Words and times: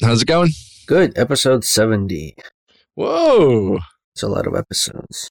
How's 0.00 0.22
it 0.22 0.26
going? 0.28 0.50
Good. 0.86 1.16
Episode 1.16 1.64
70. 1.64 2.34
Whoa. 2.94 3.78
It's 4.14 4.22
a 4.22 4.28
lot 4.28 4.46
of 4.46 4.54
episodes. 4.54 5.30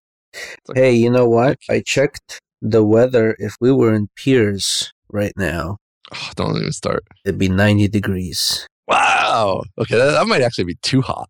Hey, 0.75 0.93
you 0.93 1.09
know 1.09 1.27
what? 1.27 1.57
I 1.69 1.81
checked 1.85 2.39
the 2.61 2.83
weather. 2.83 3.35
If 3.40 3.55
we 3.59 3.71
were 3.71 3.93
in 3.93 4.09
Piers 4.16 4.92
right 5.11 5.33
now, 5.35 5.77
Oh, 6.11 6.32
don't 6.35 6.58
even 6.58 6.71
start. 6.71 7.03
it'd 7.25 7.37
be 7.40 7.50
90 7.50 7.87
degrees. 7.87 8.68
Wow. 8.88 9.63
Okay, 9.77 9.95
that, 9.95 10.11
that 10.11 10.27
might 10.27 10.41
actually 10.41 10.64
be 10.64 10.78
too 10.82 11.02
hot. 11.02 11.30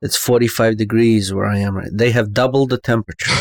It's 0.00 0.16
45 0.16 0.76
degrees 0.76 1.32
where 1.32 1.46
I 1.46 1.58
am 1.58 1.76
right. 1.76 1.90
They 1.92 2.10
have 2.12 2.32
doubled 2.32 2.70
the 2.70 2.78
temperature. 2.78 3.32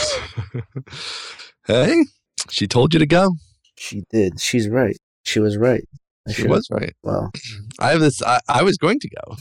hey, 1.67 2.03
she 2.49 2.67
told 2.67 2.93
you 2.93 2.99
to 2.99 3.05
go. 3.05 3.35
she 3.77 4.03
did. 4.09 4.39
She's 4.41 4.67
right. 4.67 4.97
She 5.25 5.39
was 5.39 5.57
right. 5.57 5.83
I 6.27 6.31
She 6.31 6.47
was 6.47 6.67
right. 6.71 6.93
Well, 7.03 7.31
I 7.79 7.91
have 7.91 7.99
this. 7.99 8.21
I, 8.21 8.39
I 8.47 8.63
was 8.63 8.77
going 8.77 8.99
to 8.99 9.09
go. 9.09 9.37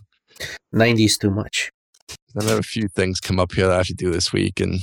90 0.72 1.04
is 1.04 1.18
too 1.18 1.30
much. 1.30 1.70
I 2.38 2.44
have 2.44 2.58
a 2.58 2.62
few 2.62 2.88
things 2.88 3.20
come 3.20 3.38
up 3.38 3.52
here 3.52 3.66
that 3.66 3.74
I 3.74 3.78
have 3.78 3.86
to 3.86 3.94
do 3.94 4.10
this 4.10 4.32
week, 4.32 4.58
and 4.60 4.80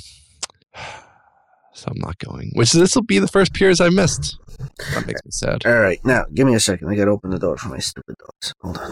so 1.73 1.87
I'm 1.87 1.99
not 1.99 2.17
going. 2.19 2.51
Which 2.53 2.71
this 2.71 2.95
will 2.95 3.03
be 3.03 3.19
the 3.19 3.27
first 3.27 3.53
Piers 3.53 3.81
I 3.81 3.89
missed. 3.89 4.37
That 4.93 5.07
makes 5.07 5.23
me 5.25 5.31
sad. 5.31 5.65
All 5.65 5.79
right. 5.79 5.99
Now, 6.05 6.25
give 6.33 6.45
me 6.45 6.55
a 6.55 6.59
second. 6.59 6.89
I 6.89 6.95
got 6.95 7.05
to 7.05 7.11
open 7.11 7.31
the 7.31 7.39
door 7.39 7.57
for 7.57 7.69
my 7.69 7.79
stupid 7.79 8.15
dogs. 8.19 8.53
Hold 8.61 8.77
on. 8.77 8.91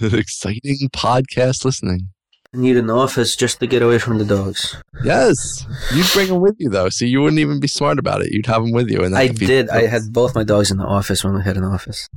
Exciting 0.18 0.88
podcast 0.94 1.64
listening. 1.64 2.08
Need 2.54 2.76
an 2.76 2.88
office 2.88 3.34
just 3.34 3.58
to 3.60 3.66
get 3.66 3.82
away 3.82 3.98
from 3.98 4.18
the 4.18 4.24
dogs. 4.24 4.76
Yes, 5.02 5.66
you'd 5.92 6.06
bring 6.12 6.28
them 6.28 6.40
with 6.40 6.54
you 6.58 6.68
though, 6.70 6.88
so 6.88 7.04
you 7.04 7.20
wouldn't 7.20 7.40
even 7.40 7.58
be 7.58 7.66
smart 7.66 7.98
about 7.98 8.22
it. 8.22 8.30
You'd 8.32 8.46
have 8.46 8.62
them 8.62 8.70
with 8.72 8.88
you, 8.88 9.02
and 9.02 9.16
I 9.16 9.26
did. 9.26 9.68
I 9.70 9.86
had 9.86 10.12
both 10.12 10.34
my 10.36 10.44
dogs 10.44 10.70
in 10.70 10.76
the 10.78 10.84
office 10.84 11.24
when 11.24 11.34
we 11.34 11.42
had 11.42 11.56
an 11.56 11.64
office. 11.64 12.08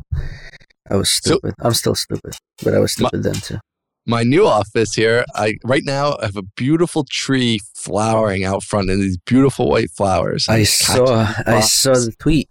I 0.90 0.96
was 0.96 1.10
So- 1.10 1.32
stupid. 1.32 1.56
I'm 1.60 1.74
still 1.74 1.96
stupid, 1.96 2.36
but 2.64 2.74
I 2.76 2.80
was 2.80 2.92
stupid 2.92 3.24
then 3.24 3.34
too. 3.36 3.58
my 4.06 4.24
new 4.24 4.46
office 4.48 4.94
here. 4.94 5.26
I 5.34 5.56
right 5.66 5.84
now 5.84 6.16
I 6.22 6.26
have 6.28 6.38
a 6.38 6.44
beautiful 6.56 7.04
tree 7.10 7.60
flowering 7.76 8.46
out 8.46 8.64
front, 8.64 8.90
and 8.92 9.02
these 9.02 9.18
beautiful 9.26 9.70
white 9.70 9.90
flowers. 9.98 10.48
I 10.48 10.64
saw. 10.64 11.34
I 11.48 11.62
saw 11.62 11.94
the 11.94 12.14
tweet. 12.20 12.48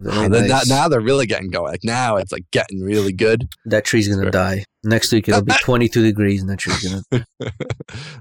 Very 0.00 0.26
And 0.26 0.34
then 0.34 0.48
now, 0.68 0.86
they're 0.88 1.00
really 1.00 1.26
getting 1.26 1.50
going. 1.50 1.72
Like 1.72 1.82
now 1.82 2.16
it's 2.16 2.30
like 2.30 2.44
getting 2.52 2.80
really 2.80 3.12
good. 3.12 3.48
that 3.66 3.84
tree's 3.84 4.06
gonna 4.08 4.22
Sure. 4.22 4.30
die 4.30 4.64
next 4.84 5.12
week. 5.12 5.28
It'll 5.28 5.42
be 5.42 5.52
22 5.60 6.02
degrees, 6.02 6.40
and 6.40 6.48
that 6.50 6.58
tree's 6.58 6.82
gonna. 7.10 7.24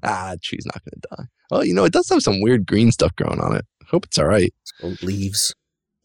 ah, 0.04 0.34
tree's 0.44 0.66
not 0.66 0.82
going 0.84 1.02
to 1.02 1.08
die. 1.18 1.26
Oh, 1.52 1.62
you 1.62 1.74
know 1.74 1.86
it 1.86 1.94
does 1.94 2.10
have 2.10 2.22
some 2.24 2.42
weird 2.42 2.66
green 2.66 2.92
stuff 2.92 3.16
growing 3.16 3.40
on 3.40 3.56
it. 3.56 3.66
Hope 3.90 4.06
it's 4.06 4.18
all 4.18 4.26
right. 4.26 4.54
leaves. 5.04 5.54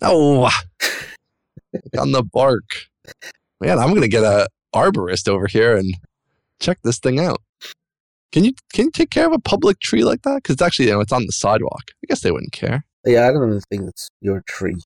Oh, 0.02 0.44
on 1.98 2.12
the 2.12 2.22
bark. 2.22 2.68
Man, 3.60 3.78
I'm 3.78 3.90
going 3.90 4.02
to 4.02 4.08
get 4.08 4.24
a 4.24 4.48
arborist 4.74 5.28
over 5.28 5.46
here 5.46 5.76
and 5.76 5.94
check 6.60 6.78
this 6.84 6.98
thing 6.98 7.18
out. 7.20 7.40
Can 8.32 8.44
you 8.44 8.52
can 8.72 8.86
you 8.86 8.90
take 8.90 9.10
care 9.10 9.26
of 9.26 9.32
a 9.32 9.38
public 9.38 9.78
tree 9.80 10.04
like 10.04 10.22
that? 10.22 10.36
Because 10.42 10.54
it's 10.54 10.62
actually 10.62 10.86
you 10.88 10.92
know 10.92 11.00
it's 11.00 11.12
on 11.12 11.26
the 11.26 11.32
sidewalk. 11.32 11.82
I 12.02 12.06
guess 12.08 12.20
they 12.20 12.30
wouldn't 12.30 12.52
care. 12.52 12.84
Yeah, 13.04 13.28
I 13.28 13.32
don't 13.32 13.46
even 13.48 13.60
think 13.70 13.88
it's 13.88 14.08
your 14.20 14.42
tree. 14.46 14.76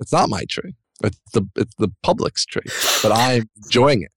It's 0.00 0.12
not 0.12 0.28
my 0.28 0.44
tree. 0.48 0.74
It's 1.02 1.18
the 1.32 1.46
it's 1.56 1.74
the 1.76 1.92
public's 2.02 2.44
tree, 2.46 2.62
but 3.02 3.12
I'm 3.12 3.48
enjoying 3.62 4.02
it. 4.02 4.10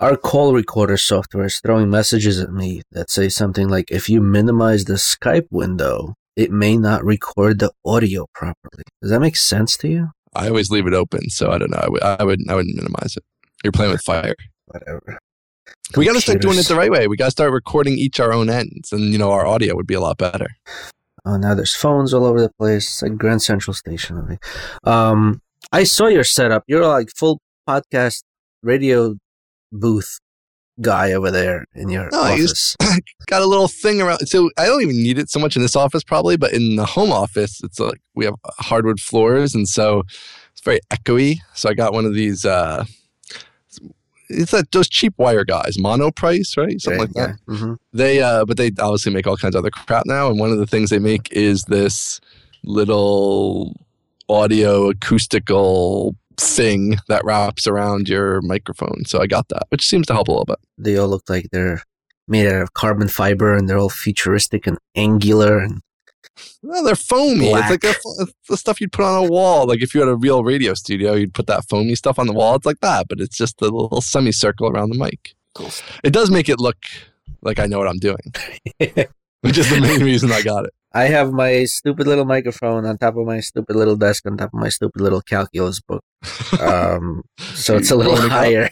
Our 0.00 0.16
call 0.16 0.52
recorder 0.54 0.96
software 0.96 1.46
is 1.46 1.60
throwing 1.60 1.90
messages 1.90 2.40
at 2.40 2.52
me 2.52 2.82
that 2.92 3.10
say 3.10 3.28
something 3.28 3.68
like, 3.68 3.90
"If 3.90 4.08
you 4.08 4.20
minimize 4.20 4.84
the 4.84 4.94
Skype 4.94 5.46
window, 5.50 6.14
it 6.36 6.50
may 6.50 6.76
not 6.76 7.04
record 7.04 7.58
the 7.58 7.72
audio 7.84 8.26
properly." 8.34 8.84
Does 9.02 9.10
that 9.10 9.20
make 9.20 9.36
sense 9.36 9.76
to 9.78 9.88
you? 9.88 10.08
I 10.34 10.48
always 10.48 10.70
leave 10.70 10.86
it 10.86 10.94
open, 10.94 11.28
so 11.30 11.50
I 11.50 11.58
don't 11.58 11.70
know. 11.70 11.80
I 11.82 11.88
would 11.88 12.02
I 12.02 12.24
would 12.24 12.40
I 12.50 12.54
wouldn't 12.54 12.76
minimize 12.76 13.16
it. 13.16 13.24
You're 13.64 13.72
playing 13.72 13.92
with 13.92 14.02
fire. 14.02 14.34
Whatever. 14.66 15.18
We 15.96 16.04
got 16.04 16.14
to 16.14 16.20
start 16.20 16.40
doing 16.40 16.58
it 16.58 16.66
the 16.68 16.76
right 16.76 16.90
way. 16.90 17.08
We 17.08 17.16
got 17.16 17.26
to 17.26 17.30
start 17.30 17.52
recording 17.52 17.94
each 17.94 18.20
our 18.20 18.32
own 18.32 18.48
ends, 18.48 18.92
and 18.92 19.12
you 19.12 19.18
know 19.18 19.32
our 19.32 19.46
audio 19.46 19.74
would 19.74 19.86
be 19.86 19.94
a 19.94 20.00
lot 20.00 20.18
better. 20.18 20.48
Oh, 21.24 21.36
now 21.36 21.54
there's 21.54 21.74
phones 21.74 22.12
all 22.14 22.24
over 22.24 22.40
the 22.40 22.50
place. 22.58 22.84
It's 22.86 23.02
like 23.02 23.16
Grand 23.16 23.42
Central 23.42 23.74
Station. 23.74 24.38
Um, 24.84 25.40
I 25.72 25.84
saw 25.84 26.06
your 26.06 26.24
setup. 26.24 26.64
You're 26.66 26.86
like 26.86 27.10
full 27.14 27.40
podcast 27.68 28.22
radio 28.62 29.16
booth 29.72 30.18
guy 30.80 31.12
over 31.12 31.30
there 31.30 31.66
in 31.74 31.90
your 31.90 32.08
No, 32.10 32.22
I 32.22 32.32
office. 32.32 32.74
got 33.26 33.42
a 33.42 33.46
little 33.46 33.68
thing 33.68 34.00
around. 34.00 34.26
So 34.26 34.50
I 34.58 34.64
don't 34.66 34.82
even 34.82 35.02
need 35.02 35.18
it 35.18 35.28
so 35.28 35.38
much 35.38 35.54
in 35.56 35.62
this 35.62 35.76
office, 35.76 36.02
probably, 36.02 36.36
but 36.38 36.52
in 36.54 36.76
the 36.76 36.86
home 36.86 37.12
office, 37.12 37.60
it's 37.62 37.78
like 37.78 38.00
we 38.14 38.24
have 38.24 38.34
hardwood 38.58 38.98
floors, 39.00 39.54
and 39.54 39.68
so 39.68 40.02
it's 40.52 40.62
very 40.64 40.80
echoey. 40.90 41.36
So 41.54 41.68
I 41.68 41.74
got 41.74 41.92
one 41.92 42.06
of 42.06 42.14
these. 42.14 42.44
uh 42.44 42.84
It's 44.30 44.52
that 44.52 44.70
those 44.72 44.88
cheap 44.88 45.12
wire 45.18 45.44
guys, 45.44 45.76
Monoprice, 45.76 46.56
right? 46.56 46.80
Something 46.80 47.00
like 47.00 47.12
that. 47.14 47.36
Yeah. 47.48 47.56
hmm 47.56 47.74
They, 47.92 48.22
uh 48.22 48.44
but 48.44 48.56
they 48.56 48.70
obviously 48.78 49.12
make 49.12 49.26
all 49.26 49.36
kinds 49.36 49.54
of 49.54 49.60
other 49.60 49.70
crap 49.70 50.06
now. 50.06 50.30
And 50.30 50.38
one 50.38 50.50
of 50.50 50.58
the 50.58 50.66
things 50.66 50.90
they 50.90 50.98
make 50.98 51.30
is 51.32 51.64
this 51.64 52.20
little 52.64 53.74
audio 54.28 54.90
acoustical 54.90 56.14
thing 56.36 56.96
that 57.08 57.24
wraps 57.24 57.66
around 57.66 58.08
your 58.08 58.40
microphone. 58.42 59.04
So 59.06 59.20
I 59.20 59.26
got 59.26 59.48
that, 59.48 59.64
which 59.70 59.86
seems 59.86 60.06
to 60.06 60.12
help 60.14 60.28
a 60.28 60.30
little 60.32 60.44
bit. 60.46 60.58
They 60.78 60.96
all 60.96 61.08
look 61.08 61.28
like 61.28 61.48
they're 61.52 61.82
made 62.28 62.46
out 62.46 62.62
of 62.62 62.74
carbon 62.74 63.08
fiber, 63.08 63.54
and 63.54 63.68
they're 63.68 63.78
all 63.78 63.90
futuristic 63.90 64.66
and 64.66 64.78
angular. 64.94 65.58
And 65.58 65.80
Well, 66.62 66.84
they're 66.84 66.94
foamy. 66.94 67.50
It's 67.50 67.70
like 67.70 67.80
Black. 67.80 67.96
the, 68.02 68.16
it's 68.28 68.48
the 68.48 68.56
stuff 68.56 68.80
you'd 68.80 68.92
put 68.92 69.04
on 69.04 69.24
a 69.24 69.28
wall. 69.28 69.66
Like 69.66 69.82
if 69.82 69.94
you 69.94 70.00
had 70.00 70.08
a 70.08 70.16
real 70.16 70.44
radio 70.44 70.74
studio, 70.74 71.14
you'd 71.14 71.34
put 71.34 71.46
that 71.46 71.68
foamy 71.68 71.94
stuff 71.94 72.18
on 72.18 72.26
the 72.26 72.32
wall. 72.32 72.56
It's 72.56 72.66
like 72.66 72.80
that, 72.80 73.06
but 73.08 73.20
it's 73.20 73.36
just 73.36 73.60
a 73.62 73.64
little 73.64 74.00
semicircle 74.00 74.68
around 74.68 74.90
the 74.90 74.98
mic. 74.98 75.34
cool. 75.54 75.70
It 76.04 76.12
does 76.12 76.30
make 76.30 76.48
it 76.48 76.58
look 76.60 76.76
like 77.42 77.58
I 77.58 77.66
know 77.66 77.78
what 77.78 77.88
I'm 77.88 77.98
doing, 77.98 78.20
which 79.40 79.56
is 79.58 79.70
the 79.70 79.80
main 79.80 80.02
reason 80.02 80.30
I 80.32 80.42
got 80.42 80.64
it. 80.66 80.72
I 80.92 81.04
have 81.04 81.32
my 81.32 81.64
stupid 81.64 82.06
little 82.08 82.24
microphone 82.24 82.84
on 82.84 82.98
top 82.98 83.16
of 83.16 83.24
my 83.24 83.38
stupid 83.40 83.76
little 83.76 83.96
desk 83.96 84.26
on 84.26 84.36
top 84.36 84.50
of 84.52 84.60
my 84.60 84.68
stupid 84.68 85.00
little 85.00 85.20
calculus 85.22 85.80
book. 85.80 86.02
Um, 86.60 87.22
so 87.38 87.76
it's 87.76 87.90
a 87.90 87.96
little 87.96 88.14
Rolling 88.14 88.26
it 88.26 88.32
up. 88.32 88.70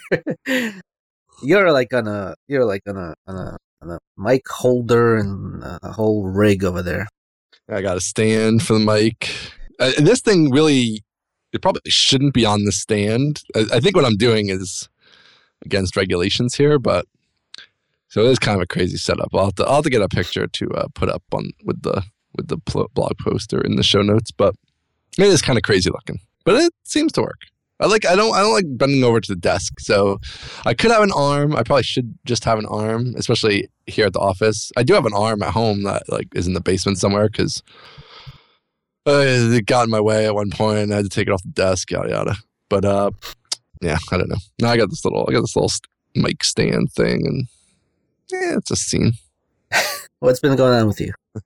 higher. 0.50 0.72
you're 1.42 1.72
like 1.72 1.92
on 1.94 2.08
a 2.08 2.34
you're 2.48 2.64
like 2.64 2.82
on 2.88 2.96
a 2.96 3.14
on 3.26 3.36
a 3.36 3.56
on 3.82 3.90
a 3.90 3.98
mic 4.16 4.42
holder 4.48 5.16
and 5.16 5.62
a 5.62 5.92
whole 5.92 6.26
rig 6.26 6.64
over 6.64 6.82
there. 6.82 7.06
I 7.68 7.82
got 7.82 7.96
a 7.96 8.00
stand 8.00 8.62
for 8.62 8.74
the 8.74 8.80
mic. 8.80 9.28
Uh, 9.78 9.92
this 9.98 10.20
thing 10.20 10.50
really, 10.50 11.04
it 11.52 11.62
probably 11.62 11.82
shouldn't 11.86 12.34
be 12.34 12.44
on 12.44 12.64
the 12.64 12.72
stand. 12.72 13.42
I, 13.54 13.66
I 13.74 13.80
think 13.80 13.94
what 13.94 14.04
I'm 14.04 14.16
doing 14.16 14.48
is 14.48 14.88
against 15.64 15.96
regulations 15.96 16.54
here, 16.54 16.78
but 16.78 17.06
so 18.08 18.22
it 18.22 18.30
is 18.30 18.38
kind 18.38 18.56
of 18.56 18.62
a 18.62 18.66
crazy 18.66 18.96
setup. 18.96 19.28
I'll 19.34 19.46
have 19.46 19.54
to, 19.56 19.64
I'll 19.64 19.76
have 19.76 19.84
to 19.84 19.90
get 19.90 20.02
a 20.02 20.08
picture 20.08 20.46
to 20.46 20.70
uh, 20.70 20.88
put 20.94 21.10
up 21.10 21.22
on 21.32 21.50
with 21.64 21.82
the 21.82 22.02
with 22.36 22.48
the 22.48 22.56
blog 22.94 23.12
poster 23.18 23.60
in 23.60 23.76
the 23.76 23.82
show 23.82 24.00
notes. 24.00 24.30
But 24.30 24.54
it 25.18 25.26
is 25.26 25.42
kind 25.42 25.58
of 25.58 25.62
crazy 25.62 25.90
looking, 25.90 26.20
but 26.44 26.54
it 26.54 26.72
seems 26.84 27.12
to 27.12 27.22
work. 27.22 27.40
I 27.80 27.86
like 27.86 28.04
I 28.04 28.16
don't 28.16 28.34
I 28.34 28.40
don't 28.40 28.52
like 28.54 28.64
bending 28.68 29.04
over 29.04 29.20
to 29.20 29.32
the 29.34 29.40
desk, 29.40 29.78
so 29.80 30.18
I 30.66 30.74
could 30.74 30.90
have 30.90 31.02
an 31.02 31.12
arm. 31.12 31.54
I 31.54 31.62
probably 31.62 31.84
should 31.84 32.18
just 32.24 32.44
have 32.44 32.58
an 32.58 32.66
arm, 32.66 33.14
especially 33.16 33.68
here 33.86 34.06
at 34.06 34.12
the 34.12 34.18
office. 34.18 34.72
I 34.76 34.82
do 34.82 34.94
have 34.94 35.06
an 35.06 35.14
arm 35.14 35.42
at 35.42 35.52
home 35.52 35.84
that 35.84 36.08
like 36.08 36.28
is 36.34 36.46
in 36.46 36.54
the 36.54 36.60
basement 36.60 36.98
somewhere 36.98 37.28
because 37.28 37.62
uh, 39.06 39.22
it 39.24 39.66
got 39.66 39.84
in 39.84 39.90
my 39.90 40.00
way 40.00 40.26
at 40.26 40.34
one 40.34 40.50
point. 40.50 40.78
And 40.78 40.92
I 40.92 40.96
had 40.96 41.04
to 41.04 41.08
take 41.08 41.28
it 41.28 41.32
off 41.32 41.42
the 41.42 41.50
desk, 41.50 41.90
yada 41.90 42.10
yada. 42.10 42.34
But 42.68 42.84
uh, 42.84 43.10
yeah, 43.80 43.98
I 44.10 44.18
don't 44.18 44.28
know. 44.28 44.36
Now 44.60 44.70
I 44.70 44.76
got 44.76 44.90
this 44.90 45.04
little 45.04 45.24
I 45.28 45.32
got 45.32 45.42
this 45.42 45.54
little 45.56 45.68
st- 45.68 45.86
mic 46.14 46.42
stand 46.42 46.92
thing, 46.92 47.26
and 47.26 47.46
yeah, 48.30 48.56
it's 48.56 48.70
a 48.72 48.76
scene. 48.76 49.12
What's 50.18 50.40
been 50.40 50.56
going 50.56 50.78
on 50.80 50.86
with 50.88 51.00
you? 51.00 51.12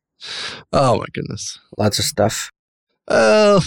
Oh 0.73 0.99
my 0.99 1.07
goodness. 1.13 1.59
Lots 1.77 1.99
of 1.99 2.05
stuff. 2.05 2.49
Uh, 3.09 3.61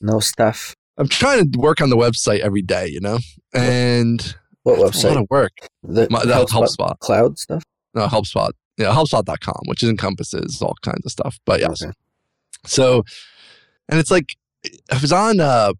No 0.00 0.18
stuff. 0.18 0.74
I'm 0.98 1.08
trying 1.08 1.50
to 1.50 1.58
work 1.58 1.80
on 1.80 1.90
the 1.90 1.96
website 1.96 2.40
every 2.40 2.62
day, 2.62 2.86
you 2.86 3.00
know, 3.00 3.18
and 3.54 4.34
What 4.62 4.78
it's 4.88 5.02
a 5.04 5.08
lot 5.08 5.16
of 5.16 5.26
work. 5.30 5.52
The 5.82 6.06
My, 6.10 6.24
the 6.24 6.34
HelpSpot. 6.34 6.98
cloud 7.00 7.38
stuff. 7.38 7.62
No, 7.94 8.06
HelpSpot. 8.06 8.52
Yeah, 8.78 8.92
HelpSpot.com, 8.94 9.62
which 9.66 9.82
encompasses 9.82 10.60
all 10.62 10.74
kinds 10.82 11.04
of 11.04 11.12
stuff. 11.12 11.38
But 11.46 11.60
yes. 11.60 11.82
Okay. 11.82 11.92
So, 12.66 13.04
and 13.88 13.98
it's 13.98 14.10
like 14.10 14.36
I 14.90 14.98
was 15.00 15.12
on 15.12 15.40
uh 15.40 15.72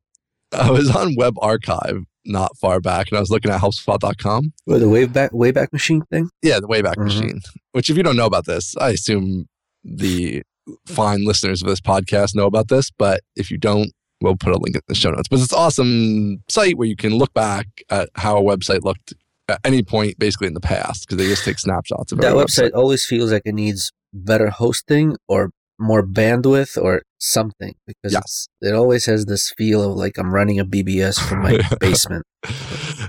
I 0.53 0.71
was 0.71 0.91
on 0.95 1.15
Web 1.17 1.35
Archive 1.41 2.05
not 2.25 2.57
far 2.59 2.81
back, 2.81 3.09
and 3.09 3.17
I 3.17 3.21
was 3.21 3.31
looking 3.31 3.51
at 3.51 3.61
HelpSpot.com. 3.61 4.53
Or 4.67 4.79
the 4.79 4.87
wayback 4.87 5.31
wayback 5.33 5.73
machine 5.73 6.03
thing. 6.11 6.29
Yeah, 6.43 6.61
the 6.61 6.69
Wayback 6.69 6.95
Mhm. 6.97 7.05
Machine. 7.05 7.41
Which, 7.73 7.89
if 7.91 7.97
you 7.97 8.03
don't 8.03 8.17
know 8.17 8.27
about 8.27 8.47
this, 8.47 8.77
I 8.77 8.91
assume 8.91 9.47
the 9.85 10.43
fine 10.87 11.25
listeners 11.25 11.63
of 11.63 11.69
this 11.69 11.81
podcast 11.81 12.35
know 12.35 12.47
about 12.47 12.69
this. 12.69 12.91
But 12.91 13.23
if 13.37 13.51
you 13.51 13.59
don't, 13.59 13.91
we'll 14.23 14.37
put 14.37 14.53
a 14.53 14.59
link 14.59 14.77
in 14.77 14.83
the 14.89 14.95
show 14.95 15.11
notes. 15.11 15.29
But 15.29 15.41
it's 15.41 15.53
an 15.53 15.59
awesome 15.59 16.43
site 16.49 16.77
where 16.77 16.89
you 16.89 16.97
can 16.97 17.13
look 17.13 17.33
back 17.35 17.67
at 17.91 18.09
how 18.15 18.37
a 18.37 18.43
website 18.43 18.83
looked 18.83 19.15
at 19.49 19.61
any 19.65 19.83
point, 19.83 20.19
basically 20.19 20.47
in 20.47 20.55
the 20.55 20.61
past, 20.61 21.07
because 21.07 21.19
they 21.19 21.29
just 21.29 21.45
take 21.45 21.59
snapshots 21.59 22.13
of 22.13 22.19
it. 22.19 22.23
That 22.23 22.33
every 22.33 22.45
website 22.45 22.71
always 22.75 23.05
feels 23.05 23.33
like 23.33 23.43
it 23.45 23.55
needs 23.55 23.93
better 24.13 24.51
hosting 24.51 25.17
or 25.29 25.51
more 25.79 26.07
bandwidth 26.07 26.81
or 26.81 27.03
something 27.19 27.75
because 27.87 28.15
it's, 28.15 28.49
it 28.61 28.75
always 28.75 29.07
has 29.07 29.27
this 29.27 29.53
feel 29.57 29.91
of 29.91 29.97
like 29.97 30.19
I'm 30.19 30.33
running 30.33 30.61
a 30.61 30.65
BBS 30.65 31.19
from 31.19 31.43
my 31.43 31.59
basement. 31.81 32.25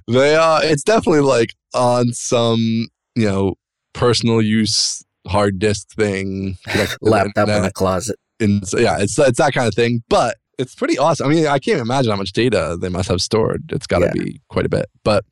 they 0.08 0.36
are. 0.36 0.64
It's 0.64 0.84
definitely 0.84 1.22
like 1.22 1.54
on 1.74 2.14
some 2.14 2.88
you 3.16 3.28
know 3.28 3.56
personal 3.94 4.42
use 4.42 5.04
hard 5.28 5.60
disk 5.60 5.90
thing, 5.96 6.58
laptop 7.02 7.50
in 7.50 7.64
a 7.66 7.72
closet. 7.72 8.18
And 8.40 8.68
so, 8.68 8.80
yeah, 8.80 8.98
it's 9.00 9.18
it's 9.20 9.38
that 9.38 9.54
kind 9.54 9.68
of 9.68 9.76
thing. 9.76 10.04
But 10.10 10.38
it's 10.58 10.76
pretty 10.76 10.98
awesome. 10.98 11.28
I 11.28 11.30
mean, 11.34 11.48
I 11.48 11.60
can't 11.60 11.82
imagine 11.82 12.12
how 12.12 12.18
much 12.18 12.32
data 12.32 12.78
they 12.80 12.90
must 12.90 13.10
have 13.10 13.22
stored. 13.22 13.72
It's 13.72 13.88
got 13.88 14.00
to 14.00 14.12
yeah. 14.16 14.24
be 14.24 14.42
quite 14.50 14.66
a 14.66 14.70
bit. 14.70 14.88
But 15.04 15.26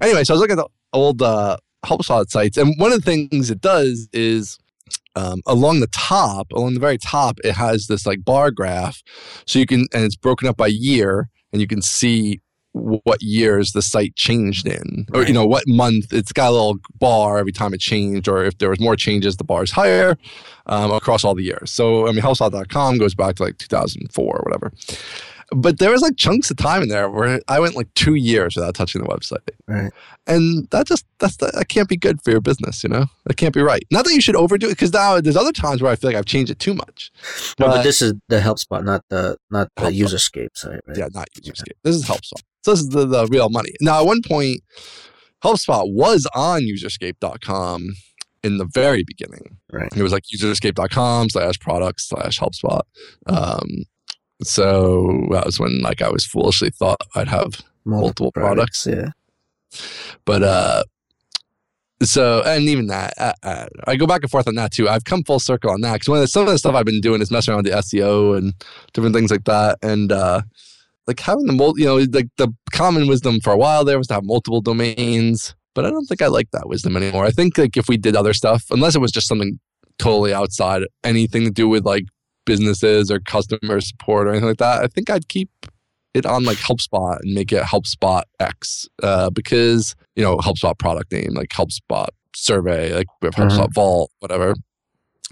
anyway, 0.00 0.24
so 0.24 0.34
I 0.34 0.36
was 0.36 0.40
looking 0.40 0.58
at 0.58 0.64
the 0.64 0.68
old 0.92 1.22
uh, 1.22 1.56
HelpSpot 1.84 2.28
sites, 2.28 2.56
and 2.56 2.74
one 2.78 2.92
of 2.92 3.02
the 3.02 3.04
things 3.04 3.50
it 3.50 3.60
does 3.60 4.08
is 4.12 4.58
um, 5.16 5.42
along 5.46 5.80
the 5.80 5.86
top, 5.88 6.50
along 6.52 6.74
the 6.74 6.80
very 6.80 6.98
top, 6.98 7.38
it 7.44 7.52
has 7.52 7.86
this 7.86 8.06
like 8.06 8.24
bar 8.24 8.50
graph, 8.50 9.02
so 9.46 9.58
you 9.58 9.66
can, 9.66 9.86
and 9.92 10.04
it's 10.04 10.16
broken 10.16 10.48
up 10.48 10.56
by 10.56 10.66
year, 10.66 11.28
and 11.52 11.60
you 11.60 11.68
can 11.68 11.82
see 11.82 12.40
what 12.74 13.22
years 13.22 13.72
the 13.72 13.82
site 13.82 14.16
changed 14.16 14.66
in? 14.66 15.06
Or 15.14 15.24
you 15.24 15.32
know 15.32 15.46
what 15.46 15.64
month 15.66 16.12
it's 16.12 16.32
got 16.32 16.50
a 16.50 16.50
little 16.50 16.78
bar 16.98 17.38
every 17.38 17.52
time 17.52 17.72
it 17.72 17.80
changed 17.80 18.28
or 18.28 18.44
if 18.44 18.58
there 18.58 18.68
was 18.68 18.80
more 18.80 18.96
changes 18.96 19.36
the 19.36 19.44
bar 19.44 19.62
is 19.62 19.70
higher 19.70 20.18
um, 20.66 20.90
across 20.90 21.24
all 21.24 21.34
the 21.34 21.44
years. 21.44 21.70
So 21.70 22.08
i 22.08 22.12
mean 22.12 22.20
HelpSpot.com 22.20 22.98
goes 22.98 23.14
back 23.14 23.36
to 23.36 23.44
like 23.44 23.58
2004 23.58 24.24
or 24.24 24.42
whatever 24.42 24.72
but 25.54 25.78
there 25.78 25.90
was 25.90 26.02
like 26.02 26.16
chunks 26.16 26.50
of 26.50 26.56
time 26.56 26.82
in 26.82 26.88
there 26.88 27.08
where 27.08 27.40
I 27.48 27.60
went 27.60 27.74
like 27.74 27.92
two 27.94 28.14
years 28.14 28.56
without 28.56 28.74
touching 28.74 29.02
the 29.02 29.08
website. 29.08 29.48
Right. 29.66 29.92
And 30.26 30.68
that 30.70 30.86
just 30.86 31.04
that's 31.18 31.36
that 31.38 31.66
can't 31.68 31.88
be 31.88 31.96
good 31.96 32.22
for 32.22 32.30
your 32.30 32.40
business, 32.40 32.82
you 32.82 32.88
know. 32.88 33.06
That 33.24 33.36
can't 33.36 33.54
be 33.54 33.62
right. 33.62 33.82
Not 33.90 34.04
that 34.04 34.14
you 34.14 34.20
should 34.20 34.36
overdo 34.36 34.66
it, 34.66 34.70
because 34.70 34.92
now 34.92 35.20
there's 35.20 35.36
other 35.36 35.52
times 35.52 35.82
where 35.82 35.92
I 35.92 35.96
feel 35.96 36.10
like 36.10 36.16
I've 36.16 36.24
changed 36.24 36.50
it 36.50 36.58
too 36.58 36.74
much. 36.74 37.10
No, 37.58 37.66
but, 37.66 37.76
but 37.76 37.82
this 37.82 38.02
is 38.02 38.14
the 38.28 38.40
HelpSpot, 38.40 38.84
not 38.84 39.02
the 39.10 39.36
not 39.50 39.68
the 39.76 39.82
HelpSpot. 39.84 40.00
Userscape 40.00 40.56
site. 40.56 40.80
Right? 40.86 40.96
Yeah, 40.96 41.08
not 41.12 41.28
Userscape. 41.38 41.68
Yeah. 41.68 41.74
This 41.82 41.96
is 41.96 42.04
HelpSpot. 42.04 42.42
So 42.62 42.70
this 42.72 42.80
is 42.80 42.88
the, 42.90 43.06
the 43.06 43.26
real 43.26 43.50
money. 43.50 43.72
Now, 43.80 44.00
at 44.00 44.06
one 44.06 44.22
point, 44.26 44.60
HelpSpot 45.42 45.92
was 45.92 46.26
on 46.34 46.62
Userscape.com 46.62 47.94
in 48.42 48.58
the 48.58 48.66
very 48.66 49.04
beginning. 49.04 49.56
Right. 49.72 49.88
It 49.96 50.02
was 50.02 50.12
like 50.12 50.24
userscape.com 50.34 51.30
slash 51.30 51.58
products 51.58 52.08
slash 52.08 52.38
HelpSpot. 52.38 52.82
Um, 53.26 53.84
so 54.46 55.26
that 55.30 55.46
was 55.46 55.58
when 55.58 55.80
like 55.80 56.02
I 56.02 56.10
was 56.10 56.24
foolishly 56.24 56.70
thought 56.70 57.00
I'd 57.14 57.28
have 57.28 57.60
multiple, 57.84 58.00
multiple 58.00 58.32
products. 58.32 58.84
products. 58.84 59.14
Yeah. 59.74 59.78
But 60.24 60.42
uh 60.42 60.84
so 62.02 62.42
and 62.44 62.64
even 62.64 62.88
that 62.88 63.14
uh, 63.18 63.32
uh, 63.42 63.66
I 63.86 63.96
go 63.96 64.06
back 64.06 64.22
and 64.22 64.30
forth 64.30 64.48
on 64.48 64.56
that 64.56 64.72
too. 64.72 64.88
I've 64.88 65.04
come 65.04 65.22
full 65.22 65.38
circle 65.38 65.70
on 65.70 65.80
that 65.82 65.94
because 65.94 66.08
one 66.08 66.20
of 66.20 66.28
some 66.28 66.42
of 66.42 66.48
the 66.48 66.58
stuff 66.58 66.74
I've 66.74 66.84
been 66.84 67.00
doing 67.00 67.22
is 67.22 67.30
messing 67.30 67.52
around 67.52 67.64
with 67.64 67.72
the 67.72 67.78
SEO 67.78 68.36
and 68.36 68.52
different 68.92 69.14
things 69.14 69.30
like 69.30 69.44
that. 69.44 69.78
And 69.82 70.12
uh 70.12 70.42
like 71.06 71.20
having 71.20 71.46
the 71.46 71.52
multi, 71.52 71.82
you 71.82 71.88
know, 71.88 71.96
like 71.96 72.28
the 72.36 72.52
common 72.72 73.06
wisdom 73.06 73.40
for 73.40 73.52
a 73.52 73.56
while 73.56 73.84
there 73.84 73.98
was 73.98 74.06
to 74.08 74.14
have 74.14 74.24
multiple 74.24 74.60
domains, 74.60 75.54
but 75.74 75.84
I 75.84 75.90
don't 75.90 76.06
think 76.06 76.22
I 76.22 76.28
like 76.28 76.50
that 76.52 76.68
wisdom 76.68 76.96
anymore. 76.96 77.24
I 77.24 77.30
think 77.30 77.58
like 77.58 77.76
if 77.76 77.88
we 77.88 77.96
did 77.96 78.16
other 78.16 78.32
stuff, 78.34 78.64
unless 78.70 78.94
it 78.94 79.00
was 79.00 79.12
just 79.12 79.28
something 79.28 79.58
totally 79.98 80.32
outside 80.32 80.82
anything 81.04 81.44
to 81.44 81.50
do 81.50 81.68
with 81.68 81.84
like 81.84 82.04
businesses 82.44 83.10
or 83.10 83.20
customer 83.20 83.80
support 83.80 84.26
or 84.26 84.30
anything 84.30 84.48
like 84.48 84.58
that, 84.58 84.82
I 84.82 84.86
think 84.86 85.10
I'd 85.10 85.28
keep 85.28 85.50
it 86.14 86.26
on 86.26 86.44
like 86.44 86.58
HelpSpot 86.58 87.18
and 87.20 87.34
make 87.34 87.52
it 87.52 87.62
HelpSpot 87.62 88.22
X 88.38 88.88
uh, 89.02 89.30
because, 89.30 89.96
you 90.14 90.22
know, 90.22 90.36
HelpSpot 90.38 90.78
product 90.78 91.12
name, 91.12 91.34
like 91.34 91.48
HelpSpot 91.48 92.08
survey, 92.34 92.94
like 92.94 93.08
we 93.20 93.26
have 93.26 93.34
HelpSpot 93.34 93.64
mm-hmm. 93.64 93.72
Vault, 93.72 94.10
whatever. 94.20 94.54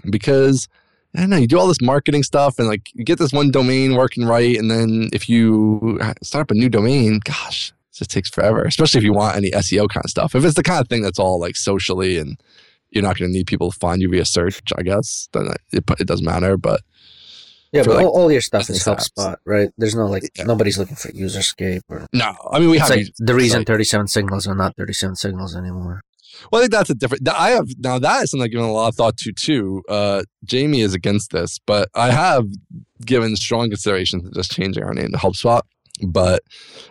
Because 0.09 0.67
I 1.15 1.21
don't 1.21 1.29
know, 1.29 1.37
you 1.37 1.47
do 1.47 1.59
all 1.59 1.67
this 1.67 1.81
marketing 1.81 2.23
stuff 2.23 2.59
and 2.59 2.67
like 2.67 2.89
you 2.93 3.05
get 3.05 3.19
this 3.19 3.31
one 3.31 3.51
domain 3.51 3.95
working 3.95 4.25
right. 4.25 4.57
And 4.57 4.69
then 4.69 5.09
if 5.13 5.29
you 5.29 5.99
start 6.23 6.43
up 6.43 6.51
a 6.51 6.55
new 6.55 6.69
domain, 6.69 7.21
gosh, 7.23 7.69
it 7.69 7.97
just 7.97 8.11
takes 8.11 8.29
forever, 8.29 8.63
especially 8.63 8.97
if 8.97 9.03
you 9.03 9.13
want 9.13 9.37
any 9.37 9.51
SEO 9.51 9.87
kind 9.87 10.03
of 10.03 10.09
stuff. 10.09 10.35
If 10.35 10.43
it's 10.43 10.55
the 10.55 10.63
kind 10.63 10.81
of 10.81 10.89
thing 10.89 11.03
that's 11.03 11.19
all 11.19 11.39
like 11.39 11.55
socially 11.55 12.17
and 12.17 12.41
you're 12.89 13.03
not 13.03 13.17
going 13.17 13.31
to 13.31 13.37
need 13.37 13.47
people 13.47 13.71
to 13.71 13.77
find 13.77 14.01
you 14.01 14.09
via 14.09 14.25
search, 14.25 14.61
I 14.75 14.81
guess, 14.81 15.29
then 15.33 15.49
it, 15.71 15.83
it 15.99 16.07
doesn't 16.07 16.25
matter. 16.25 16.57
But 16.57 16.81
yeah, 17.73 17.83
but 17.83 17.95
like, 17.95 18.05
all, 18.05 18.21
all, 18.21 18.31
your 18.31 18.41
stuff 18.41 18.69
is 18.69 18.83
HelpSpot, 18.83 19.35
right? 19.45 19.69
There's 19.77 19.95
no 19.95 20.05
like 20.05 20.29
yeah. 20.37 20.43
nobody's 20.43 20.77
looking 20.77 20.95
for 20.95 21.09
Userscape 21.11 21.81
or 21.89 22.07
no. 22.13 22.35
I 22.51 22.59
mean, 22.59 22.69
we 22.69 22.77
have 22.77 22.91
like 22.91 23.07
the 23.17 23.33
reason 23.33 23.61
like, 23.61 23.67
37 23.67 24.07
signals 24.07 24.47
are 24.47 24.53
not 24.53 24.75
37 24.77 25.15
signals 25.15 25.55
anymore. 25.55 26.01
Well, 26.51 26.61
I 26.61 26.63
think 26.63 26.71
that's 26.71 26.89
a 26.91 26.95
different. 26.95 27.27
I 27.27 27.49
have 27.49 27.67
now 27.79 27.97
that 27.97 28.23
is 28.23 28.31
something 28.31 28.45
I've 28.45 28.51
given 28.51 28.65
a 28.65 28.71
lot 28.71 28.89
of 28.89 28.95
thought 28.95 29.17
to 29.17 29.31
too. 29.31 29.81
Uh, 29.89 30.23
Jamie 30.43 30.81
is 30.81 30.93
against 30.93 31.31
this, 31.31 31.59
but 31.65 31.89
I 31.95 32.11
have 32.11 32.45
given 33.03 33.35
strong 33.35 33.69
consideration 33.69 34.23
to 34.23 34.31
just 34.31 34.51
changing 34.51 34.83
our 34.83 34.93
name 34.93 35.11
to 35.11 35.17
HelpSpot. 35.17 35.61
But 36.07 36.43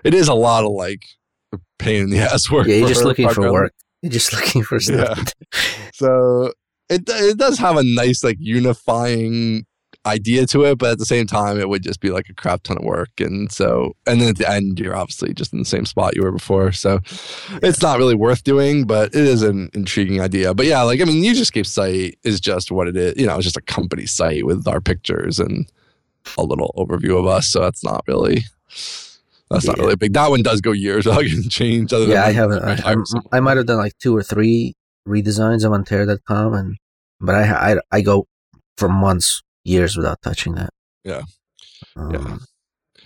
it 0.04 0.14
is 0.14 0.28
a 0.28 0.34
lot 0.34 0.64
of 0.64 0.72
like 0.72 1.04
pain 1.78 2.02
in 2.02 2.10
the 2.10 2.18
ass 2.32 2.50
work. 2.50 2.66
Yeah, 2.66 2.76
you're 2.76 2.88
just 2.88 3.04
looking 3.04 3.28
for 3.28 3.52
work. 3.52 3.72
You're 4.02 4.12
just 4.12 4.32
looking 4.34 4.62
for 4.64 4.80
stuff. 4.80 5.32
Yeah. 5.54 5.60
so 5.94 6.52
it 6.88 7.02
it 7.06 7.38
does 7.38 7.58
have 7.58 7.76
a 7.76 7.84
nice 7.84 8.24
like 8.24 8.36
unifying 8.40 9.64
idea 10.06 10.46
to 10.46 10.64
it, 10.64 10.78
but 10.78 10.92
at 10.92 10.98
the 10.98 11.06
same 11.06 11.26
time, 11.26 11.58
it 11.58 11.68
would 11.68 11.82
just 11.82 12.00
be 12.00 12.10
like 12.10 12.28
a 12.28 12.34
crap 12.34 12.62
ton 12.62 12.78
of 12.78 12.84
work. 12.84 13.10
And 13.18 13.50
so, 13.50 13.94
and 14.06 14.20
then 14.20 14.30
at 14.30 14.38
the 14.38 14.50
end, 14.50 14.78
you're 14.78 14.96
obviously 14.96 15.32
just 15.32 15.52
in 15.52 15.60
the 15.60 15.64
same 15.64 15.86
spot 15.86 16.16
you 16.16 16.22
were 16.22 16.32
before. 16.32 16.72
So 16.72 17.00
it's 17.62 17.82
not 17.82 17.98
really 17.98 18.14
worth 18.14 18.42
doing, 18.44 18.84
but 18.84 19.14
it 19.14 19.24
is 19.24 19.42
an 19.42 19.70
intriguing 19.74 20.20
idea. 20.20 20.54
But 20.54 20.66
yeah, 20.66 20.82
like, 20.82 21.00
I 21.00 21.04
mean, 21.04 21.22
the 21.22 21.28
Userscape 21.28 21.66
site 21.66 22.18
is 22.24 22.40
just 22.40 22.72
what 22.72 22.88
it 22.88 22.96
is. 22.96 23.14
You 23.16 23.26
know, 23.26 23.36
it's 23.36 23.44
just 23.44 23.56
a 23.56 23.62
company 23.62 24.06
site 24.06 24.44
with 24.44 24.66
our 24.66 24.80
pictures 24.80 25.38
and 25.38 25.70
a 26.36 26.42
little 26.42 26.74
overview 26.76 27.18
of 27.18 27.26
us. 27.26 27.48
So 27.48 27.60
that's 27.60 27.84
not 27.84 28.04
really. 28.06 28.42
That's 29.50 29.66
yeah. 29.66 29.72
not 29.72 29.78
really 29.78 29.96
big. 29.96 30.14
That 30.14 30.30
one 30.30 30.42
does 30.42 30.60
go 30.60 30.72
years 30.72 31.06
without 31.06 31.22
getting 31.22 31.48
changed. 31.48 31.92
yeah, 31.92 32.24
I 32.24 32.32
haven't. 32.32 32.62
I, 32.62 32.96
I, 33.32 33.40
might 33.40 33.58
have 33.58 33.66
done 33.66 33.76
like 33.76 33.92
two 33.98 34.16
or 34.16 34.22
three 34.22 34.74
redesigns 35.06 35.64
of 35.64 35.72
Antair.com, 35.74 36.54
and 36.54 36.76
but 37.20 37.34
I, 37.34 37.72
I 37.72 37.76
I 37.90 38.00
go 38.00 38.26
for 38.78 38.88
months 38.88 39.42
years 39.64 39.96
without 39.96 40.20
touching 40.22 40.54
that. 40.54 40.70
Yeah. 41.04 41.22
Um, 41.96 42.12
yeah. 42.12 42.36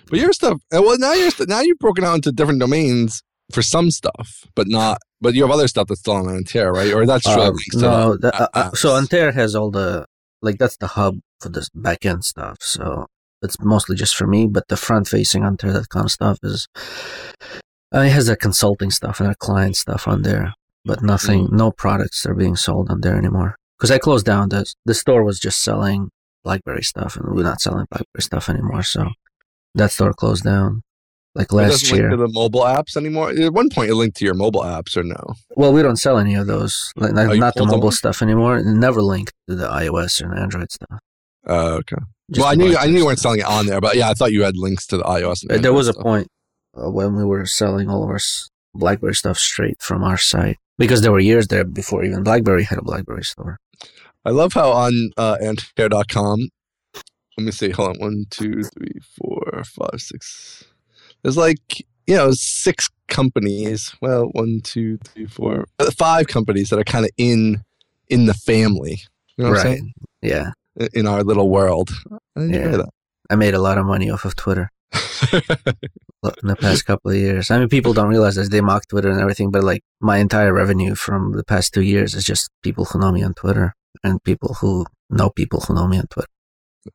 But 0.08 0.18
your 0.20 0.32
stuff, 0.32 0.60
uh, 0.72 0.82
well, 0.82 0.98
now 0.98 1.12
you're 1.14 1.30
now 1.46 1.60
you've 1.60 1.78
broken 1.78 2.04
out 2.04 2.14
into 2.14 2.32
different 2.32 2.60
domains 2.60 3.22
for 3.52 3.62
some 3.62 3.90
stuff, 3.90 4.44
but 4.54 4.68
not. 4.68 4.98
But 5.20 5.34
you 5.34 5.42
have 5.42 5.50
other 5.50 5.68
stuff 5.68 5.88
that's 5.88 6.00
still 6.00 6.14
on 6.14 6.28
Antair, 6.28 6.72
right? 6.72 6.92
Or 6.92 7.06
that's 7.06 7.24
true. 7.24 7.42
Um, 7.42 7.56
no, 7.74 8.16
the, 8.16 8.34
uh, 8.34 8.48
uh, 8.54 8.70
so 8.72 8.96
Antair 8.96 9.32
has 9.32 9.54
all 9.54 9.70
the 9.70 10.06
like 10.42 10.58
that's 10.58 10.76
the 10.76 10.88
hub 10.88 11.18
for 11.40 11.48
this 11.48 11.68
backend 11.70 12.24
stuff. 12.24 12.58
So 12.60 13.06
it's 13.42 13.58
mostly 13.60 13.96
just 13.96 14.14
for 14.14 14.26
me, 14.26 14.46
but 14.46 14.68
the 14.68 14.76
front 14.76 15.08
facing 15.08 15.42
Antair.com 15.42 16.08
stuff 16.08 16.38
is 16.42 16.68
uh, 17.94 18.00
it 18.00 18.10
has 18.10 18.28
a 18.28 18.36
consulting 18.36 18.90
stuff 18.90 19.20
and 19.20 19.30
a 19.30 19.34
client 19.34 19.76
stuff 19.76 20.06
on 20.06 20.22
there, 20.22 20.54
but 20.84 21.02
nothing, 21.02 21.46
mm-hmm. 21.46 21.56
no 21.56 21.70
products 21.70 22.26
are 22.26 22.34
being 22.34 22.56
sold 22.56 22.90
on 22.90 23.00
there 23.00 23.16
anymore. 23.16 23.56
Because 23.78 23.90
I 23.90 23.98
closed 23.98 24.26
down 24.26 24.48
the 24.48 24.72
the 24.84 24.94
store 24.94 25.24
was 25.24 25.38
just 25.38 25.62
selling 25.62 26.10
BlackBerry 26.46 26.82
stuff, 26.82 27.16
and 27.16 27.34
we're 27.34 27.42
not 27.42 27.60
selling 27.60 27.86
BlackBerry 27.90 28.22
stuff 28.22 28.48
anymore. 28.48 28.84
So 28.84 29.10
that 29.74 29.90
store 29.90 30.12
closed 30.12 30.44
down 30.44 30.82
like 31.34 31.52
last 31.52 31.90
year. 31.90 32.08
to 32.08 32.16
the 32.16 32.28
mobile 32.28 32.62
apps 32.62 32.96
anymore. 32.96 33.30
At 33.30 33.52
one 33.52 33.68
point, 33.68 33.90
it 33.90 33.96
linked 33.96 34.16
to 34.18 34.24
your 34.24 34.34
mobile 34.34 34.62
apps, 34.62 34.96
or 34.96 35.02
no? 35.02 35.34
Well, 35.56 35.72
we 35.72 35.82
don't 35.82 35.96
sell 35.96 36.18
any 36.18 36.34
of 36.34 36.46
those. 36.46 36.92
Like, 36.96 37.12
not, 37.12 37.30
oh, 37.30 37.34
not 37.34 37.54
the 37.56 37.66
mobile 37.66 37.90
stuff 37.90 38.22
anymore. 38.22 38.58
It 38.58 38.64
never 38.64 39.02
linked 39.02 39.34
to 39.48 39.56
the 39.56 39.68
iOS 39.68 40.24
or 40.24 40.34
Android 40.34 40.70
stuff. 40.70 41.00
Oh, 41.46 41.74
uh, 41.74 41.78
okay. 41.78 41.96
Just 42.30 42.42
well, 42.42 42.50
I 42.50 42.54
knew 42.54 42.76
I 42.76 42.86
knew 42.86 42.98
you 42.98 43.06
weren't 43.06 43.18
selling 43.18 43.40
it 43.40 43.46
on 43.46 43.66
there, 43.66 43.80
but 43.80 43.96
yeah, 43.96 44.08
I 44.08 44.14
thought 44.14 44.32
you 44.32 44.42
had 44.42 44.56
links 44.56 44.86
to 44.88 44.96
the 44.96 45.04
iOS. 45.04 45.44
And 45.48 45.64
there 45.64 45.72
was 45.72 45.88
a 45.88 45.94
point 45.94 46.28
uh, 46.76 46.90
when 46.90 47.14
we 47.14 47.24
were 47.24 47.46
selling 47.46 47.88
all 47.88 48.02
of 48.02 48.08
our 48.08 48.20
BlackBerry 48.74 49.14
stuff 49.14 49.38
straight 49.38 49.80
from 49.80 50.02
our 50.02 50.16
site 50.16 50.58
because 50.78 51.02
there 51.02 51.12
were 51.12 51.20
years 51.20 51.48
there 51.48 51.64
before 51.64 52.04
even 52.04 52.22
BlackBerry 52.22 52.64
had 52.64 52.78
a 52.78 52.82
BlackBerry 52.82 53.24
store. 53.24 53.58
I 54.26 54.30
love 54.30 54.54
how 54.54 54.72
on 54.72 55.10
uh, 55.16 55.36
let 57.38 57.44
me 57.44 57.52
see, 57.52 57.70
hold 57.70 57.90
on, 57.90 57.96
one, 57.98 58.24
two, 58.30 58.64
three, 58.64 58.98
four, 59.16 59.62
five, 59.64 60.00
six. 60.00 60.64
There's 61.22 61.36
like, 61.36 61.86
you 62.08 62.16
know, 62.16 62.32
six 62.32 62.88
companies. 63.06 63.94
Well, 64.00 64.30
one, 64.32 64.62
two, 64.64 64.98
three, 65.04 65.26
four, 65.26 65.66
uh, 65.78 66.24
companies 66.26 66.70
that 66.70 66.78
are 66.80 66.84
kind 66.84 67.04
of 67.04 67.12
in 67.16 67.62
in 68.08 68.26
the 68.26 68.34
family. 68.34 69.02
You 69.36 69.44
know 69.44 69.50
what 69.50 69.58
right. 69.58 69.66
I'm 69.66 69.72
saying? 69.74 69.92
Yeah. 70.22 70.50
In 70.92 71.06
our 71.06 71.22
little 71.22 71.48
world. 71.48 71.90
I 72.36 72.44
yeah. 72.44 72.82
I 73.30 73.36
made 73.36 73.54
a 73.54 73.60
lot 73.60 73.78
of 73.78 73.86
money 73.86 74.10
off 74.10 74.24
of 74.24 74.34
Twitter. 74.34 74.72
in 75.32 76.48
the 76.48 76.56
past 76.58 76.84
couple 76.84 77.12
of 77.12 77.16
years. 77.16 77.50
I 77.50 77.58
mean, 77.58 77.68
people 77.68 77.92
don't 77.92 78.08
realize 78.08 78.34
this. 78.34 78.48
They 78.48 78.60
mock 78.60 78.88
Twitter 78.88 79.10
and 79.10 79.20
everything, 79.20 79.52
but 79.52 79.62
like 79.62 79.82
my 80.00 80.18
entire 80.18 80.52
revenue 80.52 80.96
from 80.96 81.32
the 81.32 81.44
past 81.44 81.72
two 81.72 81.82
years 81.82 82.14
is 82.14 82.24
just 82.24 82.50
people 82.62 82.86
who 82.86 82.98
know 82.98 83.12
me 83.12 83.22
on 83.22 83.34
Twitter 83.34 83.74
and 84.04 84.22
people 84.24 84.54
who 84.54 84.86
know 85.10 85.30
people 85.30 85.60
who 85.60 85.74
know 85.74 85.86
me 85.86 85.98
on 85.98 86.06
Twitter. 86.08 86.28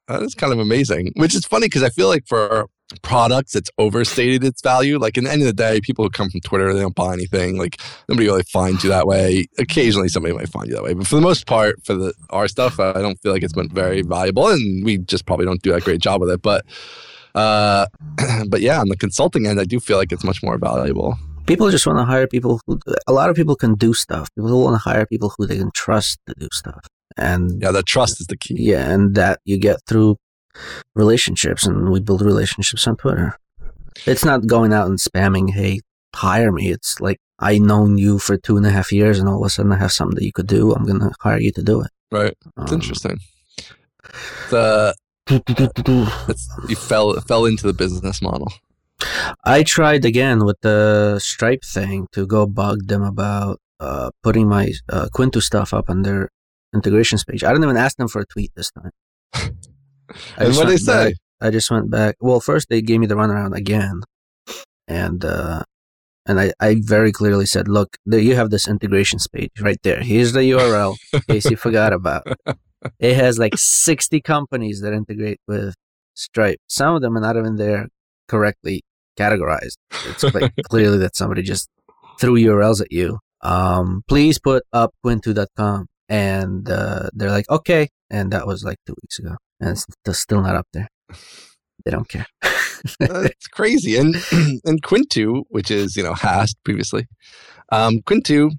That's 0.07 0.35
kind 0.35 0.53
of 0.53 0.59
amazing, 0.59 1.11
which 1.15 1.35
is 1.35 1.45
funny 1.45 1.65
because 1.65 1.83
I 1.83 1.89
feel 1.89 2.07
like 2.07 2.25
for 2.27 2.67
products, 3.01 3.55
it's 3.55 3.69
overstated 3.77 4.43
its 4.43 4.61
value. 4.61 4.97
Like 4.97 5.17
in 5.17 5.23
the 5.23 5.31
end 5.31 5.41
of 5.41 5.47
the 5.47 5.53
day, 5.53 5.79
people 5.81 6.03
who 6.05 6.09
come 6.09 6.29
from 6.29 6.41
Twitter, 6.41 6.73
they 6.73 6.81
don't 6.81 6.95
buy 6.95 7.13
anything. 7.13 7.57
Like 7.57 7.79
nobody 8.07 8.27
really 8.27 8.43
finds 8.43 8.83
you 8.83 8.89
that 8.89 9.07
way. 9.07 9.45
Occasionally, 9.57 10.09
somebody 10.09 10.33
might 10.33 10.49
find 10.49 10.67
you 10.67 10.75
that 10.75 10.83
way, 10.83 10.93
but 10.93 11.07
for 11.07 11.15
the 11.15 11.21
most 11.21 11.47
part, 11.47 11.83
for 11.85 11.93
the 11.93 12.13
our 12.29 12.47
stuff, 12.47 12.79
I 12.79 12.93
don't 12.93 13.19
feel 13.21 13.31
like 13.31 13.43
it's 13.43 13.53
been 13.53 13.69
very 13.69 14.01
valuable, 14.01 14.47
and 14.49 14.83
we 14.83 14.97
just 14.97 15.25
probably 15.25 15.45
don't 15.45 15.61
do 15.61 15.73
a 15.73 15.81
great 15.81 16.01
job 16.01 16.21
with 16.21 16.29
it. 16.29 16.41
But, 16.41 16.65
uh, 17.35 17.87
but 18.47 18.61
yeah, 18.61 18.79
on 18.79 18.89
the 18.89 18.97
consulting 18.97 19.47
end, 19.47 19.59
I 19.59 19.65
do 19.65 19.79
feel 19.79 19.97
like 19.97 20.11
it's 20.11 20.23
much 20.23 20.43
more 20.43 20.57
valuable 20.57 21.17
People 21.51 21.69
just 21.71 21.85
want 21.87 21.99
to 21.99 22.05
hire 22.05 22.27
people 22.27 22.59
who. 22.65 22.79
A 23.07 23.13
lot 23.19 23.29
of 23.29 23.35
people 23.35 23.55
can 23.55 23.73
do 23.75 23.93
stuff. 23.93 24.25
People 24.35 24.63
want 24.63 24.75
to 24.75 24.89
hire 24.89 25.05
people 25.05 25.29
who 25.37 25.45
they 25.47 25.57
can 25.57 25.71
trust 25.83 26.17
to 26.27 26.33
do 26.43 26.47
stuff. 26.51 26.83
And 27.17 27.61
Yeah, 27.61 27.71
the 27.71 27.83
trust 27.83 28.21
is 28.21 28.27
the 28.27 28.37
key. 28.37 28.55
yeah, 28.71 28.89
and 28.93 29.15
that 29.15 29.39
you 29.45 29.57
get 29.57 29.77
through 29.87 30.17
relationships, 30.95 31.65
and 31.65 31.89
we 31.91 31.99
build 31.99 32.21
relationships 32.21 32.87
on 32.87 32.95
Twitter. 32.97 33.35
It's 34.05 34.25
not 34.25 34.47
going 34.47 34.71
out 34.73 34.87
and 34.87 34.97
spamming, 34.99 35.51
"Hey, 35.51 35.81
hire 36.15 36.51
me." 36.51 36.71
It's 36.71 36.99
like 37.01 37.19
I 37.39 37.57
known 37.57 37.97
you 37.97 38.19
for 38.19 38.37
two 38.37 38.55
and 38.57 38.65
a 38.65 38.69
half 38.71 38.91
years, 38.91 39.19
and 39.19 39.27
all 39.29 39.41
of 39.41 39.45
a 39.45 39.49
sudden 39.49 39.71
I 39.73 39.77
have 39.77 39.91
something 39.91 40.15
that 40.15 40.25
you 40.25 40.31
could 40.37 40.47
do. 40.47 40.73
I'm 40.73 40.85
gonna 40.85 41.11
hire 41.19 41.39
you 41.39 41.51
to 41.53 41.63
do 41.63 41.81
it. 41.81 41.91
Right. 42.11 42.33
It's 42.61 42.71
Um, 42.71 42.79
interesting. 42.79 43.19
The 44.49 44.95
it's, 45.29 46.49
you 46.69 46.75
fell 46.75 47.13
fell 47.21 47.45
into 47.45 47.67
the 47.67 47.73
business 47.73 48.21
model. 48.21 48.51
I 49.43 49.63
tried 49.63 50.05
again 50.05 50.45
with 50.45 50.57
the 50.61 51.19
Stripe 51.19 51.63
thing 51.63 52.07
to 52.11 52.25
go 52.25 52.45
bug 52.45 52.87
them 52.87 53.03
about 53.03 53.59
uh, 53.79 54.11
putting 54.23 54.47
my 54.47 54.71
uh, 54.89 55.07
Quinto 55.11 55.39
stuff 55.39 55.73
up 55.73 55.89
on 55.89 56.03
their 56.03 56.29
integrations 56.73 57.23
page. 57.23 57.43
I 57.43 57.49
didn't 57.49 57.63
even 57.63 57.77
ask 57.77 57.97
them 57.97 58.07
for 58.07 58.21
a 58.21 58.25
tweet 58.25 58.51
this 58.55 58.71
time. 58.71 58.91
And 60.37 60.53
what 60.57 60.67
they 60.67 60.75
say? 60.75 61.11
back- 61.11 61.13
I 61.39 61.49
just 61.51 61.71
went 61.71 61.89
back. 61.89 62.15
Well, 62.19 62.41
first 62.41 62.67
they 62.69 62.81
gave 62.81 62.99
me 62.99 63.07
the 63.07 63.15
runaround 63.15 63.55
again, 63.55 64.01
and 64.85 65.23
uh, 65.23 65.63
and 66.25 66.39
I, 66.39 66.53
I 66.59 66.81
very 66.83 67.11
clearly 67.11 67.45
said, 67.45 67.67
look, 67.67 67.97
there 68.05 68.19
you 68.19 68.35
have 68.35 68.49
this 68.51 68.67
integrations 68.67 69.27
page 69.27 69.51
right 69.59 69.79
there. 69.83 70.01
Here's 70.01 70.33
the 70.33 70.41
URL 70.41 70.97
in 71.13 71.21
case 71.21 71.49
you 71.49 71.55
forgot 71.55 71.93
about. 71.93 72.23
It. 72.27 72.57
it 72.99 73.15
has 73.15 73.39
like 73.39 73.53
60 73.57 74.21
companies 74.21 74.81
that 74.81 74.93
integrate 74.93 75.39
with 75.47 75.73
Stripe. 76.13 76.59
Some 76.67 76.95
of 76.95 77.01
them 77.01 77.17
are 77.17 77.21
not 77.21 77.37
even 77.37 77.55
there 77.55 77.87
correctly 78.27 78.83
categorized. 79.17 79.77
It's 80.07 80.23
like 80.33 80.53
clearly 80.69 80.97
that 80.99 81.15
somebody 81.15 81.41
just 81.41 81.69
threw 82.19 82.35
URLs 82.35 82.81
at 82.81 82.91
you. 82.91 83.19
Um, 83.41 84.03
please 84.07 84.39
put 84.39 84.63
up 84.73 84.93
Quinto.com. 85.03 85.87
And 86.09 86.69
uh, 86.69 87.09
they're 87.13 87.31
like, 87.31 87.49
okay. 87.49 87.87
And 88.09 88.31
that 88.33 88.45
was 88.45 88.63
like 88.63 88.77
two 88.85 88.95
weeks 89.01 89.17
ago. 89.19 89.37
And 89.59 89.69
it's 89.71 89.83
still- 89.83 90.13
still 90.13 90.41
not 90.41 90.55
up 90.55 90.67
there. 90.73 90.89
They 91.85 91.91
don't 91.91 92.07
care. 92.09 92.25
It's 92.99 93.47
crazy. 93.47 93.95
And 93.97 94.15
and 94.65 94.81
Quinto, 94.83 95.43
which 95.49 95.71
is 95.71 95.95
you 95.95 96.03
know 96.03 96.13
Hast 96.13 96.57
previously, 96.63 97.05
um, 97.71 98.01
Quinto 98.05 98.49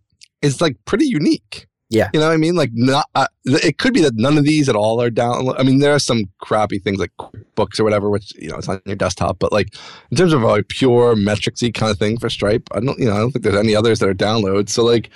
is 0.41 0.61
like 0.61 0.77
pretty 0.87 1.07
unique. 1.07 1.67
Yeah. 1.93 2.09
you 2.15 2.21
know 2.21 2.27
what 2.29 2.33
I 2.33 2.39
mean. 2.39 2.55
Like 2.55 2.71
not. 2.73 3.07
Uh, 3.15 3.27
it 3.45 3.77
could 3.79 3.93
be 3.93 4.01
that 4.01 4.15
none 4.17 4.39
of 4.39 4.45
these 4.45 4.69
at 4.69 4.75
all 4.77 5.01
are 5.03 5.11
down. 5.11 5.49
I 5.59 5.63
mean, 5.63 5.79
there 5.81 5.93
are 5.95 5.99
some 5.99 6.25
crappy 6.41 6.79
things 6.79 6.99
like 6.99 7.13
books 7.55 7.79
or 7.79 7.85
whatever, 7.85 8.09
which 8.09 8.35
you 8.37 8.49
know 8.49 8.57
it's 8.57 8.69
on 8.69 8.81
your 8.87 8.97
desktop. 8.97 9.39
But 9.39 9.53
like 9.53 9.69
in 10.11 10.17
terms 10.17 10.33
of 10.33 10.43
a 10.43 10.63
pure 10.63 11.15
metricsy 11.15 11.73
kind 11.73 11.91
of 11.93 11.99
thing 11.99 12.19
for 12.19 12.31
Stripe, 12.31 12.67
I 12.73 12.81
don't. 12.81 12.99
You 12.99 13.07
know, 13.07 13.15
I 13.15 13.19
don't 13.19 13.31
think 13.33 13.43
there's 13.45 13.57
any 13.57 13.75
others 13.77 13.99
that 13.99 14.09
are 14.09 14.15
downloads. 14.15 14.71
So 14.71 14.85
like, 14.85 15.11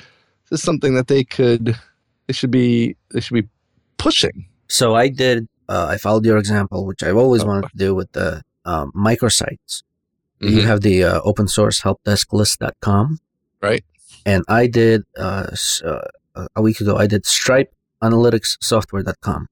this 0.50 0.60
is 0.60 0.62
something 0.62 0.94
that 0.94 1.08
they 1.08 1.24
could. 1.24 1.74
They 2.26 2.32
should 2.34 2.50
be. 2.50 2.94
They 3.10 3.20
should 3.20 3.34
be 3.34 3.48
pushing. 3.96 4.46
So 4.68 4.94
I 4.94 5.08
did, 5.08 5.48
uh, 5.68 5.86
I 5.90 5.96
followed 5.96 6.26
your 6.26 6.36
example, 6.38 6.84
which 6.84 7.02
I've 7.02 7.16
always 7.16 7.42
Oh. 7.42 7.46
wanted 7.46 7.70
to 7.70 7.76
do 7.78 7.94
with 7.94 8.12
the 8.12 8.42
um, 8.66 8.92
microsites. 8.94 9.82
You 10.40 10.58
Mhm. 10.60 10.64
have 10.66 10.80
the 10.82 11.04
uh, 11.04 11.20
open 11.24 11.48
source 11.48 11.80
helpdesklist.com. 11.82 13.20
Right. 13.62 13.84
And 14.26 14.42
I 14.48 14.66
did, 14.66 15.04
uh, 15.16 15.46
uh, 15.84 16.00
a 16.54 16.62
week 16.62 16.80
ago, 16.80 16.96
I 16.96 17.06
did 17.06 17.26
Stripe 17.26 17.72
Analytics 18.02 18.56
Software.com. 18.62 19.46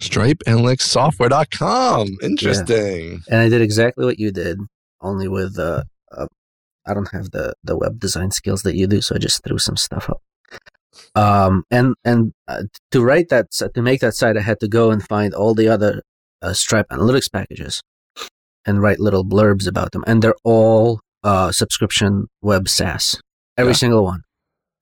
Stripe 0.00 0.38
Analytics 0.46 0.82
Software.com. 0.82 2.08
Interesting. 2.22 3.20
And 3.28 3.40
I 3.40 3.48
did 3.48 3.62
exactly 3.62 4.04
what 4.04 4.18
you 4.18 4.30
did, 4.32 4.58
only 5.00 5.28
with, 5.28 5.58
uh, 5.58 5.84
uh, 6.16 6.26
I 6.86 6.94
don't 6.94 7.10
have 7.12 7.30
the, 7.30 7.54
the 7.64 7.76
web 7.76 7.98
design 8.00 8.30
skills 8.30 8.62
that 8.62 8.74
you 8.74 8.86
do, 8.86 9.00
so 9.00 9.14
I 9.14 9.18
just 9.18 9.42
threw 9.44 9.58
some 9.58 9.76
stuff 9.76 10.10
up. 10.10 10.20
Um, 11.14 11.64
and, 11.70 11.94
and 12.04 12.32
uh, 12.48 12.64
to 12.90 13.02
write 13.02 13.28
that, 13.30 13.50
to 13.52 13.82
make 13.82 14.00
that 14.00 14.14
site, 14.14 14.36
I 14.36 14.40
had 14.42 14.60
to 14.60 14.68
go 14.68 14.90
and 14.90 15.02
find 15.06 15.32
all 15.34 15.54
the 15.54 15.68
other 15.68 16.02
uh, 16.42 16.52
Stripe 16.52 16.86
Analytics 16.90 17.32
packages 17.32 17.80
and 18.66 18.80
write 18.82 19.00
little 19.00 19.24
blurbs 19.24 19.66
about 19.66 19.92
them. 19.92 20.04
And 20.06 20.22
they're 20.22 20.34
all 20.44 21.00
uh, 21.24 21.50
subscription 21.52 22.26
web 22.42 22.68
SaaS, 22.68 23.20
every 23.56 23.72
Yeah. 23.72 23.76
single 23.76 24.04
one, 24.04 24.22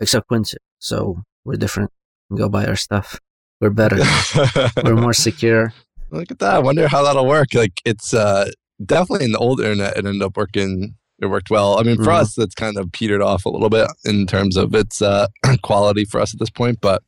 except 0.00 0.26
Quinto. 0.28 0.56
So 0.80 1.22
we're 1.44 1.56
different. 1.56 1.90
Go 2.36 2.48
buy 2.48 2.66
our 2.66 2.76
stuff. 2.76 3.18
We're 3.60 3.70
better. 3.70 3.98
we're 4.84 4.96
more 4.96 5.12
secure. 5.14 5.72
Look 6.10 6.30
at 6.30 6.38
that. 6.40 6.54
I 6.54 6.58
wonder 6.58 6.88
how 6.88 7.02
that'll 7.04 7.26
work. 7.26 7.54
Like 7.54 7.80
it's 7.84 8.12
uh 8.12 8.50
definitely 8.84 9.26
in 9.26 9.32
the 9.32 9.38
old 9.38 9.60
internet 9.60 9.96
it 9.96 10.06
ended 10.06 10.22
up 10.22 10.36
working 10.36 10.94
it 11.20 11.26
worked 11.26 11.50
well. 11.50 11.78
I 11.78 11.82
mean 11.82 11.96
for 11.96 12.04
Mhm. 12.10 12.20
us 12.20 12.38
it's 12.38 12.54
kind 12.54 12.76
of 12.78 12.90
petered 12.92 13.20
off 13.22 13.44
a 13.44 13.50
little 13.50 13.68
bit 13.70 13.88
in 14.04 14.26
terms 14.26 14.56
of 14.56 14.74
its 14.74 15.00
uh 15.02 15.26
quality 15.62 16.04
for 16.04 16.20
us 16.20 16.32
at 16.34 16.40
this 16.40 16.50
point, 16.50 16.80
but 16.80 17.02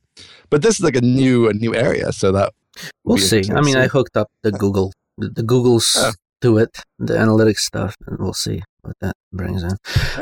but 0.49 0.61
this 0.61 0.75
is 0.79 0.81
like 0.83 0.95
a 0.95 1.01
new 1.01 1.49
a 1.49 1.53
new 1.53 1.73
area, 1.75 2.11
so 2.13 2.31
that 2.31 2.53
We'll 3.03 3.17
see. 3.19 3.43
I 3.51 3.61
mean. 3.61 3.75
I 3.77 3.87
hooked 3.87 4.17
up 4.17 4.29
the 4.41 4.51
Google, 4.51 4.93
the, 5.17 5.29
the 5.29 5.43
Google's 5.43 5.95
Yeah. 5.99 6.11
To 6.43 6.57
it, 6.59 6.79
the 6.99 7.15
analytics 7.15 7.59
stuff, 7.59 7.95
and 8.07 8.17
we'll 8.19 8.33
see 8.33 8.61
what 8.83 8.95
that 9.01 9.15
brings 9.31 9.63
in. 9.63 9.71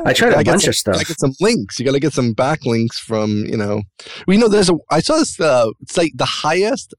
I 0.05 0.13
tried 0.13 0.33
a 0.33 0.43
bunch 0.43 0.61
some- 0.63 0.69
of 0.69 0.75
stuff. 0.75 0.93
You 0.95 0.99
gotta 0.99 1.07
get 1.07 1.19
some 1.19 1.33
links. 1.41 1.79
You 1.79 1.85
gotta 1.85 1.99
get 1.99 2.13
some 2.13 2.33
backlinks 2.33 2.95
from, 2.95 3.45
you 3.45 3.57
know. 3.57 3.81
We 4.27 4.37
know 4.37 4.47
there's 4.47 4.69
a 4.69 4.77
I 4.89 5.01
saw 5.01 5.17
this 5.17 5.39
uh 5.39 5.67
site 5.89 6.11
the 6.15 6.25
highest 6.25 6.93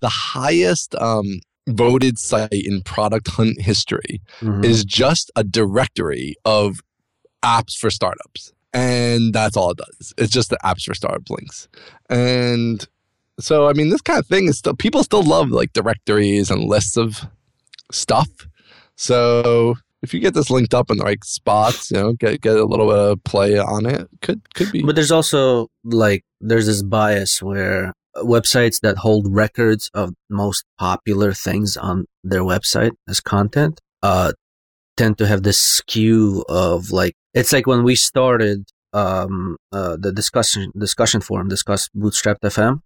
the 0.00 0.08
highest 0.08 0.94
um 0.96 1.40
voted 1.68 2.18
site 2.18 2.48
in 2.52 2.82
product 2.82 3.28
hunt 3.28 3.60
history 3.60 4.20
Mhm. 4.40 4.64
is 4.64 4.84
just 4.84 5.30
a 5.36 5.44
directory 5.44 6.34
of 6.44 6.78
apps 7.44 7.74
for 7.76 7.90
startups. 7.90 8.52
And 8.72 9.32
that's 9.34 9.56
all 9.56 9.70
it 9.72 9.78
does. 9.78 10.14
It's 10.18 10.32
just 10.32 10.50
the 10.50 10.58
apps 10.64 10.84
for 10.84 10.94
startup 10.94 11.28
links. 11.30 11.68
And 12.10 12.86
so, 13.40 13.68
I 13.68 13.72
mean, 13.72 13.88
this 13.90 14.00
kind 14.02 14.18
of 14.18 14.26
thing 14.26 14.46
is 14.48 14.58
still, 14.58 14.74
people 14.74 15.02
still 15.04 15.22
love 15.22 15.50
like 15.50 15.72
directories 15.72 16.50
and 16.50 16.64
lists 16.64 16.96
of 16.96 17.26
stuff. 17.92 18.28
So 18.96 19.74
if 20.02 20.12
you 20.14 20.20
get 20.20 20.34
this 20.34 20.50
linked 20.50 20.74
up 20.74 20.90
in 20.90 20.98
the 20.98 21.04
right 21.04 21.22
spots, 21.24 21.90
you 21.90 21.96
know, 21.98 22.12
get, 22.12 22.40
get 22.40 22.56
a 22.56 22.64
little 22.64 22.88
bit 22.88 22.98
of 22.98 23.24
play 23.24 23.58
on 23.58 23.86
it, 23.86 24.08
could, 24.22 24.40
could 24.54 24.72
be. 24.72 24.82
But 24.82 24.94
there's 24.96 25.12
also 25.12 25.68
like 25.84 26.24
there's 26.40 26.66
this 26.66 26.82
bias 26.82 27.42
where 27.42 27.92
websites 28.16 28.80
that 28.80 28.98
hold 28.98 29.26
records 29.32 29.90
of 29.94 30.12
most 30.28 30.64
popular 30.78 31.32
things 31.32 31.76
on 31.76 32.04
their 32.24 32.40
website 32.40 32.90
as 33.08 33.20
content 33.20 33.80
uh 34.02 34.32
tend 34.96 35.16
to 35.18 35.24
have 35.26 35.44
this 35.44 35.60
skew 35.60 36.44
of 36.48 36.90
like 36.90 37.14
it's 37.32 37.52
like 37.52 37.68
when 37.68 37.84
we 37.84 37.94
started 37.94 38.64
um 38.92 39.56
uh 39.70 39.96
the 40.00 40.10
discussion 40.10 40.72
discussion 40.76 41.20
forum 41.20 41.46
discuss 41.48 41.88
bootstrapped 41.96 42.40
fm 42.42 42.80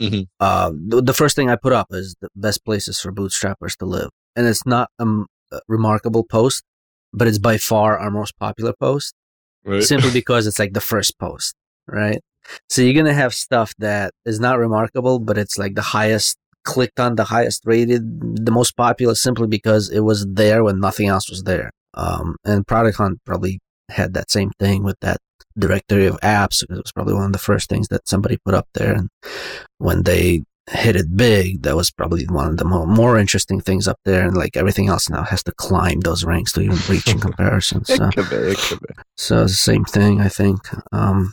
Mhm. 0.00 0.26
uh 0.40 0.70
the, 0.88 1.00
the 1.00 1.14
first 1.14 1.34
thing 1.34 1.48
i 1.48 1.56
put 1.56 1.72
up 1.72 1.86
is 1.90 2.14
the 2.20 2.28
best 2.36 2.62
places 2.64 3.00
for 3.00 3.10
bootstrappers 3.10 3.76
to 3.78 3.86
live 3.86 4.10
and 4.36 4.46
it's 4.46 4.66
not 4.66 4.88
a 4.98 5.06
remarkable 5.68 6.24
post 6.24 6.62
but 7.12 7.28
it's 7.28 7.38
by 7.38 7.56
far 7.56 7.98
our 7.98 8.10
most 8.10 8.36
popular 8.38 8.74
post 8.78 9.14
Right. 9.64 9.82
simply 9.82 10.10
because 10.20 10.46
it's 10.46 10.58
like 10.58 10.74
the 10.74 10.80
first 10.80 11.18
post, 11.18 11.54
right? 11.86 12.20
So 12.68 12.82
you're 12.82 12.92
gonna 12.92 13.14
have 13.14 13.32
stuff 13.32 13.72
that 13.78 14.12
is 14.26 14.38
not 14.38 14.58
remarkable, 14.58 15.18
but 15.18 15.38
it's 15.38 15.56
like 15.58 15.74
the 15.74 15.82
highest 15.82 16.36
clicked 16.64 17.00
on, 17.00 17.14
the 17.16 17.24
highest 17.24 17.62
rated, 17.64 18.44
the 18.44 18.52
most 18.52 18.76
popular, 18.76 19.14
simply 19.14 19.46
because 19.46 19.90
it 19.90 20.00
was 20.00 20.26
there 20.26 20.62
when 20.64 20.80
nothing 20.80 21.08
else 21.08 21.30
was 21.30 21.44
there. 21.44 21.70
Um, 21.94 22.36
and 22.44 22.66
Product 22.66 22.98
Hunt 22.98 23.20
probably 23.24 23.60
had 23.88 24.12
that 24.14 24.30
same 24.30 24.50
thing 24.58 24.82
with 24.82 24.96
that 25.00 25.18
directory 25.58 26.06
of 26.06 26.18
apps. 26.20 26.62
It 26.62 26.70
was 26.70 26.92
probably 26.92 27.14
one 27.14 27.26
of 27.26 27.32
the 27.32 27.38
first 27.38 27.70
things 27.70 27.88
that 27.88 28.06
somebody 28.06 28.36
put 28.44 28.54
up 28.54 28.68
there, 28.74 28.92
and 28.92 29.08
when 29.78 30.02
they 30.02 30.42
hit 30.70 30.96
it 30.96 31.16
big, 31.16 31.62
that 31.62 31.76
was 31.76 31.90
probably 31.90 32.24
one 32.26 32.48
of 32.48 32.56
the 32.56 32.64
more, 32.64 32.86
more 32.86 33.18
interesting 33.18 33.60
things 33.60 33.86
up 33.86 33.98
there. 34.04 34.26
And 34.26 34.36
like 34.36 34.56
everything 34.56 34.88
else 34.88 35.08
now 35.10 35.22
has 35.24 35.42
to 35.44 35.52
climb 35.52 36.00
those 36.00 36.24
ranks 36.24 36.52
to 36.52 36.60
even 36.62 36.78
reach 36.88 37.08
in 37.08 37.20
comparison. 37.20 37.84
So. 37.94 38.06
it 38.06 38.14
could 38.14 38.30
be. 38.30 38.36
It 38.36 38.58
could 38.58 38.80
be. 38.80 38.94
So 39.16 39.42
it's 39.42 39.52
the 39.52 39.56
same 39.56 39.84
thing, 39.84 40.20
I 40.20 40.28
think. 40.28 40.60
Um, 40.92 41.32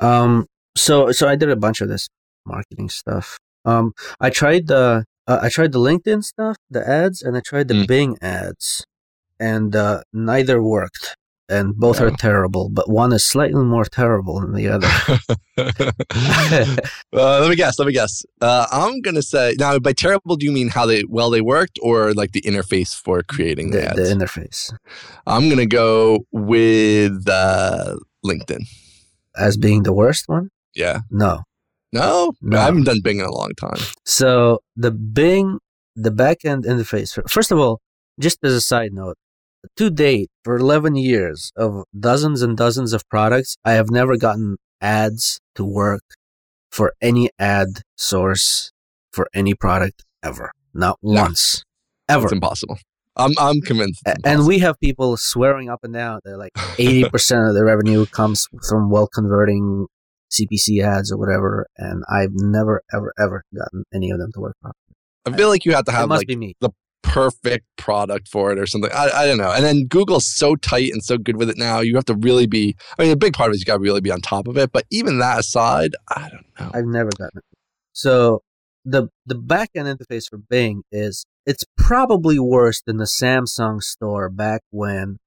um, 0.00 0.46
so 0.76 1.12
so 1.12 1.28
I 1.28 1.36
did 1.36 1.50
a 1.50 1.56
bunch 1.56 1.80
of 1.80 1.88
this 1.88 2.08
marketing 2.46 2.88
stuff. 2.88 3.38
Um, 3.64 3.92
I 4.20 4.30
tried 4.30 4.66
the 4.68 5.04
uh, 5.26 5.38
I 5.42 5.48
tried 5.50 5.72
the 5.72 5.78
LinkedIn 5.78 6.24
stuff, 6.24 6.56
the 6.70 6.86
ads, 6.88 7.22
and 7.22 7.36
I 7.36 7.40
tried 7.40 7.68
the 7.68 7.74
Mm. 7.74 7.86
Bing 7.86 8.18
ads, 8.22 8.84
and 9.38 9.76
uh, 9.76 10.02
neither 10.12 10.62
worked. 10.62 11.16
And 11.48 11.76
both 11.76 12.00
are 12.00 12.10
terrible, 12.10 12.70
but 12.70 12.88
one 12.88 13.12
is 13.12 13.24
slightly 13.26 13.62
more 13.62 13.84
terrible 13.84 14.40
than 14.40 14.54
the 14.54 14.68
other. 14.68 14.88
uh, 17.12 17.40
let 17.40 17.50
me 17.50 17.56
guess. 17.56 17.78
Let 17.78 17.86
me 17.86 17.92
guess. 17.92 18.24
Uh, 18.40 18.66
I'm 18.70 19.02
gonna 19.02 19.22
say 19.22 19.54
now. 19.58 19.78
By 19.78 19.92
terrible, 19.92 20.36
do 20.36 20.46
you 20.46 20.52
mean 20.52 20.68
how 20.68 20.86
they 20.86 21.04
well 21.08 21.28
they 21.30 21.42
worked, 21.42 21.78
or 21.82 22.14
like 22.14 22.32
the 22.32 22.40
interface 22.42 22.94
for 22.98 23.22
creating 23.22 23.70
the, 23.72 23.78
the, 23.78 23.88
ads? 23.88 23.96
the 23.96 24.14
interface 24.14 24.72
I'm 25.26 25.50
gonna 25.50 25.66
go 25.66 26.20
with 26.30 27.28
uh, 27.28 27.96
LinkedIn. 28.24 28.62
as 29.36 29.56
being 29.56 29.82
the 29.82 29.92
worst 29.92 30.28
one. 30.28 30.50
Yeah. 30.74 31.00
No, 31.10 31.42
No? 31.92 32.32
No. 32.40 32.58
I 32.58 32.62
haven't 32.64 32.84
done 32.84 33.00
Bing 33.02 33.18
in 33.18 33.26
a 33.26 33.32
long 33.32 33.50
time. 33.58 33.80
So 34.06 34.60
the 34.76 34.90
Bing, 34.90 35.58
the 35.94 36.10
backend 36.10 36.64
interface. 36.64 37.18
First 37.30 37.52
of 37.52 37.58
all, 37.58 37.80
just 38.18 38.38
as 38.42 38.54
a 38.54 38.60
side 38.60 38.92
note, 38.92 39.16
to 39.76 39.90
date 39.90 40.30
for 40.44 40.56
11 40.56 40.96
years 40.96 41.52
of 41.56 41.84
dozens 41.98 42.42
and 42.42 42.56
dozens 42.56 42.92
of 42.92 43.08
products, 43.08 43.56
I 43.64 43.72
have 43.72 43.90
never 43.90 44.16
gotten 44.16 44.56
ads 44.80 45.40
to 45.54 45.64
work 45.64 46.02
for 46.70 46.92
any 47.00 47.30
ad 47.38 47.68
source 47.96 48.72
for 49.12 49.28
any 49.34 49.54
product 49.54 50.04
ever. 50.22 50.50
Not 50.74 50.98
No. 51.02 51.22
once. 51.22 51.64
Ever. 52.08 52.24
It's 52.24 52.32
impossible. 52.32 52.78
I'm 53.14 53.32
I'm 53.38 53.60
convinced. 53.60 54.02
and 54.24 54.46
we 54.46 54.58
have 54.60 54.80
people 54.80 55.18
swearing 55.18 55.68
up 55.68 55.80
and 55.82 55.92
down 55.92 56.20
that 56.24 56.38
like 56.38 56.52
80% 56.78 57.48
of 57.48 57.54
the 57.54 57.62
revenue 57.62 58.06
comes 58.06 58.48
from 58.68 58.88
well 58.90 59.06
converting 59.06 59.86
CPC 60.32 60.82
ads 60.82 61.12
or 61.12 61.18
whatever. 61.18 61.66
And 61.76 62.02
I've 62.10 62.30
never, 62.32 62.80
ever, 62.92 63.12
ever 63.18 63.44
gotten 63.54 63.84
any 63.94 64.10
of 64.10 64.18
them 64.18 64.32
to 64.32 64.40
work 64.40 64.56
properly. 64.62 64.78
I 65.26 65.36
feel 65.36 65.48
like 65.50 65.66
you 65.66 65.72
have 65.74 65.84
to 65.84 65.92
It 65.92 65.94
have 65.94 66.08
must 66.08 66.20
like 66.20 66.26
be 66.26 66.36
me. 66.36 66.54
Perfect 67.12 67.66
product 67.76 68.26
for 68.28 68.52
it 68.52 68.58
or 68.58 68.66
something. 68.66 68.90
I, 68.92 69.10
I 69.14 69.26
don't 69.26 69.36
know. 69.38 69.52
And 69.52 69.64
then 69.64 69.86
Google's 69.86 70.26
so 70.26 70.56
tight 70.56 70.90
and 70.92 71.04
so 71.04 71.18
good 71.18 71.36
with 71.36 71.50
it 71.50 71.58
now. 71.58 71.80
You 71.80 71.94
have 71.96 72.06
to 72.06 72.14
really 72.14 72.46
be. 72.46 72.74
I 72.98 73.02
mean, 73.02 73.12
a 73.12 73.16
big 73.16 73.34
part 73.34 73.48
of 73.48 73.52
it 73.52 73.56
is 73.56 73.60
you 73.60 73.66
got 73.66 73.74
to 73.74 73.80
really 73.80 74.00
be 74.00 74.10
on 74.10 74.20
top 74.20 74.48
of 74.48 74.56
it. 74.56 74.72
But 74.72 74.86
even 74.90 75.18
that 75.18 75.40
aside, 75.40 75.94
I 76.08 76.30
don't 76.30 76.46
know. 76.58 76.70
I've 76.72 76.86
never 76.86 77.10
gotten 77.10 77.38
it. 77.38 77.44
So 77.92 78.42
the 78.84 79.08
the 79.26 79.34
backend 79.36 79.94
interface 79.94 80.24
for 80.30 80.38
Bing 80.38 80.82
is 80.90 81.26
it's 81.44 81.64
probably 81.76 82.38
worse 82.38 82.80
than 82.82 82.96
the 82.96 83.04
Samsung 83.04 83.82
store 83.82 84.28
back 84.30 84.62
when 84.70 85.18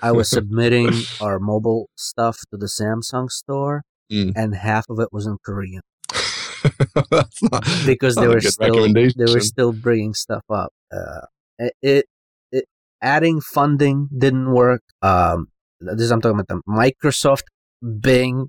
I 0.00 0.12
was 0.12 0.30
submitting 0.38 0.90
our 1.20 1.38
mobile 1.38 1.90
stuff 1.96 2.38
to 2.50 2.56
the 2.56 2.66
Samsung 2.66 3.30
store, 3.30 3.82
Mm. 4.10 4.32
and 4.34 4.54
half 4.54 4.86
of 4.88 4.98
it 5.00 5.08
was 5.12 5.26
in 5.26 5.36
Korean 5.44 5.82
That's 7.10 7.42
not, 7.42 7.64
because 7.86 8.16
not 8.16 8.22
they 8.22 8.28
were 8.28 8.40
still 8.40 8.92
they 8.92 9.32
were 9.32 9.40
still 9.40 9.72
bringing 9.72 10.14
stuff 10.14 10.44
up. 10.50 10.72
Uh, 10.92 11.26
it, 11.58 11.74
it 11.82 12.06
it 12.52 12.64
adding 13.02 13.40
funding 13.40 14.08
didn't 14.16 14.52
work. 14.52 14.82
Um, 15.02 15.48
this 15.80 16.10
I'm 16.10 16.20
talking 16.20 16.40
about 16.40 16.48
the 16.48 16.62
Microsoft 16.68 17.44
Bing 18.00 18.48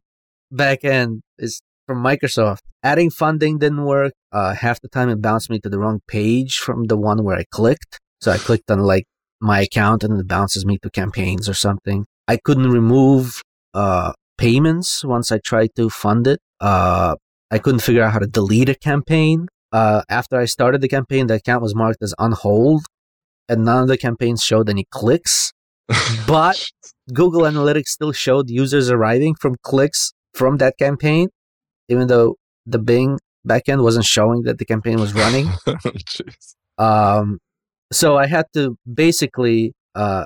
backend 0.54 1.22
is 1.38 1.62
from 1.86 2.04
Microsoft. 2.04 2.60
Adding 2.84 3.10
funding 3.10 3.60
didn't 3.60 3.84
work. 3.84 4.14
Uh, 4.32 4.54
half 4.54 4.80
the 4.82 4.88
time 4.88 5.10
it 5.10 5.22
bounced 5.22 5.50
me 5.50 5.60
to 5.60 5.70
the 5.70 5.80
wrong 5.80 6.02
page 6.08 6.58
from 6.58 6.86
the 6.86 6.98
one 6.98 7.24
where 7.24 7.38
I 7.38 7.46
clicked. 7.52 8.00
So 8.22 8.32
I 8.32 8.38
clicked 8.38 8.70
on 8.72 8.80
like 8.80 9.06
my 9.42 9.62
account 9.62 10.04
and 10.04 10.20
it 10.20 10.28
bounces 10.28 10.66
me 10.66 10.78
to 10.84 10.90
campaigns 10.90 11.48
or 11.48 11.54
something. 11.54 12.06
I 12.28 12.38
couldn't 12.38 12.70
remove 12.70 13.42
uh, 13.74 14.14
payments 14.38 15.04
once 15.04 15.32
I 15.32 15.40
tried 15.40 15.70
to 15.76 15.90
fund 15.90 16.28
it. 16.28 16.40
Uh, 16.60 17.16
I 17.51 17.60
couldn't 17.60 17.82
figure 17.82 18.03
out 18.03 18.13
how 18.13 18.20
to 18.20 18.27
delete 18.27 18.70
a 18.70 18.75
campaign. 18.75 19.48
Uh, 19.72 20.01
after 20.10 20.38
I 20.38 20.46
started 20.46 20.82
the 20.82 20.88
campaign, 20.88 21.27
the 21.27 21.36
account 21.36 21.62
was 21.62 21.75
marked 21.75 22.01
as 22.01 22.13
on 22.18 22.32
hold, 22.32 22.86
and 23.48 23.65
none 23.65 23.84
of 23.84 23.88
the 23.88 23.98
campaigns 23.98 24.44
showed 24.44 24.70
any 24.70 24.86
clicks. 24.91 25.51
But 26.27 26.70
Google 27.13 27.41
Analytics 27.41 27.88
still 27.88 28.12
showed 28.12 28.50
users 28.50 28.89
arriving 28.91 29.36
from 29.36 29.56
clicks 29.63 30.13
from 30.34 30.58
that 30.58 30.77
campaign, 30.77 31.29
even 31.88 32.08
though 32.08 32.36
the 32.65 32.79
Bing 32.79 33.20
backend 33.48 33.84
wasn't 33.84 34.06
showing 34.06 34.44
that 34.44 34.60
the 34.60 34.65
campaign 34.65 35.00
was 35.00 35.13
running. 35.13 35.50
Um, 36.79 37.39
so 37.91 38.18
I 38.18 38.25
had 38.25 38.46
to 38.53 38.77
basically 38.91 39.74
uh, 39.96 40.25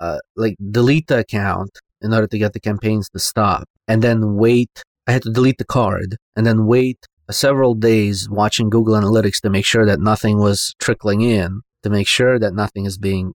uh, 0.00 0.18
like 0.36 0.54
delete 0.70 1.08
the 1.08 1.18
account 1.18 1.70
in 2.00 2.14
order 2.14 2.28
to 2.28 2.38
get 2.38 2.52
the 2.52 2.60
campaigns 2.60 3.08
to 3.10 3.18
stop, 3.18 3.64
and 3.86 4.00
then 4.00 4.36
wait. 4.36 4.70
I 5.08 5.12
had 5.12 5.22
to 5.22 5.32
delete 5.32 5.58
the 5.58 5.64
card 5.64 6.16
and 6.36 6.46
then 6.46 6.66
wait 6.66 6.98
several 7.30 7.74
days 7.74 8.28
watching 8.30 8.70
Google 8.70 8.94
Analytics 8.94 9.40
to 9.40 9.50
make 9.50 9.64
sure 9.64 9.84
that 9.84 10.00
nothing 10.00 10.38
was 10.38 10.74
trickling 10.78 11.22
in, 11.22 11.62
to 11.82 11.90
make 11.90 12.06
sure 12.06 12.38
that 12.38 12.54
nothing 12.54 12.86
is 12.86 12.96
being 12.98 13.32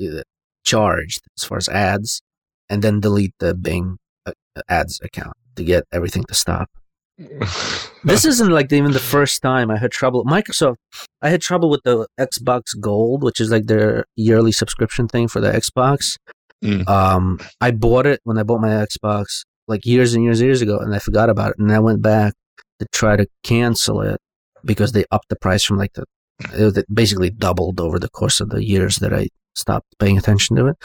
uh, 0.00 0.22
charged 0.64 1.20
as 1.36 1.44
far 1.44 1.58
as 1.58 1.68
ads, 1.68 2.22
and 2.70 2.82
then 2.82 3.00
delete 3.00 3.34
the 3.38 3.54
Bing 3.54 3.98
uh, 4.24 4.32
ads 4.68 5.00
account 5.02 5.34
to 5.56 5.64
get 5.64 5.84
everything 5.92 6.24
to 6.24 6.34
stop 6.34 6.70
this 8.04 8.24
isn't 8.24 8.50
like 8.50 8.72
even 8.72 8.92
the 8.92 9.00
first 9.00 9.42
time 9.42 9.70
I 9.70 9.76
had 9.76 9.90
trouble. 9.90 10.24
Microsoft, 10.24 10.76
I 11.20 11.30
had 11.30 11.40
trouble 11.40 11.68
with 11.68 11.82
the 11.84 12.06
Xbox 12.18 12.78
Gold, 12.80 13.24
which 13.24 13.40
is 13.40 13.50
like 13.50 13.66
their 13.66 14.04
yearly 14.16 14.52
subscription 14.52 15.08
thing 15.08 15.26
for 15.26 15.40
the 15.40 15.50
Xbox. 15.50 16.16
Mm. 16.64 16.88
Um, 16.88 17.40
I 17.60 17.72
bought 17.72 18.06
it 18.06 18.20
when 18.24 18.38
I 18.38 18.44
bought 18.44 18.60
my 18.60 18.68
Xbox 18.68 19.42
like 19.68 19.86
years 19.86 20.14
and 20.14 20.24
years, 20.24 20.40
and 20.40 20.46
years 20.46 20.62
ago, 20.62 20.78
and 20.78 20.94
I 20.94 20.98
forgot 20.98 21.30
about 21.30 21.50
it. 21.50 21.58
And 21.58 21.70
I 21.70 21.78
went 21.78 22.02
back 22.02 22.34
to 22.80 22.86
try 22.92 23.16
to 23.16 23.26
cancel 23.42 24.00
it 24.00 24.20
because 24.64 24.92
they 24.92 25.04
upped 25.10 25.28
the 25.28 25.36
price 25.36 25.64
from 25.64 25.78
like 25.78 25.92
the 25.94 26.04
it 26.52 26.86
basically 26.92 27.30
doubled 27.30 27.80
over 27.80 27.98
the 27.98 28.08
course 28.08 28.40
of 28.40 28.50
the 28.50 28.64
years 28.64 28.96
that 28.96 29.12
I 29.12 29.28
stopped 29.54 29.86
paying 29.98 30.18
attention 30.18 30.56
to 30.56 30.68
it. 30.68 30.76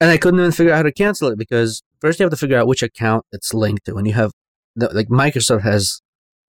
And 0.00 0.10
I 0.10 0.16
couldn't 0.16 0.38
even 0.38 0.52
figure 0.52 0.72
out 0.72 0.76
how 0.76 0.82
to 0.84 0.92
cancel 0.92 1.28
it 1.28 1.38
because 1.38 1.82
first 2.00 2.20
you 2.20 2.24
have 2.24 2.30
to 2.30 2.36
figure 2.36 2.56
out 2.56 2.68
which 2.68 2.82
account 2.82 3.24
it's 3.32 3.52
linked 3.52 3.86
to. 3.86 3.96
And 3.96 4.06
you 4.06 4.12
have, 4.12 4.30
like, 4.76 5.08
Microsoft 5.08 5.62
has 5.62 6.00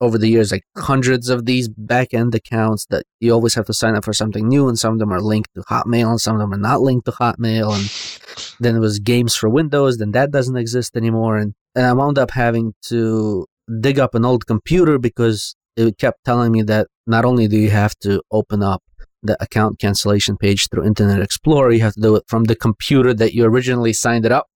over 0.01 0.17
the 0.17 0.29
years 0.29 0.51
like 0.51 0.63
hundreds 0.77 1.29
of 1.29 1.45
these 1.45 1.67
back 1.67 2.13
end 2.13 2.33
accounts 2.33 2.85
that 2.89 3.03
you 3.19 3.33
always 3.33 3.55
have 3.55 3.65
to 3.65 3.73
sign 3.73 3.95
up 3.95 4.05
for 4.05 4.13
something 4.13 4.47
new. 4.47 4.67
And 4.67 4.79
some 4.79 4.93
of 4.93 4.99
them 4.99 5.11
are 5.11 5.21
linked 5.21 5.53
to 5.55 5.61
Hotmail 5.61 6.09
and 6.09 6.21
some 6.21 6.35
of 6.35 6.39
them 6.39 6.53
are 6.53 6.57
not 6.57 6.81
linked 6.81 7.05
to 7.05 7.11
Hotmail. 7.11 7.73
And 7.73 8.55
then 8.59 8.75
it 8.75 8.79
was 8.79 8.99
games 8.99 9.35
for 9.35 9.49
Windows, 9.49 9.97
then 9.97 10.11
that 10.11 10.31
doesn't 10.31 10.55
exist 10.55 10.95
anymore. 10.95 11.37
And, 11.37 11.53
and 11.75 11.85
I 11.85 11.93
wound 11.93 12.17
up 12.17 12.31
having 12.31 12.73
to 12.83 13.45
dig 13.81 13.99
up 13.99 14.15
an 14.15 14.25
old 14.25 14.47
computer 14.47 14.97
because 14.97 15.55
it 15.75 15.97
kept 15.97 16.23
telling 16.23 16.51
me 16.51 16.63
that 16.63 16.87
not 17.05 17.25
only 17.25 17.47
do 17.47 17.57
you 17.57 17.69
have 17.69 17.95
to 17.99 18.21
open 18.31 18.63
up 18.63 18.81
the 19.21 19.41
account 19.41 19.79
cancellation 19.79 20.37
page 20.37 20.69
through 20.69 20.85
Internet 20.85 21.21
Explorer, 21.21 21.71
you 21.71 21.81
have 21.81 21.93
to 21.93 22.01
do 22.01 22.15
it 22.15 22.23
from 22.27 22.45
the 22.45 22.55
computer 22.55 23.13
that 23.13 23.33
you 23.33 23.43
originally 23.43 23.93
signed 23.93 24.25
it 24.25 24.31
up. 24.31 24.47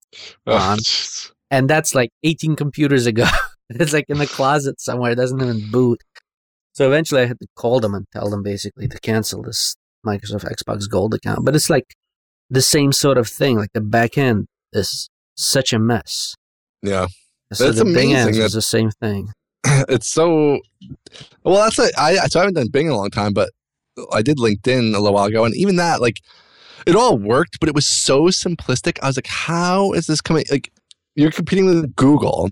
Oh, 0.47 0.55
on. 0.55 0.77
jeez. 0.77 1.31
And 1.51 1.69
that's 1.69 1.93
like 1.93 2.09
18 2.23 2.55
computers 2.55 3.05
ago. 3.05 3.25
it's 3.81 3.93
like 3.93 4.05
in 4.09 4.17
the 4.17 4.27
closet 4.27 4.79
somewhere. 4.81 5.11
It 5.11 5.15
doesn't 5.15 5.41
even 5.41 5.69
boot. 5.71 6.01
So 6.73 6.87
eventually 6.87 7.21
I 7.21 7.25
had 7.25 7.39
to 7.39 7.47
call 7.55 7.79
them 7.79 7.93
and 7.93 8.05
tell 8.11 8.29
them 8.29 8.41
basically 8.43 8.87
to 8.87 8.99
cancel 8.99 9.43
this 9.43 9.75
Microsoft 10.05 10.45
Xbox 10.51 10.89
Gold 10.89 11.13
account. 11.13 11.45
But 11.45 11.55
it's 11.55 11.69
like 11.69 11.93
the 12.49 12.61
same 12.61 12.91
sort 12.91 13.17
of 13.17 13.27
thing. 13.27 13.57
Like 13.57 13.73
the 13.73 13.81
back 13.81 14.17
end 14.17 14.47
is 14.73 15.09
such 15.35 15.73
a 15.73 15.79
mess. 15.79 16.35
yeah. 16.81 17.07
So 17.51 17.65
That's 17.65 17.77
the 17.77 17.85
Bing 17.85 18.11
amazing 18.11 18.15
ends 18.15 18.37
that- 18.39 18.45
is 18.45 18.53
the 18.53 18.61
same 18.63 18.89
thing. 18.89 19.29
it's 19.87 20.07
so 20.07 20.59
well 21.43 21.63
that's 21.63 21.79
a, 21.79 21.89
I 21.97 22.15
so 22.27 22.39
I 22.39 22.43
haven't 22.43 22.55
done 22.55 22.67
Bing 22.71 22.87
in 22.87 22.91
a 22.91 22.97
long 22.97 23.11
time, 23.11 23.31
but 23.33 23.49
I 24.11 24.21
did 24.23 24.37
LinkedIn 24.37 24.93
a 24.95 24.99
little 24.99 25.13
while 25.13 25.25
ago, 25.25 25.45
and 25.45 25.55
even 25.55 25.75
that 25.77 26.01
like 26.01 26.19
it 26.87 26.95
all 26.95 27.17
worked, 27.17 27.59
but 27.59 27.69
it 27.69 27.75
was 27.75 27.85
so 27.87 28.23
simplistic. 28.23 28.97
I 29.01 29.07
was 29.07 29.15
like, 29.17 29.27
how 29.27 29.91
is 29.93 30.07
this 30.07 30.19
coming? 30.19 30.43
Like 30.51 30.71
you're 31.15 31.31
competing 31.31 31.65
with 31.67 31.95
Google, 31.95 32.49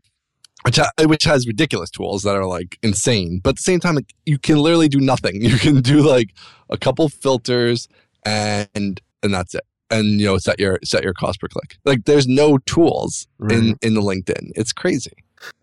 which 0.64 0.78
ha- 0.78 0.92
which 1.06 1.24
has 1.24 1.48
ridiculous 1.48 1.90
tools 1.90 2.24
that 2.24 2.36
are 2.36 2.46
like 2.46 2.78
insane, 2.84 3.40
but 3.44 3.52
at 3.52 3.56
the 3.58 3.64
same 3.64 3.80
time, 3.80 3.96
like 3.96 4.14
you 4.26 4.38
can 4.38 4.58
literally 4.58 4.90
do 4.90 5.00
nothing. 5.00 5.42
You 5.52 5.58
can 5.58 5.82
do 5.82 6.02
like 6.02 6.34
a 6.70 6.78
couple 6.78 7.10
filters 7.10 7.88
and 8.26 9.02
and 9.24 9.34
that's 9.34 9.56
it. 9.56 9.64
And 9.90 10.20
you 10.22 10.26
know, 10.28 10.38
set 10.38 10.60
your 10.60 10.80
set 10.84 11.04
your 11.04 11.14
cost 11.14 11.40
per 11.42 11.48
click. 11.48 11.78
Like 11.86 12.06
there's 12.06 12.28
no 12.28 12.58
tools 12.60 13.28
in 13.50 13.76
in 13.82 13.94
the 13.96 14.02
LinkedIn. 14.02 14.52
It's 14.56 14.72
crazy. 14.72 15.12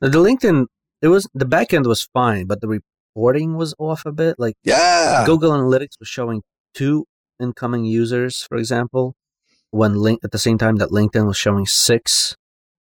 Now, 0.02 0.08
the 0.08 0.18
LinkedIn, 0.18 0.66
it 1.00 1.08
was 1.08 1.28
the 1.34 1.46
back 1.46 1.72
end 1.72 1.86
was 1.86 2.02
fine, 2.12 2.46
but 2.46 2.60
the 2.60 2.68
reporting 2.68 3.56
was 3.56 3.74
off 3.78 4.04
a 4.04 4.12
bit. 4.12 4.36
Like 4.38 4.56
Yeah. 4.64 5.24
Google 5.26 5.52
Analytics 5.52 5.98
was 6.00 6.08
showing 6.08 6.42
two 6.74 7.06
incoming 7.40 7.84
users, 7.84 8.42
for 8.42 8.58
example, 8.58 9.14
when 9.70 9.94
link 9.94 10.20
at 10.24 10.32
the 10.32 10.38
same 10.38 10.58
time 10.58 10.76
that 10.76 10.90
LinkedIn 10.90 11.26
was 11.26 11.36
showing 11.36 11.66
six 11.66 12.36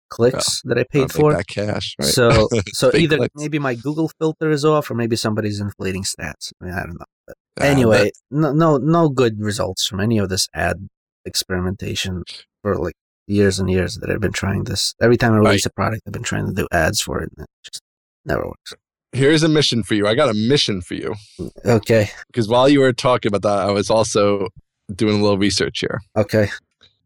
clicks 0.09 0.63
that 0.65 0.79
I 0.79 0.85
paid 0.85 1.13
for. 1.13 1.33
that 1.35 1.47
cash. 1.47 1.95
Right? 1.99 2.09
So, 2.09 2.49
so 2.69 2.91
either 2.95 3.19
clicks. 3.19 3.35
maybe 3.35 3.59
my 3.59 3.75
Google 3.75 4.11
filter 4.19 4.51
is 4.51 4.65
off, 4.65 4.91
or 4.91 4.95
maybe 4.95 5.17
somebody's 5.17 5.61
inflating 5.61 6.03
stats. 6.03 6.53
I 6.61 6.65
mean, 6.65 6.75
I 6.75 6.81
don't 6.81 6.99
know. 6.99 7.05
Uh, 7.29 7.65
anyway, 7.65 8.11
no, 8.31 8.53
no, 8.53 8.77
no 8.77 9.09
good 9.09 9.41
results 9.41 9.87
from 9.87 10.01
any 10.01 10.19
of 10.19 10.29
this 10.29 10.49
ad 10.55 10.89
experimentation 11.25 12.23
for 12.63 12.77
like 12.77 12.95
years 13.27 13.59
and 13.59 13.71
years 13.71 13.97
that 13.97 14.11
I've 14.11 14.21
been 14.21 14.33
trying 14.33 14.65
this. 14.65 14.95
Every 15.01 15.17
time 15.17 15.33
I 15.33 15.39
release 15.39 15.67
a 15.67 15.71
product, 15.71 16.03
I've 16.07 16.13
been 16.13 16.23
trying 16.23 16.47
to 16.47 16.53
do 16.53 16.67
ads 16.73 17.01
for 17.01 17.21
it, 17.21 17.31
and 17.37 17.45
it 17.45 17.51
just 17.65 17.83
never 18.25 18.47
works. 18.47 18.75
here's 19.13 19.43
a 19.43 19.49
mission 19.49 19.83
for 19.83 19.95
you. 19.95 20.07
I 20.07 20.15
got 20.15 20.29
a 20.29 20.35
mission 20.35 20.81
for 20.81 20.95
you 20.95 21.15
Okay, 21.65 22.11
because 22.29 22.49
while 22.49 22.69
you 22.69 22.81
were 22.81 22.93
talking 22.93 23.29
about 23.29 23.43
that, 23.43 23.67
I 23.67 23.73
was 23.73 23.91
also 23.91 24.49
doing 24.95 25.19
a 25.19 25.23
little 25.23 25.39
research 25.39 25.81
here, 25.81 26.01
okay, 26.17 26.49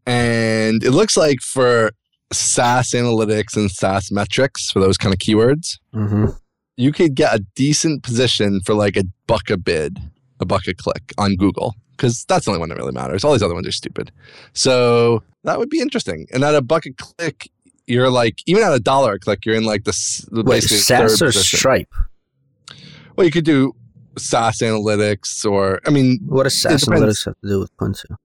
and 0.05 0.83
it 0.83 0.91
looks 0.91 1.17
like 1.17 1.39
for 1.41 1.91
SaaS 2.31 2.91
analytics 2.91 3.55
and 3.55 3.69
SaaS 3.69 4.11
metrics 4.11 4.71
for 4.71 4.79
those 4.79 4.97
kind 4.97 5.13
of 5.13 5.19
keywords, 5.19 5.77
hmm 5.93 6.25
you 6.77 6.91
could 6.91 7.13
get 7.13 7.35
a 7.35 7.45
decent 7.53 8.01
position 8.01 8.59
for 8.61 8.73
like 8.73 8.95
a 8.97 9.03
buck 9.27 9.49
a 9.51 9.57
bid, 9.57 9.99
a 10.39 10.45
buck 10.45 10.65
a 10.67 10.73
click 10.73 11.13
on 11.17 11.35
Google 11.35 11.75
because 11.91 12.23
that's 12.25 12.45
the 12.45 12.51
only 12.51 12.59
one 12.59 12.69
that 12.69 12.77
really 12.77 12.93
matters. 12.93 13.23
All 13.23 13.33
these 13.33 13.43
other 13.43 13.53
ones 13.53 13.67
are 13.67 13.71
stupid. 13.73 14.11
So 14.53 15.21
that 15.43 15.59
would 15.59 15.69
be 15.69 15.79
interesting. 15.79 16.25
And 16.33 16.43
at 16.43 16.55
a 16.55 16.61
buck 16.61 16.85
a 16.87 16.93
click, 16.93 17.51
you're 17.85 18.09
like 18.09 18.39
even 18.47 18.63
at 18.63 18.73
a 18.73 18.79
dollar 18.79 19.13
a 19.13 19.19
click, 19.19 19.45
you're 19.45 19.53
in 19.55 19.65
like 19.65 19.83
the 19.83 19.89
s- 19.89 20.25
Wait, 20.31 20.45
basically 20.45 20.77
SaaS 20.77 21.19
third 21.19 21.25
or 21.27 21.29
position. 21.31 21.57
Stripe? 21.57 21.93
Well, 23.15 23.25
you 23.25 23.31
could 23.31 23.45
do 23.45 23.73
SaaS 24.17 24.59
analytics, 24.59 25.45
or 25.45 25.81
I 25.85 25.89
mean, 25.91 26.19
What 26.25 26.43
does 26.43 26.59
SaaS 26.59 26.85
analytics 26.85 27.25
have 27.25 27.35
to 27.43 27.47
do 27.47 27.59
with 27.59 27.75
Quinto? 27.77 28.15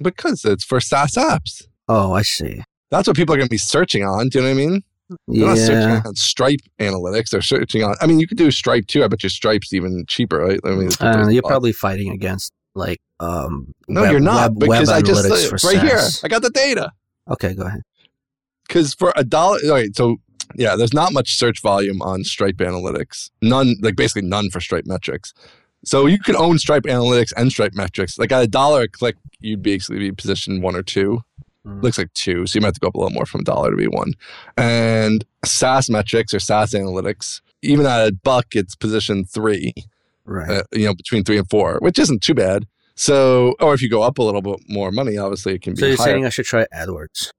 Because 0.00 0.44
it's 0.44 0.64
for 0.64 0.80
SaaS 0.80 1.12
apps. 1.16 1.64
Oh, 1.88 2.12
I 2.12 2.22
see. 2.22 2.62
That's 2.90 3.06
what 3.08 3.16
people 3.16 3.34
are 3.34 3.38
going 3.38 3.48
to 3.48 3.50
be 3.50 3.58
searching 3.58 4.04
on. 4.04 4.28
Do 4.28 4.38
you 4.38 4.44
know 4.44 4.50
what 4.54 4.62
I 4.62 4.66
mean? 4.66 4.82
They're 5.28 5.46
not 5.48 5.58
searching 5.58 5.88
Yeah. 5.90 6.02
on 6.04 6.14
Stripe 6.16 6.60
analytics. 6.80 7.30
They're 7.30 7.42
searching 7.42 7.82
on. 7.84 7.94
I 8.00 8.06
mean, 8.06 8.18
you 8.20 8.26
could 8.26 8.38
do 8.38 8.50
Stripe 8.50 8.86
too. 8.86 9.04
I 9.04 9.08
bet 9.08 9.22
your 9.22 9.30
Stripe's 9.30 9.72
even 9.72 10.04
cheaper, 10.08 10.38
right? 10.38 10.60
I 10.64 10.70
mean, 10.70 10.88
Uh, 11.00 11.28
you're 11.30 11.42
probably 11.42 11.72
fighting 11.72 12.10
against 12.10 12.52
like 12.74 12.98
um. 13.20 13.72
no, 13.88 14.02
web- 14.02 14.10
you're 14.10 14.20
not 14.20 14.50
web- 14.52 14.58
because 14.60 14.88
web 14.88 14.96
I 14.96 15.02
just 15.02 15.64
uh, 15.64 15.68
right 15.68 15.80
here. 15.80 16.00
I 16.24 16.28
got 16.28 16.42
the 16.42 16.50
data. 16.50 16.90
Okay, 17.30 17.54
go 17.54 17.62
ahead. 17.62 17.82
Because 18.66 18.94
for 18.94 19.12
a 19.16 19.24
dollar, 19.24 19.58
all 19.64 19.70
right. 19.70 19.94
So 19.94 20.16
yeah, 20.56 20.74
there's 20.76 20.92
not 20.94 21.12
much 21.12 21.34
search 21.36 21.60
volume 21.62 22.02
on 22.02 22.24
Stripe 22.24 22.56
analytics. 22.56 23.30
None, 23.42 23.76
like 23.82 23.96
basically 23.96 24.28
none 24.28 24.50
for 24.50 24.60
Stripe 24.60 24.86
metrics. 24.86 25.32
So 25.84 26.06
you 26.06 26.18
could 26.18 26.34
own 26.34 26.58
Stripe 26.58 26.82
analytics 26.84 27.32
and 27.36 27.50
Stripe 27.52 27.74
metrics. 27.74 28.18
Like 28.18 28.32
at 28.32 28.42
a 28.42 28.48
dollar 28.48 28.82
a 28.82 28.88
click, 28.88 29.14
you'd 29.40 29.62
basically 29.62 29.98
be 30.00 30.10
positioned 30.12 30.62
one 30.62 30.74
or 30.74 30.82
two. 30.82 31.20
Mm. 31.66 31.82
looks 31.82 31.98
like 31.98 32.12
two, 32.14 32.46
so 32.46 32.56
you 32.56 32.60
might 32.60 32.68
have 32.68 32.74
to 32.74 32.80
go 32.80 32.88
up 32.88 32.94
a 32.94 32.98
little 32.98 33.12
more 33.12 33.26
from 33.26 33.40
a 33.40 33.44
dollar 33.44 33.70
to 33.72 33.76
be 33.76 33.88
one. 33.88 34.12
And 34.56 35.24
SaaS 35.44 35.90
metrics 35.90 36.32
or 36.32 36.38
SaaS 36.38 36.72
analytics, 36.72 37.40
even 37.62 37.86
at 37.86 38.06
a 38.08 38.12
buck, 38.12 38.54
it's 38.54 38.76
position 38.76 39.24
three, 39.24 39.72
Right. 40.24 40.50
uh, 40.50 40.62
you 40.72 40.86
know, 40.86 40.94
between 40.94 41.24
three 41.24 41.38
and 41.38 41.48
four, 41.50 41.78
which 41.80 41.98
isn't 41.98 42.22
too 42.22 42.34
bad. 42.34 42.66
So, 42.94 43.54
or 43.60 43.74
if 43.74 43.82
you 43.82 43.90
go 43.90 44.02
up 44.02 44.18
a 44.18 44.22
little 44.22 44.42
bit 44.42 44.60
more 44.68 44.90
money, 44.90 45.16
obviously 45.18 45.54
it 45.54 45.62
can 45.62 45.74
be 45.74 45.80
so 45.80 45.86
you're 45.86 45.96
higher. 45.96 46.06
saying 46.06 46.24
I 46.26 46.28
should 46.30 46.46
try 46.46 46.66
AdWords? 46.74 47.30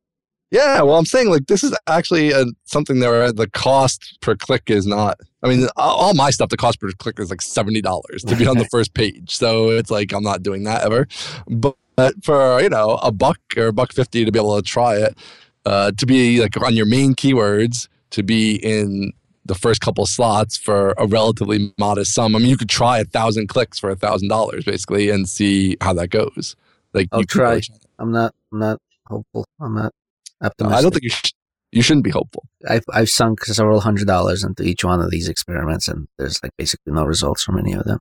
yeah, 0.52 0.82
well, 0.82 0.96
I'm 0.98 1.06
saying 1.06 1.30
like 1.30 1.48
this 1.48 1.64
is 1.64 1.76
actually 1.88 2.32
a, 2.32 2.46
something 2.66 3.00
where 3.00 3.32
the 3.34 3.50
cost 3.50 4.18
per 4.22 4.36
click 4.36 4.70
is 4.70 4.86
not. 4.88 5.20
I 5.44 5.50
mean, 5.50 5.68
all 5.76 5.96
all 5.98 6.14
my 6.14 6.30
stuff, 6.30 6.50
the 6.50 6.58
cost 6.58 6.80
per 6.80 6.90
click 7.00 7.20
is 7.20 7.30
like 7.30 7.42
seventy 7.42 7.82
dollars 7.82 8.24
to 8.28 8.36
be 8.36 8.46
on 8.48 8.58
the 8.58 8.66
first 8.72 8.94
page. 8.94 9.36
So 9.36 9.70
it's 9.72 9.90
like 9.92 10.14
I'm 10.14 10.24
not 10.24 10.44
doing 10.44 10.64
that 10.64 10.84
ever. 10.84 11.08
But 11.50 11.76
for 12.24 12.62
you 12.62 12.70
know 12.70 13.00
a 13.02 13.12
buck 13.12 13.40
or 13.56 13.68
a 13.68 13.74
buck 13.74 13.94
fifty 13.94 14.24
to 14.26 14.32
be 14.32 14.40
able 14.40 14.56
to 14.56 14.62
try 14.62 14.96
it, 14.96 15.18
uh, 15.66 15.92
to 15.98 16.06
be 16.06 16.40
like 16.42 16.60
on 16.62 16.76
your 16.76 16.86
main 16.86 17.16
keywords, 17.16 17.88
to 18.12 18.24
be 18.24 18.56
in 18.56 19.12
the 19.46 19.56
first 19.56 19.82
couple 19.82 20.06
slots 20.06 20.58
for 20.58 20.94
a 20.98 21.08
relatively 21.08 21.74
modest 21.78 22.14
sum. 22.14 22.36
I 22.36 22.40
mean, 22.40 22.50
you 22.50 22.58
could 22.58 22.70
try 22.70 23.00
a 23.00 23.06
thousand 23.06 23.48
clicks 23.48 23.80
for 23.80 23.90
a 23.90 23.96
thousand 23.96 24.28
dollars 24.28 24.66
basically 24.66 25.10
and 25.10 25.28
see 25.28 25.78
how 25.82 25.94
that 25.94 26.10
goes. 26.10 26.56
Like 26.94 27.08
I'll 27.12 27.22
you 27.22 27.26
could 27.28 27.42
really 27.42 27.62
try. 27.62 27.76
I'm 28.00 28.12
not. 28.12 28.34
I'm 28.52 28.60
not 28.60 28.80
hopeful. 29.08 29.46
I'm 29.60 29.74
not 29.76 29.94
No, 30.42 30.48
optimistic. 30.48 30.78
I 30.78 30.82
don't 30.82 30.92
think 30.92 31.04
you 31.04 31.10
sh- 31.10 31.32
you 31.72 31.82
shouldn't 31.82 32.04
be 32.06 32.12
hopeful. 32.12 32.44
I've 32.68 32.84
I've 32.94 33.10
sunk 33.10 33.44
several 33.46 33.80
hundred 33.82 34.08
dollars 34.08 34.44
into 34.44 34.64
each 34.64 34.84
one 34.84 35.02
of 35.02 35.10
these 35.12 35.28
experiments, 35.28 35.88
and 35.88 36.08
there's 36.18 36.42
like 36.44 36.52
basically 36.58 36.94
no 36.94 37.06
results 37.06 37.44
from 37.44 37.58
any 37.58 37.74
of 37.74 37.84
them. 37.86 38.00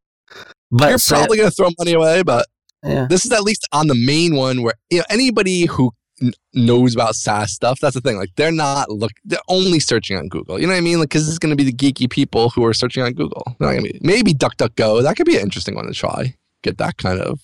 But 0.70 0.88
You're 0.90 0.98
say- 0.98 1.16
probably 1.16 1.38
going 1.38 1.48
to 1.50 1.54
throw 1.54 1.68
money 1.78 1.92
away, 1.92 2.22
but 2.22 2.46
yeah, 2.86 3.06
this 3.08 3.24
is 3.24 3.32
at 3.32 3.42
least 3.42 3.66
on 3.72 3.86
the 3.88 3.94
main 3.94 4.36
one 4.36 4.62
where 4.62 4.74
you 4.90 4.98
know 4.98 5.04
anybody 5.10 5.66
who 5.66 5.92
n- 6.22 6.32
knows 6.54 6.94
about 6.94 7.14
SaaS 7.14 7.52
stuff. 7.52 7.78
That's 7.80 7.94
the 7.94 8.00
thing. 8.00 8.16
Like 8.16 8.30
they're 8.36 8.52
not 8.52 8.90
look. 8.90 9.12
They're 9.24 9.38
only 9.48 9.80
searching 9.80 10.16
on 10.16 10.28
Google. 10.28 10.60
You 10.60 10.66
know 10.66 10.72
what 10.72 10.78
I 10.78 10.82
mean? 10.82 10.98
Like 11.00 11.08
because 11.10 11.28
it's 11.28 11.38
going 11.38 11.56
to 11.56 11.62
be 11.62 11.70
the 11.70 11.72
geeky 11.72 12.08
people 12.10 12.50
who 12.50 12.64
are 12.64 12.74
searching 12.74 13.02
on 13.02 13.12
Google. 13.12 13.42
They're 13.58 13.68
not 13.68 13.74
gonna 13.74 13.92
be, 13.92 13.98
maybe 14.02 14.32
DuckDuckGo. 14.34 15.02
That 15.02 15.16
could 15.16 15.26
be 15.26 15.36
an 15.36 15.42
interesting 15.42 15.74
one 15.74 15.86
to 15.86 15.92
try. 15.92 16.34
Get 16.62 16.78
that 16.78 16.96
kind 16.96 17.20
of. 17.20 17.40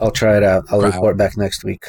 I'll 0.00 0.10
try 0.10 0.36
it 0.36 0.42
out. 0.42 0.64
I'll 0.70 0.80
report 0.80 1.16
back 1.16 1.36
next 1.36 1.64
week. 1.64 1.84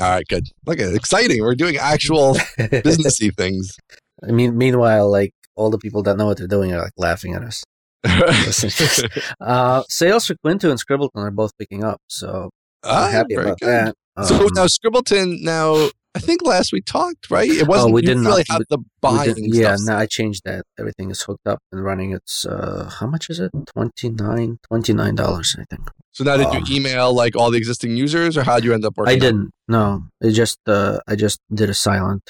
All 0.00 0.08
right, 0.08 0.26
good. 0.28 0.46
Look 0.64 0.78
at 0.78 0.94
exciting. 0.94 1.42
We're 1.42 1.56
doing 1.56 1.76
actual 1.76 2.34
businessy 2.58 3.36
things. 3.36 3.76
I 4.22 4.30
mean, 4.30 4.56
meanwhile, 4.56 5.10
like 5.10 5.34
all 5.56 5.70
the 5.70 5.78
people 5.78 6.04
that 6.04 6.16
know 6.16 6.26
what 6.26 6.38
they're 6.38 6.46
doing 6.46 6.72
are 6.72 6.80
like 6.80 6.92
laughing 6.96 7.34
at 7.34 7.42
us. 7.42 7.64
Uh, 9.40 9.82
sales 9.88 10.26
for 10.26 10.34
Quinto 10.36 10.70
and 10.70 10.78
Scribbleton 10.80 11.10
are 11.16 11.30
both 11.30 11.56
picking 11.58 11.84
up, 11.84 12.00
so 12.08 12.50
ah, 12.84 13.06
I'm 13.06 13.12
happy 13.12 13.34
about 13.34 13.58
good. 13.60 13.68
that. 13.68 13.94
So 14.26 14.36
Um, 14.46 14.48
now 14.54 14.66
Scribbleton. 14.66 15.42
Now 15.42 15.88
I 16.14 16.20
think 16.20 16.42
last 16.42 16.72
we 16.72 16.80
talked, 16.80 17.30
right? 17.30 17.48
It 17.48 17.68
wasn't. 17.68 17.90
Oh, 17.90 17.94
we 17.94 18.02
didn't 18.02 18.24
really 18.24 18.44
have 18.48 18.62
the 18.70 18.78
buying. 19.00 19.34
yeah, 19.38 19.76
stuff. 19.76 19.86
no, 19.86 19.96
I 19.96 20.06
changed 20.06 20.42
that. 20.44 20.64
Everything 20.78 21.10
is 21.10 21.22
hooked 21.22 21.46
up 21.46 21.60
and 21.70 21.84
running. 21.84 22.12
It's 22.12 22.44
uh, 22.46 22.90
how 22.98 23.06
much 23.06 23.30
is 23.30 23.38
it? 23.38 23.52
Twenty 23.66 24.08
nine, 24.10 24.58
twenty 24.66 24.92
nine 24.92 25.14
dollars, 25.14 25.54
I 25.58 25.64
think. 25.70 25.88
So 26.12 26.24
now 26.24 26.36
did 26.36 26.46
Um, 26.46 26.64
you 26.66 26.76
email 26.76 27.14
like 27.14 27.36
all 27.36 27.50
the 27.50 27.58
existing 27.58 27.96
users, 27.96 28.36
or 28.36 28.42
how 28.42 28.54
would 28.56 28.64
you 28.64 28.74
end 28.74 28.84
up 28.84 28.96
working? 28.96 29.14
I 29.14 29.18
didn't. 29.18 29.50
No, 29.68 30.04
it 30.20 30.32
just 30.32 30.58
uh, 30.66 30.98
I 31.06 31.14
just 31.14 31.38
did 31.54 31.70
a 31.70 31.74
silent. 31.74 32.28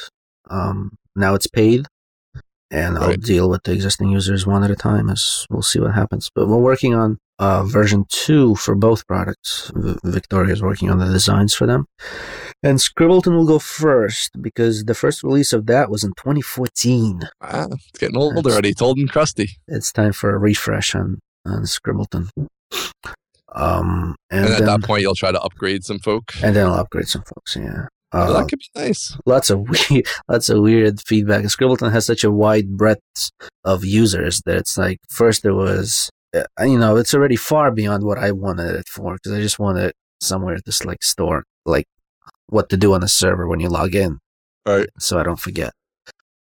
Um, 0.51 0.93
now 1.17 1.35
it's 1.35 1.47
paid, 1.47 1.87
and 2.71 2.99
I'll 2.99 3.15
deal 3.17 3.49
with 3.49 3.63
the 3.65 3.73
existing 3.73 4.11
users 4.11 4.47
one 4.47 4.63
at 4.65 4.71
a 4.71 4.77
time. 4.77 5.09
As 5.11 5.47
we'll 5.51 5.63
see 5.63 5.81
what 5.81 5.95
happens. 5.95 6.31
But 6.35 6.49
we're 6.49 6.57
working 6.59 6.95
on 6.95 7.19
uh, 7.39 7.65
version 7.65 8.05
two 8.09 8.55
for 8.57 8.75
both 8.75 9.07
products. 9.07 9.71
V- 9.75 9.97
Victoria 10.05 10.53
is 10.53 10.63
working 10.63 10.91
on 10.91 10.99
the 10.99 11.07
designs 11.07 11.55
for 11.55 11.67
them, 11.67 11.87
and 12.63 12.79
Scribbleton 12.79 13.33
will 13.37 13.47
go 13.47 13.59
first 13.59 14.31
because 14.41 14.85
the 14.85 14.95
first 14.95 15.23
release 15.23 15.53
of 15.53 15.67
that 15.67 15.91
was 15.91 16.03
in 16.05 16.11
2014. 16.17 17.21
Wow, 17.41 17.69
it's 17.73 17.99
getting 17.99 18.17
old 18.17 18.37
already. 18.47 18.71
It's 18.71 18.83
old 18.83 18.99
and 18.99 19.11
crusty. 19.11 19.51
It's 19.69 19.93
time 19.93 20.13
for 20.13 20.35
a 20.35 20.39
refresh 20.39 20.95
on 20.95 21.21
on 21.47 21.63
Scribbleton. 21.63 22.31
Um, 23.55 24.15
and, 24.31 24.45
And, 24.45 24.53
at 24.55 24.59
then 24.59 24.67
that 24.67 24.83
point, 24.83 25.03
you'll 25.03 25.15
try 25.15 25.33
to 25.33 25.41
upgrade 25.41 25.83
some 25.85 25.99
folk. 25.99 26.25
and 26.43 26.55
then 26.55 26.67
I'll 26.67 26.75
upgrade 26.75 27.09
some 27.09 27.23
folks. 27.23 27.57
Yeah. 27.57 27.87
Uh, 28.13 28.33
that 28.33 28.49
could 28.49 28.59
be 28.61 28.81
nice. 28.81 29.17
lots 29.27 29.51
of 29.51 29.61
weird, 29.91 30.07
lots 30.29 30.49
of 30.49 30.61
weird 30.61 31.01
feedback. 31.07 31.45
Scribbleton 31.45 31.93
has 31.93 32.07
such 32.07 32.25
a 32.25 32.31
wide 32.31 32.77
breadth 32.77 33.31
of 33.65 33.85
users 33.85 34.41
that 34.47 34.57
it's 34.57 34.79
like 34.79 34.99
first 35.11 35.43
there 35.43 35.55
was, 35.55 36.11
uh, 36.35 36.45
you 36.65 36.79
know, 36.79 36.97
it's 36.97 37.13
already 37.15 37.37
far 37.37 37.71
beyond 37.71 38.05
what 38.05 38.19
I 38.19 38.33
wanted 38.33 38.75
it 38.77 38.89
for 38.89 39.15
because 39.15 39.33
I 39.33 39.41
just 39.41 39.59
wanted 39.59 39.93
somewhere 40.21 40.57
to 40.57 40.63
just 40.65 40.85
like 40.85 41.03
store 41.03 41.45
like 41.67 41.87
what 42.49 42.71
to 42.71 42.77
do 42.79 42.95
on 42.95 43.03
the 43.03 43.09
server 43.09 43.47
when 43.47 43.61
you 43.61 43.69
log 43.69 43.95
in, 43.95 44.19
Right. 44.67 44.89
so 44.99 45.19
I 45.19 45.23
don't 45.23 45.39
forget. 45.39 45.73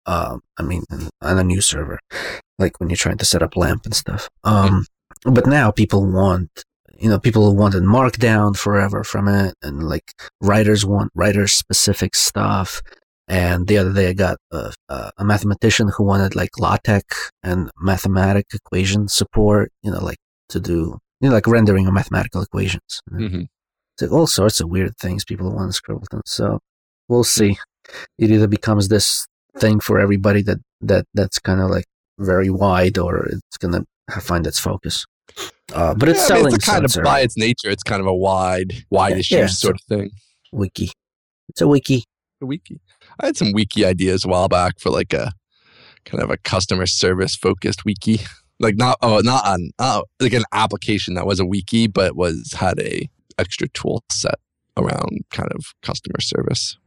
Um, 0.07 0.41
I 0.57 0.63
mean, 0.63 0.83
on 1.21 1.37
a 1.37 1.43
new 1.43 1.61
server, 1.61 1.99
like 2.57 2.79
when 2.79 2.89
you're 2.89 2.97
trying 2.97 3.19
to 3.19 3.25
set 3.25 3.43
up 3.43 3.55
LAMP 3.55 3.85
and 3.85 3.93
stuff. 3.95 4.27
Um, 4.43 4.85
but 5.25 5.45
now 5.45 5.69
people 5.69 6.11
want, 6.11 6.63
you 7.01 7.09
know, 7.09 7.19
people 7.19 7.55
wanted 7.55 7.83
Markdown 7.83 8.55
forever 8.55 9.03
from 9.03 9.27
it, 9.27 9.55
and 9.61 9.83
like 9.83 10.13
writers 10.41 10.85
want 10.85 11.11
writer 11.15 11.47
specific 11.47 12.15
stuff. 12.15 12.81
And 13.27 13.67
the 13.67 13.77
other 13.77 13.93
day, 13.93 14.09
I 14.09 14.13
got 14.13 14.37
a, 14.51 14.73
a 15.17 15.23
mathematician 15.23 15.89
who 15.95 16.03
wanted 16.03 16.35
like 16.35 16.51
LaTeX 16.59 17.31
and 17.43 17.71
mathematic 17.79 18.47
equation 18.53 19.07
support, 19.07 19.71
you 19.83 19.91
know, 19.91 20.03
like 20.03 20.19
to 20.49 20.59
do, 20.59 20.99
you 21.21 21.29
know, 21.29 21.35
like 21.35 21.47
rendering 21.47 21.87
of 21.87 21.93
mathematical 21.93 22.41
equations. 22.41 23.01
hmm 23.09 23.43
It's 23.93 24.01
like 24.01 24.11
all 24.11 24.27
sorts 24.27 24.59
of 24.59 24.69
weird 24.69 24.97
things 24.97 25.23
people 25.25 25.51
want 25.51 25.67
in 25.67 25.71
Scribbleton. 25.71 26.21
So 26.25 26.59
we'll 27.07 27.23
see. 27.23 27.57
It 28.19 28.31
either 28.31 28.47
becomes 28.47 28.89
this 28.89 29.25
thing 29.57 29.79
for 29.79 29.99
everybody 29.99 30.41
that, 30.43 30.59
that 30.81 31.05
that's 31.13 31.39
kind 31.39 31.61
of 31.61 31.69
like 31.69 31.85
very 32.19 32.49
wide, 32.49 32.97
or 32.97 33.25
it's 33.25 33.57
gonna 33.59 33.85
find 34.19 34.45
its 34.45 34.59
focus. 34.59 35.05
Uh, 35.73 35.93
but 35.95 36.09
it's 36.09 36.29
Yeah, 36.29 36.35
I 36.35 36.37
mean, 36.39 36.53
it's 36.53 36.67
a 36.67 36.71
kind 36.71 36.85
of 36.85 36.95
by 37.03 37.21
its 37.21 37.37
nature, 37.37 37.69
it's 37.69 37.83
kind 37.83 38.01
of 38.01 38.07
a 38.07 38.13
wide, 38.15 38.73
wide 38.89 39.11
Yeah, 39.13 39.17
issue 39.17 39.35
yeah, 39.37 39.47
sort 39.47 39.75
of 39.75 39.81
thing. 39.83 40.11
wiki. 40.51 40.91
It's 41.49 41.61
a 41.61 41.67
wiki. 41.67 42.03
A 42.41 42.45
wiki. 42.45 42.81
I 43.19 43.27
had 43.27 43.37
some 43.37 43.53
wiki 43.53 43.85
ideas 43.85 44.25
a 44.25 44.27
while 44.27 44.47
back 44.47 44.79
for 44.79 44.89
like 44.89 45.13
a 45.13 45.31
kind 46.05 46.23
of 46.23 46.29
a 46.29 46.37
customer 46.37 46.85
service 46.85 47.35
focused 47.35 47.85
wiki. 47.85 48.19
Like 48.59 48.75
not 48.77 48.97
oh 49.01 49.21
not 49.23 49.45
on 49.47 49.71
oh 49.79 50.03
like 50.19 50.33
an 50.33 50.43
application 50.51 51.15
that 51.15 51.25
was 51.25 51.39
a 51.39 51.45
wiki 51.45 51.87
but 51.87 52.15
was 52.15 52.53
had 52.57 52.79
a 52.79 53.09
extra 53.39 53.67
tool 53.69 54.03
set 54.11 54.35
around 54.77 55.21
kind 55.31 55.51
of 55.51 55.65
customer 55.81 56.19
service. 56.21 56.77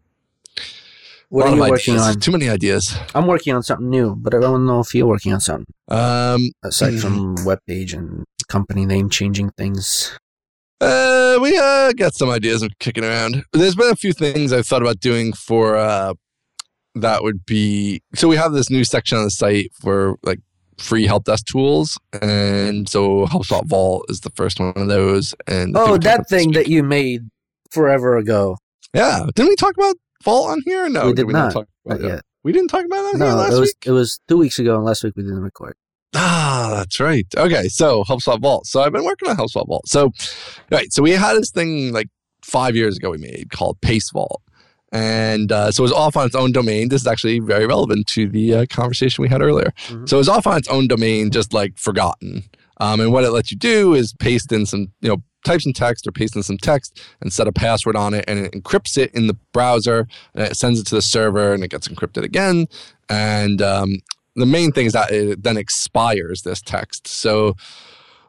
What 1.28 1.46
are 1.48 1.54
you 1.54 1.60
working 1.60 1.94
ideas. 1.94 2.08
on? 2.16 2.20
Too 2.20 2.32
many 2.32 2.48
ideas. 2.48 2.96
I'm 3.14 3.26
working 3.26 3.54
on 3.54 3.62
something 3.62 3.88
new, 3.90 4.14
but 4.16 4.34
I 4.34 4.40
don't 4.40 4.66
know 4.66 4.80
if 4.80 4.94
you're 4.94 5.06
working 5.06 5.32
on 5.32 5.40
something 5.40 5.66
Um, 5.88 6.50
aside 6.62 7.00
from 7.00 7.34
web 7.44 7.58
page 7.66 7.92
and 7.92 8.24
company 8.48 8.86
name 8.86 9.08
changing 9.10 9.50
things. 9.56 10.16
Uh, 10.80 11.38
we 11.40 11.56
uh 11.56 11.92
got 11.92 12.14
some 12.14 12.30
ideas 12.30 12.62
of 12.62 12.70
kicking 12.78 13.04
around. 13.04 13.44
There's 13.52 13.74
been 13.74 13.90
a 13.90 13.96
few 13.96 14.12
things 14.12 14.52
I've 14.52 14.66
thought 14.66 14.82
about 14.82 15.00
doing 15.00 15.32
for 15.32 15.76
uh 15.76 16.14
that 16.96 17.22
would 17.22 17.44
be 17.46 18.00
so 18.14 18.28
we 18.28 18.36
have 18.36 18.52
this 18.52 18.70
new 18.70 18.84
section 18.84 19.18
on 19.18 19.24
the 19.24 19.30
site 19.30 19.70
for 19.80 20.16
like 20.22 20.40
free 20.78 21.06
help 21.06 21.24
desk 21.24 21.46
tools, 21.46 21.96
and 22.20 22.88
so 22.88 23.26
HelpSpot 23.26 23.64
Vault 23.66 24.06
is 24.08 24.20
the 24.20 24.30
first 24.30 24.58
one 24.60 24.72
of 24.76 24.88
those. 24.88 25.34
And 25.46 25.76
Oh, 25.76 25.96
that 25.98 26.28
thing 26.28 26.52
that 26.52 26.66
you 26.68 26.82
made 26.82 27.22
forever 27.70 28.16
ago. 28.16 28.56
yeah, 28.92 29.24
didn't 29.34 29.48
we 29.50 29.56
talk 29.56 29.74
about 29.76 29.96
Vault 30.24 30.50
on 30.50 30.60
here? 30.64 30.88
No, 30.88 31.06
We 31.06 31.12
did 31.12 31.26
not 31.28 31.32
not. 31.32 31.52
talk 31.52 31.68
about 31.84 32.00
Not. 32.00 32.20
We 32.42 32.52
didn't 32.52 32.68
talk 32.68 32.84
about 32.84 32.98
it 33.04 33.14
on 33.14 33.20
here 33.20 33.32
last 33.34 33.52
it 33.54 33.60
was 33.60 33.68
week. 33.70 33.84
it 33.86 33.90
was 33.92 34.20
two 34.28 34.36
weeks 34.36 34.58
ago, 34.58 34.76
and 34.76 34.84
last 34.84 35.02
week 35.04 35.14
we 35.16 35.22
didn't 35.22 35.40
record. 35.42 35.76
Ah, 36.14 36.72
that's 36.76 37.00
right. 37.00 37.26
Okay, 37.36 37.68
so 37.68 38.04
HelpSpot 38.04 38.40
Vault. 38.40 38.66
So 38.66 38.82
I've 38.82 38.92
been 38.92 39.04
working 39.04 39.28
on 39.28 39.36
HelpSpot 39.36 39.66
Vault. 39.66 39.88
So, 39.88 40.12
right, 40.70 40.92
so 40.92 41.02
we 41.02 41.12
had 41.12 41.34
this 41.36 41.50
thing 41.50 41.92
like 41.92 42.08
five 42.44 42.76
years 42.76 42.96
ago 42.98 43.10
we 43.10 43.18
made 43.18 43.50
called 43.50 43.80
PasteVault, 43.80 44.36
and 44.92 45.50
uh, 45.50 45.70
so 45.72 45.82
it 45.82 45.86
was 45.86 45.92
off 45.92 46.16
on 46.16 46.26
its 46.26 46.34
own 46.36 46.52
domain. 46.52 46.88
This 46.88 47.00
is 47.02 47.06
actually 47.06 47.40
very 47.40 47.66
relevant 47.66 48.06
to 48.08 48.28
the 48.28 48.54
uh, 48.54 48.66
conversation 48.70 49.22
we 49.22 49.28
had 49.28 49.42
earlier. 49.42 49.72
Mhm. 49.88 50.08
So 50.08 50.16
it 50.16 50.18
was 50.18 50.28
off 50.28 50.46
on 50.46 50.56
its 50.58 50.68
own 50.68 50.86
domain, 50.86 51.30
just 51.30 51.52
like 51.52 51.76
forgotten. 51.78 52.44
Um, 52.78 53.00
and 53.00 53.12
what 53.12 53.24
it 53.24 53.30
lets 53.30 53.50
you 53.50 53.56
do 53.56 53.94
is 53.94 54.12
paste 54.18 54.52
in 54.52 54.66
some, 54.66 54.88
you 55.00 55.08
know, 55.08 55.16
type 55.44 55.60
some 55.60 55.72
text 55.72 56.06
or 56.06 56.12
paste 56.12 56.34
in 56.34 56.42
some 56.42 56.58
text 56.58 57.00
and 57.20 57.32
set 57.32 57.46
a 57.46 57.52
password 57.52 57.96
on 57.96 58.14
it, 58.14 58.24
and 58.26 58.38
it 58.38 58.52
encrypts 58.52 58.98
it 58.98 59.14
in 59.14 59.26
the 59.26 59.36
browser, 59.52 60.08
and 60.34 60.44
it 60.44 60.56
sends 60.56 60.80
it 60.80 60.86
to 60.88 60.94
the 60.94 61.02
server, 61.02 61.52
and 61.54 61.62
it 61.62 61.70
gets 61.70 61.86
encrypted 61.88 62.24
again. 62.24 62.66
And 63.08 63.62
um, 63.62 63.98
the 64.34 64.46
main 64.46 64.72
thing 64.72 64.86
is 64.86 64.92
that 64.94 65.12
it 65.12 65.42
then 65.42 65.56
expires 65.56 66.42
this 66.42 66.60
text. 66.60 67.06
So 67.06 67.54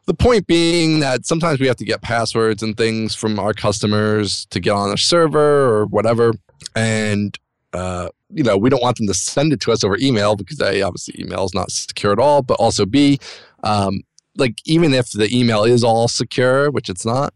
the 0.06 0.14
point 0.14 0.46
being 0.46 1.00
that 1.00 1.26
sometimes 1.26 1.58
we 1.58 1.66
have 1.66 1.76
to 1.76 1.84
get 1.84 2.00
passwords 2.00 2.62
and 2.62 2.76
things 2.76 3.14
from 3.14 3.38
our 3.38 3.52
customers 3.52 4.46
to 4.46 4.60
get 4.60 4.70
on 4.70 4.92
a 4.92 4.96
server 4.96 5.68
or 5.68 5.86
whatever. 5.86 6.32
And, 6.76 7.36
uh, 7.72 8.10
you 8.30 8.44
know, 8.44 8.56
we 8.56 8.70
don't 8.70 8.82
want 8.82 8.98
them 8.98 9.08
to 9.08 9.14
send 9.14 9.52
it 9.52 9.60
to 9.60 9.72
us 9.72 9.82
over 9.82 9.96
email 10.00 10.36
because 10.36 10.60
A, 10.60 10.82
obviously 10.82 11.20
email 11.20 11.44
is 11.44 11.54
not 11.54 11.72
secure 11.72 12.12
at 12.12 12.20
all, 12.20 12.42
but 12.42 12.54
also 12.54 12.86
B, 12.86 13.18
um, 13.64 14.02
like 14.36 14.60
even 14.64 14.94
if 14.94 15.10
the 15.10 15.28
email 15.34 15.64
is 15.64 15.82
all 15.84 16.08
secure, 16.08 16.70
which 16.70 16.88
it's 16.88 17.04
not, 17.04 17.34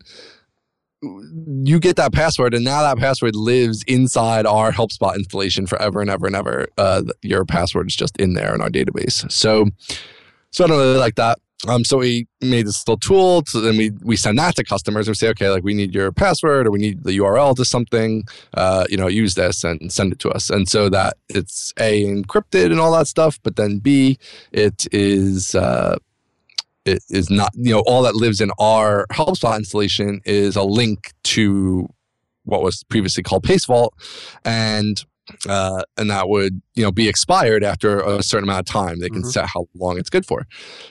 you 1.02 1.80
get 1.80 1.96
that 1.96 2.12
password 2.12 2.52
and 2.54 2.64
now 2.64 2.82
that 2.82 2.98
password 2.98 3.34
lives 3.34 3.82
inside 3.86 4.44
our 4.46 4.70
HelpSpot 4.70 5.16
installation 5.16 5.66
forever 5.66 6.00
and 6.00 6.10
ever 6.10 6.26
and 6.26 6.36
ever. 6.36 6.68
Uh, 6.76 7.02
your 7.22 7.44
password 7.44 7.88
is 7.88 7.96
just 7.96 8.16
in 8.18 8.34
there 8.34 8.54
in 8.54 8.60
our 8.60 8.68
database. 8.68 9.30
So, 9.32 9.66
so 10.50 10.64
I 10.64 10.66
don't 10.68 10.78
really 10.78 10.98
like 10.98 11.14
that. 11.14 11.38
Um, 11.68 11.84
so 11.84 11.98
we 11.98 12.26
made 12.40 12.66
this 12.66 12.86
little 12.86 12.96
tool. 12.96 13.42
Then 13.52 13.76
we 13.76 13.90
we 14.02 14.16
send 14.16 14.38
that 14.38 14.56
to 14.56 14.64
customers. 14.64 15.08
We 15.08 15.14
say, 15.14 15.28
okay, 15.28 15.50
like 15.50 15.62
we 15.62 15.74
need 15.74 15.94
your 15.94 16.10
password 16.10 16.66
or 16.66 16.70
we 16.70 16.78
need 16.78 17.04
the 17.04 17.18
URL 17.18 17.54
to 17.56 17.64
something. 17.64 18.24
Uh, 18.54 18.86
you 18.88 18.96
know, 18.96 19.08
use 19.08 19.34
this 19.34 19.62
and 19.62 19.92
send 19.92 20.12
it 20.12 20.18
to 20.20 20.30
us. 20.30 20.48
And 20.48 20.68
so 20.68 20.88
that 20.88 21.18
it's 21.28 21.72
a 21.78 22.04
encrypted 22.04 22.66
and 22.66 22.80
all 22.80 22.92
that 22.92 23.08
stuff, 23.08 23.38
but 23.42 23.56
then 23.56 23.78
b 23.78 24.18
it 24.52 24.86
is 24.92 25.54
uh, 25.54 25.96
is 26.84 27.30
not 27.30 27.50
you 27.54 27.72
know 27.72 27.82
all 27.86 28.02
that 28.02 28.14
lives 28.14 28.40
in 28.40 28.50
our 28.58 29.06
HelpSpot 29.12 29.56
installation 29.56 30.20
is 30.24 30.56
a 30.56 30.62
link 30.62 31.12
to 31.24 31.88
what 32.44 32.62
was 32.62 32.82
previously 32.84 33.22
called 33.22 33.44
PasteVault, 33.44 33.90
and 34.44 35.04
uh, 35.48 35.82
and 35.96 36.10
that 36.10 36.28
would 36.28 36.60
you 36.74 36.82
know 36.82 36.90
be 36.90 37.08
expired 37.08 37.62
after 37.62 38.00
a 38.00 38.22
certain 38.22 38.48
amount 38.48 38.60
of 38.60 38.72
time. 38.72 39.00
They 39.00 39.08
can 39.08 39.22
mm-hmm. 39.22 39.30
set 39.30 39.46
how 39.46 39.66
long 39.74 39.98
it's 39.98 40.10
good 40.10 40.26
for. 40.26 40.46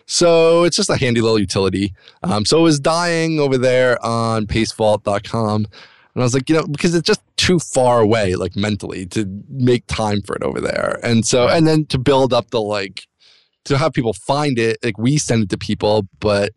So 0.06 0.64
it's 0.64 0.78
just 0.78 0.90
a 0.90 0.98
handy 0.98 1.22
little 1.22 1.40
utility. 1.40 1.94
Um, 2.24 2.46
so 2.46 2.60
it 2.60 2.64
was 2.64 2.80
dying 2.80 3.40
over 3.40 3.58
there 3.58 4.04
on 4.06 4.48
PasteVault.com. 4.48 5.68
And 6.16 6.24
I 6.24 6.26
was 6.26 6.34
like, 6.34 6.50
you 6.50 6.56
know, 6.56 6.66
because 6.66 6.96
it's 6.96 7.06
just 7.06 7.22
too 7.38 7.60
far 7.60 8.02
away, 8.02 8.36
like 8.36 8.56
mentally, 8.56 9.06
to 9.08 9.26
make 9.48 9.86
time 9.88 10.22
for 10.22 10.36
it 10.36 10.44
over 10.44 10.60
there. 10.60 11.00
And 11.04 11.26
so, 11.26 11.48
and 11.48 11.68
then 11.68 11.86
to 11.88 12.00
build 12.00 12.34
up 12.34 12.50
the 12.50 12.62
like, 12.62 13.08
to 13.70 13.78
have 13.78 13.94
people 13.94 14.14
find 14.14 14.60
it, 14.60 14.78
like 14.84 14.98
we 14.98 15.18
send 15.18 15.44
it 15.44 15.50
to 15.50 15.58
people, 15.58 16.08
but 16.20 16.52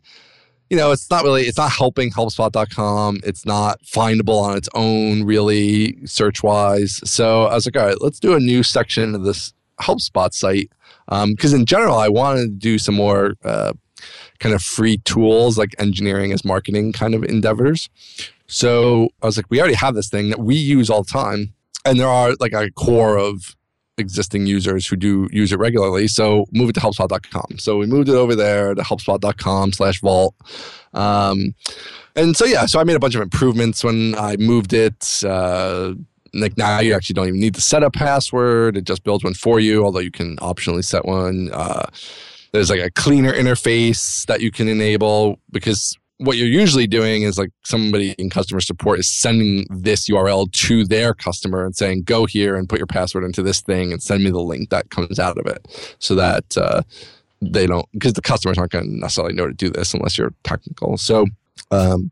you 0.70 0.78
know, 0.78 0.90
it's 0.90 1.10
not 1.10 1.22
really, 1.22 1.42
it's 1.42 1.58
not 1.58 1.70
helping 1.70 2.10
helpspot.com. 2.10 3.20
It's 3.24 3.44
not 3.44 3.82
findable 3.82 4.40
on 4.40 4.56
its 4.56 4.70
own, 4.74 5.22
really, 5.24 5.98
search 6.06 6.42
wise. 6.42 6.98
So 7.04 7.44
I 7.44 7.54
was 7.54 7.66
like, 7.66 7.76
all 7.76 7.86
right, 7.86 8.00
let's 8.00 8.18
do 8.18 8.32
a 8.32 8.40
new 8.40 8.62
section 8.62 9.14
of 9.14 9.22
this 9.24 9.52
HelpSpot 9.82 10.32
site. 10.32 10.70
Because 11.06 11.52
um, 11.52 11.60
in 11.60 11.66
general, 11.66 11.98
I 11.98 12.08
wanted 12.08 12.40
to 12.44 12.56
do 12.56 12.78
some 12.78 12.94
more 12.94 13.34
uh, 13.44 13.74
kind 14.38 14.54
of 14.54 14.62
free 14.62 14.96
tools 15.04 15.58
like 15.58 15.74
engineering 15.78 16.32
as 16.32 16.42
marketing 16.42 16.94
kind 16.94 17.14
of 17.14 17.22
endeavors. 17.22 17.90
So 18.46 19.10
I 19.22 19.26
was 19.26 19.36
like, 19.36 19.46
we 19.50 19.60
already 19.60 19.74
have 19.74 19.94
this 19.94 20.08
thing 20.08 20.30
that 20.30 20.40
we 20.40 20.54
use 20.54 20.88
all 20.88 21.02
the 21.02 21.10
time. 21.10 21.52
And 21.84 22.00
there 22.00 22.08
are 22.08 22.34
like 22.40 22.54
a 22.54 22.70
core 22.70 23.18
of 23.18 23.56
existing 23.98 24.46
users 24.46 24.86
who 24.86 24.96
do 24.96 25.28
use 25.30 25.52
it 25.52 25.58
regularly. 25.58 26.08
So 26.08 26.46
move 26.52 26.70
it 26.70 26.72
to 26.74 26.80
helpspot.com. 26.80 27.58
So 27.58 27.78
we 27.78 27.86
moved 27.86 28.08
it 28.08 28.14
over 28.14 28.34
there 28.34 28.74
to 28.74 28.82
helpspot.com 28.82 29.72
slash 29.72 30.00
vault. 30.00 30.34
Um, 30.94 31.54
and 32.16 32.36
so, 32.36 32.44
yeah, 32.44 32.66
so 32.66 32.80
I 32.80 32.84
made 32.84 32.96
a 32.96 33.00
bunch 33.00 33.14
of 33.14 33.22
improvements 33.22 33.84
when 33.84 34.14
I 34.16 34.36
moved 34.36 34.72
it. 34.72 35.22
Uh, 35.24 35.94
like 36.34 36.56
now 36.56 36.80
you 36.80 36.94
actually 36.94 37.14
don't 37.14 37.28
even 37.28 37.40
need 37.40 37.54
to 37.54 37.60
set 37.60 37.82
a 37.82 37.90
password. 37.90 38.76
It 38.76 38.84
just 38.84 39.04
builds 39.04 39.24
one 39.24 39.34
for 39.34 39.60
you, 39.60 39.84
although 39.84 40.00
you 40.00 40.10
can 40.10 40.36
optionally 40.36 40.84
set 40.84 41.04
one. 41.04 41.50
Uh, 41.52 41.86
there's 42.52 42.70
like 42.70 42.80
a 42.80 42.90
cleaner 42.90 43.32
interface 43.32 44.26
that 44.26 44.40
you 44.40 44.50
can 44.50 44.68
enable 44.68 45.38
because 45.50 45.98
what 46.18 46.36
you're 46.36 46.46
usually 46.46 46.86
doing 46.86 47.22
is 47.22 47.38
like 47.38 47.50
somebody 47.64 48.12
in 48.12 48.30
customer 48.30 48.60
support 48.60 48.98
is 48.98 49.08
sending 49.08 49.66
this 49.70 50.08
URL 50.08 50.50
to 50.52 50.84
their 50.84 51.14
customer 51.14 51.64
and 51.64 51.74
saying, 51.74 52.02
go 52.04 52.26
here 52.26 52.54
and 52.54 52.68
put 52.68 52.78
your 52.78 52.86
password 52.86 53.24
into 53.24 53.42
this 53.42 53.60
thing 53.60 53.92
and 53.92 54.02
send 54.02 54.22
me 54.22 54.30
the 54.30 54.40
link 54.40 54.70
that 54.70 54.90
comes 54.90 55.18
out 55.18 55.38
of 55.38 55.46
it 55.46 55.96
so 55.98 56.14
that 56.14 56.56
uh, 56.56 56.82
they 57.40 57.66
don't, 57.66 57.86
because 57.92 58.12
the 58.12 58.22
customers 58.22 58.58
aren't 58.58 58.72
going 58.72 58.84
to 58.84 58.98
necessarily 58.98 59.34
know 59.34 59.46
to 59.46 59.54
do 59.54 59.70
this 59.70 59.94
unless 59.94 60.16
you're 60.16 60.34
technical. 60.44 60.96
So, 60.96 61.26
um, 61.70 62.10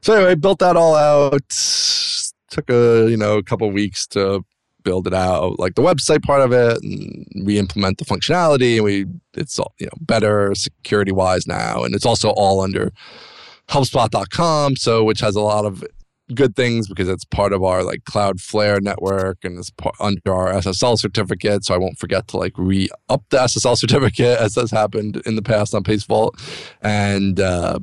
so 0.00 0.14
anyway, 0.14 0.34
built 0.36 0.60
that 0.60 0.76
all 0.76 0.94
out. 0.94 1.48
Took 2.50 2.70
a, 2.70 3.08
you 3.10 3.16
know, 3.16 3.36
a 3.36 3.42
couple 3.42 3.70
weeks 3.70 4.06
to 4.08 4.44
build 4.84 5.06
it 5.06 5.14
out, 5.14 5.58
like 5.58 5.74
the 5.74 5.82
website 5.82 6.22
part 6.22 6.40
of 6.40 6.52
it, 6.52 6.82
and 6.82 7.26
re-implement 7.44 7.98
the 7.98 8.04
functionality. 8.04 8.76
And 8.76 8.84
we, 8.84 9.06
it's 9.34 9.58
all 9.58 9.74
you 9.78 9.86
know 9.86 9.98
better 10.00 10.54
security 10.54 11.12
wise 11.12 11.46
now, 11.46 11.82
and 11.82 11.94
it's 11.94 12.06
also 12.06 12.30
all 12.30 12.60
under 12.60 12.92
HelpSpot.com, 13.68 14.76
so 14.76 15.02
which 15.04 15.20
has 15.20 15.36
a 15.36 15.40
lot 15.40 15.64
of 15.64 15.84
good 16.34 16.56
things 16.56 16.88
because 16.88 17.08
it's 17.08 17.24
part 17.24 17.52
of 17.52 17.62
our 17.62 17.82
like 17.82 18.02
Cloudflare 18.04 18.80
network 18.80 19.44
and 19.44 19.58
it's 19.58 19.70
part, 19.70 19.94
under 20.00 20.32
our 20.32 20.52
SSL 20.54 20.98
certificate. 20.98 21.64
So 21.64 21.74
I 21.74 21.78
won't 21.78 21.98
forget 21.98 22.28
to 22.28 22.38
like 22.38 22.52
re 22.56 22.88
up 23.08 23.24
the 23.30 23.38
SSL 23.38 23.76
certificate 23.76 24.38
as 24.38 24.54
has 24.54 24.70
happened 24.70 25.20
in 25.26 25.36
the 25.36 25.42
past 25.42 25.74
on 25.74 25.84
PasteVault. 25.84 26.30
And 26.80 27.40
uh, 27.40 27.78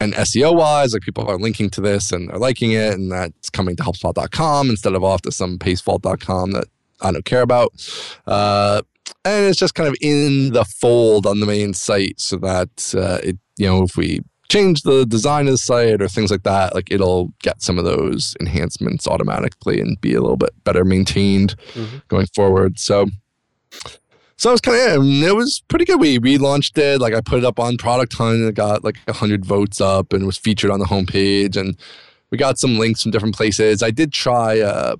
and 0.00 0.14
SEO 0.14 0.54
wise, 0.54 0.92
like 0.92 1.02
people 1.02 1.28
are 1.28 1.38
linking 1.38 1.70
to 1.70 1.80
this 1.80 2.12
and 2.12 2.30
are 2.30 2.38
liking 2.38 2.72
it, 2.72 2.94
and 2.94 3.10
that's 3.10 3.50
coming 3.50 3.76
to 3.76 3.82
HelpSpot.com 3.82 4.70
instead 4.70 4.94
of 4.94 5.02
off 5.02 5.22
to 5.22 5.32
some 5.32 5.58
PasteVault.com 5.58 6.52
that 6.52 6.66
I 7.00 7.12
don't 7.12 7.24
care 7.24 7.42
about. 7.42 7.72
Uh, 8.26 8.82
and 9.24 9.46
it's 9.46 9.58
just 9.58 9.74
kind 9.74 9.88
of 9.88 9.96
in 10.00 10.52
the 10.52 10.64
fold 10.64 11.26
on 11.26 11.40
the 11.40 11.46
main 11.46 11.74
site 11.74 12.20
so 12.20 12.36
that 12.36 12.94
uh, 12.96 13.18
it, 13.22 13.38
you 13.56 13.66
know, 13.66 13.82
if 13.82 13.96
we 13.96 14.20
change 14.48 14.82
the 14.82 15.04
design 15.04 15.46
of 15.46 15.52
the 15.52 15.58
site 15.58 16.00
or 16.00 16.08
things 16.08 16.30
like 16.30 16.42
that, 16.44 16.74
like 16.74 16.90
it'll 16.90 17.32
get 17.42 17.60
some 17.62 17.78
of 17.78 17.84
those 17.84 18.36
enhancements 18.40 19.06
automatically 19.06 19.80
and 19.80 20.00
be 20.00 20.14
a 20.14 20.20
little 20.20 20.36
bit 20.36 20.52
better 20.64 20.84
maintained 20.84 21.56
mm-hmm. 21.74 21.98
going 22.08 22.26
forward. 22.34 22.78
So, 22.78 23.06
so 24.38 24.50
it 24.50 24.52
was 24.52 24.60
kind 24.60 24.92
of 24.92 25.04
it 25.04 25.34
was 25.34 25.62
pretty 25.68 25.84
good. 25.84 26.00
We 26.00 26.18
relaunched 26.20 26.78
it. 26.78 27.00
Like 27.00 27.12
I 27.12 27.20
put 27.20 27.38
it 27.38 27.44
up 27.44 27.58
on 27.58 27.76
Product 27.76 28.12
Hunt 28.14 28.36
and 28.36 28.48
it 28.48 28.54
got 28.54 28.84
like 28.84 28.96
hundred 29.10 29.44
votes 29.44 29.80
up 29.80 30.12
and 30.12 30.26
was 30.26 30.38
featured 30.38 30.70
on 30.70 30.78
the 30.78 30.86
homepage. 30.86 31.56
And 31.56 31.76
we 32.30 32.38
got 32.38 32.56
some 32.56 32.78
links 32.78 33.02
from 33.02 33.10
different 33.10 33.34
places. 33.34 33.82
I 33.82 33.90
did 33.90 34.12
try 34.12 34.60
uh, 34.60 34.96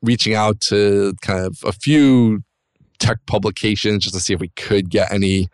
reaching 0.00 0.34
out 0.34 0.60
to 0.60 1.12
kind 1.22 1.44
of 1.44 1.58
a 1.66 1.72
few 1.72 2.44
tech 3.00 3.18
publications 3.26 4.04
just 4.04 4.14
to 4.14 4.20
see 4.20 4.32
if 4.32 4.40
we 4.40 4.48
could 4.50 4.90
get 4.90 5.12
any 5.12 5.48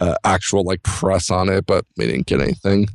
uh, 0.00 0.16
actual 0.24 0.62
like 0.62 0.82
press 0.82 1.30
on 1.30 1.48
it, 1.48 1.64
but 1.64 1.86
we 1.96 2.06
didn't 2.06 2.26
get 2.26 2.40
anything 2.40 2.88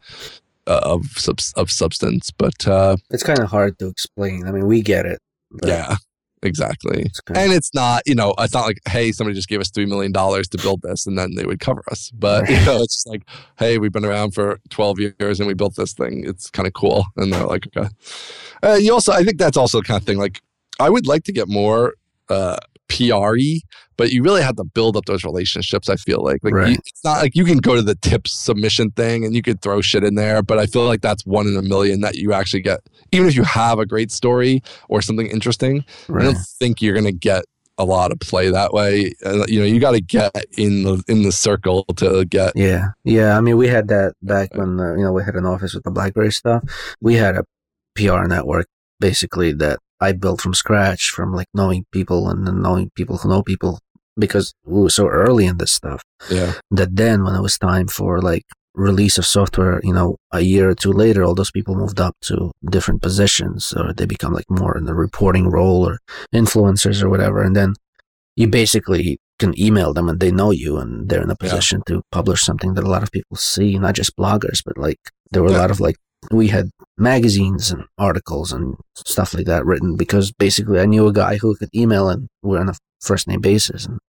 uh, 0.67 0.81
of 0.83 1.05
sub- 1.15 1.39
of 1.55 1.71
substance. 1.71 2.29
But 2.29 2.67
uh, 2.67 2.97
it's 3.09 3.23
kind 3.23 3.39
of 3.39 3.49
hard 3.49 3.79
to 3.79 3.87
explain. 3.87 4.47
I 4.47 4.51
mean, 4.51 4.67
we 4.67 4.83
get 4.83 5.07
it. 5.07 5.19
Yeah, 5.63 5.95
exactly. 6.43 7.09
And 7.33 7.51
it's 7.51 7.73
not, 7.73 8.03
you 8.05 8.15
know, 8.15 8.33
it's 8.37 8.53
not 8.53 8.65
like, 8.65 8.79
hey, 8.87 9.11
somebody 9.11 9.35
just 9.35 9.47
gave 9.47 9.59
us 9.59 9.71
three 9.71 9.85
million 9.85 10.11
dollars 10.11 10.47
to 10.49 10.57
build 10.57 10.81
this, 10.83 11.07
and 11.07 11.17
then 11.17 11.35
they 11.35 11.45
would 11.45 11.59
cover 11.59 11.83
us. 11.89 12.11
But 12.13 12.49
you 12.49 12.55
know, 12.65 12.81
it's 12.83 12.95
just 12.95 13.09
like, 13.09 13.23
hey, 13.57 13.77
we've 13.77 13.91
been 13.91 14.05
around 14.05 14.31
for 14.31 14.59
twelve 14.69 14.99
years 14.99 15.39
and 15.39 15.47
we 15.47 15.53
built 15.53 15.75
this 15.75 15.93
thing. 15.93 16.23
It's 16.27 16.49
kind 16.49 16.67
of 16.67 16.73
cool, 16.73 17.05
and 17.17 17.33
they're 17.33 17.45
like, 17.45 17.67
okay. 17.75 17.89
Uh, 18.61 18.75
you 18.75 18.93
also, 18.93 19.11
I 19.11 19.23
think 19.23 19.37
that's 19.37 19.57
also 19.57 19.79
the 19.79 19.87
kind 19.87 19.99
of 19.99 20.05
thing. 20.05 20.17
Like, 20.17 20.41
I 20.79 20.89
would 20.89 21.07
like 21.07 21.23
to 21.25 21.31
get 21.31 21.47
more. 21.47 21.95
Uh, 22.29 22.57
PRE, 22.93 23.61
but 23.97 24.11
you 24.11 24.23
really 24.23 24.41
have 24.41 24.55
to 24.57 24.63
build 24.63 24.95
up 24.95 25.05
those 25.05 25.23
relationships. 25.23 25.89
I 25.89 25.95
feel 25.95 26.23
like, 26.23 26.43
like 26.43 26.53
right. 26.53 26.69
you, 26.69 26.77
it's 26.85 27.03
not 27.03 27.21
like 27.21 27.35
you 27.35 27.45
can 27.45 27.57
go 27.57 27.75
to 27.75 27.81
the 27.81 27.95
tips 27.95 28.33
submission 28.33 28.91
thing 28.91 29.25
and 29.25 29.35
you 29.35 29.41
could 29.41 29.61
throw 29.61 29.81
shit 29.81 30.03
in 30.03 30.15
there, 30.15 30.43
but 30.43 30.59
I 30.59 30.65
feel 30.65 30.85
like 30.85 31.01
that's 31.01 31.25
one 31.25 31.47
in 31.47 31.55
a 31.57 31.61
million 31.61 32.01
that 32.01 32.15
you 32.15 32.33
actually 32.33 32.61
get. 32.61 32.81
Even 33.11 33.27
if 33.27 33.35
you 33.35 33.43
have 33.43 33.79
a 33.79 33.85
great 33.85 34.11
story 34.11 34.61
or 34.89 35.01
something 35.01 35.27
interesting, 35.27 35.83
right. 36.07 36.21
I 36.21 36.25
don't 36.25 36.37
think 36.59 36.81
you're 36.81 36.95
gonna 36.95 37.11
get 37.11 37.45
a 37.79 37.85
lot 37.85 38.11
of 38.11 38.19
play 38.19 38.49
that 38.51 38.73
way. 38.73 39.13
Uh, 39.25 39.45
you 39.47 39.59
know, 39.59 39.65
you 39.65 39.79
got 39.79 39.91
to 39.91 40.01
get 40.01 40.31
in 40.57 40.83
the 40.83 41.03
in 41.07 41.23
the 41.23 41.31
circle 41.31 41.85
to 41.95 42.23
get. 42.25 42.53
Yeah, 42.55 42.89
yeah. 43.03 43.35
I 43.35 43.41
mean, 43.41 43.57
we 43.57 43.67
had 43.67 43.87
that 43.87 44.13
back 44.21 44.53
when 44.53 44.79
uh, 44.79 44.93
you 44.93 45.03
know 45.03 45.11
we 45.11 45.23
had 45.23 45.35
an 45.35 45.45
office 45.45 45.73
with 45.73 45.83
the 45.83 45.91
BlackBerry 45.91 46.31
stuff. 46.31 46.63
We 47.01 47.15
had 47.15 47.35
a 47.35 47.45
PR 47.95 48.27
network 48.27 48.67
basically 48.99 49.53
that 49.53 49.79
I 50.03 50.11
built 50.11 50.41
from 50.41 50.53
scratch 50.53 51.09
from 51.09 51.33
like 51.33 51.47
knowing 51.53 51.85
people 51.91 52.29
and 52.29 52.45
then 52.45 52.61
knowing 52.61 52.91
people 52.95 53.17
who 53.17 53.29
know 53.29 53.43
people 53.43 53.79
because 54.17 54.53
we 54.65 54.81
were 54.81 54.89
so 54.89 55.07
early 55.07 55.45
in 55.45 55.57
this 55.57 55.71
stuff. 55.71 56.01
Yeah. 56.29 56.53
That 56.71 56.95
then 56.95 57.23
when 57.23 57.35
it 57.35 57.41
was 57.41 57.57
time 57.57 57.87
for 57.87 58.21
like 58.21 58.45
release 58.75 59.17
of 59.17 59.25
software, 59.25 59.79
you 59.83 59.93
know, 59.93 60.17
a 60.31 60.41
year 60.41 60.69
or 60.69 60.75
two 60.75 60.91
later, 60.91 61.23
all 61.23 61.35
those 61.35 61.51
people 61.51 61.75
moved 61.75 61.99
up 61.99 62.15
to 62.21 62.51
different 62.69 63.01
positions 63.01 63.73
or 63.73 63.93
they 63.93 64.05
become 64.05 64.33
like 64.33 64.49
more 64.49 64.77
in 64.77 64.85
the 64.85 64.95
reporting 64.95 65.47
role 65.49 65.87
or 65.87 65.99
influencers 66.33 67.01
or 67.03 67.09
whatever. 67.09 67.41
And 67.41 67.55
then 67.55 67.73
you 68.35 68.47
basically 68.47 69.19
can 69.39 69.59
email 69.59 69.93
them 69.93 70.09
and 70.09 70.19
they 70.19 70.31
know 70.31 70.51
you 70.51 70.77
and 70.77 71.09
they're 71.09 71.23
in 71.23 71.29
a 71.29 71.35
position 71.35 71.81
yeah. 71.87 71.95
to 71.95 72.01
publish 72.11 72.41
something 72.41 72.73
that 72.75 72.83
a 72.83 72.89
lot 72.89 73.03
of 73.03 73.11
people 73.11 73.37
see, 73.37 73.77
not 73.77 73.95
just 73.95 74.15
bloggers, 74.15 74.61
but 74.65 74.77
like 74.77 74.99
there 75.31 75.43
were 75.43 75.51
yeah. 75.51 75.57
a 75.57 75.63
lot 75.63 75.71
of 75.71 75.79
like 75.79 75.97
we 76.31 76.47
had 76.47 76.69
magazines 76.97 77.71
and 77.71 77.85
articles 77.97 78.51
and 78.51 78.75
stuff 78.95 79.33
like 79.33 79.45
that 79.45 79.65
written 79.65 79.95
because 79.95 80.31
basically 80.31 80.79
I 80.79 80.85
knew 80.85 81.07
a 81.07 81.13
guy 81.13 81.37
who 81.37 81.55
could 81.55 81.69
email 81.75 82.09
and 82.09 82.27
we're 82.41 82.59
on 82.59 82.69
a 82.69 82.75
first 83.01 83.27
name 83.27 83.41
basis. 83.41 83.85
And 83.85 83.99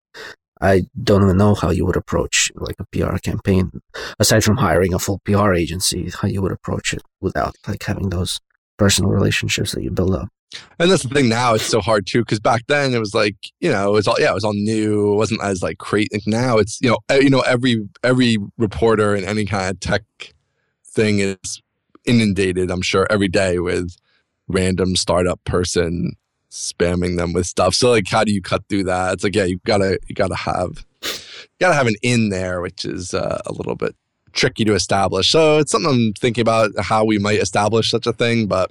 I 0.61 0.83
don't 1.03 1.22
even 1.22 1.37
know 1.37 1.55
how 1.55 1.70
you 1.70 1.85
would 1.87 1.96
approach 1.96 2.50
like 2.57 2.77
a 2.79 2.87
PR 2.87 3.18
campaign 3.18 3.70
aside 4.18 4.44
from 4.44 4.57
hiring 4.57 4.94
a 4.94 4.98
full 4.98 5.20
PR 5.24 5.53
agency, 5.53 6.11
how 6.11 6.29
you 6.29 6.42
would 6.42 6.53
approach 6.53 6.92
it 6.92 7.03
without 7.20 7.57
like 7.66 7.83
having 7.83 8.11
those 8.11 8.40
personal 8.77 9.11
relationships 9.11 9.72
that 9.72 9.83
you 9.83 9.90
build 9.90 10.14
up. 10.14 10.29
And 10.79 10.90
that's 10.90 11.03
the 11.03 11.09
thing 11.09 11.29
now, 11.29 11.55
it's 11.55 11.64
so 11.64 11.81
hard 11.81 12.07
too, 12.07 12.20
because 12.20 12.38
back 12.40 12.62
then 12.68 12.94
it 12.94 12.98
was 12.98 13.14
like, 13.14 13.37
you 13.61 13.70
know, 13.70 13.88
it 13.88 13.92
was 13.92 14.07
all 14.07 14.16
yeah, 14.18 14.31
it 14.31 14.35
was 14.35 14.44
all 14.44 14.55
new. 14.55 15.12
It 15.12 15.16
wasn't 15.16 15.42
as 15.42 15.62
like 15.62 15.79
crazy. 15.79 16.09
Like 16.12 16.22
now 16.27 16.59
it's, 16.59 16.79
you 16.81 16.90
know, 16.90 16.98
you 17.16 17.31
know, 17.31 17.40
every 17.40 17.88
every 18.03 18.37
reporter 18.57 19.16
in 19.16 19.24
any 19.24 19.46
kind 19.46 19.70
of 19.70 19.81
tech 19.81 20.03
thing 20.87 21.18
is 21.18 21.61
inundated, 22.05 22.71
I'm 22.71 22.83
sure, 22.83 23.07
every 23.11 23.29
day 23.29 23.59
with 23.59 23.97
random 24.49 24.97
startup 24.97 25.43
person 25.45 26.17
spamming 26.51 27.17
them 27.17 27.33
with 27.33 27.47
stuff. 27.47 27.75
So 27.75 27.90
like 27.90 28.09
how 28.09 28.25
do 28.25 28.33
you 28.33 28.40
cut 28.40 28.64
through 28.69 28.85
that? 28.85 29.14
It's 29.14 29.25
like, 29.25 29.35
yeah, 29.35 29.45
you 29.45 29.61
gotta 29.64 29.99
you 30.07 30.14
gotta 30.14 30.37
have 30.37 30.85
you 31.03 31.59
gotta 31.61 31.75
have 31.75 31.87
an 31.87 31.97
in 32.03 32.29
there, 32.29 32.61
which 32.61 32.85
is 32.85 33.12
uh, 33.14 33.43
a 33.47 33.53
little 33.53 33.75
bit 33.75 33.97
tricky 34.33 34.64
to 34.64 34.75
establish. 34.75 35.31
So 35.31 35.59
it's 35.59 35.73
something 35.73 35.90
I'm 35.90 36.12
thinking 36.12 36.43
about 36.43 36.71
how 36.79 37.05
we 37.05 37.19
might 37.19 37.40
establish 37.40 37.90
such 37.90 38.07
a 38.07 38.12
thing, 38.12 38.47
but 38.47 38.71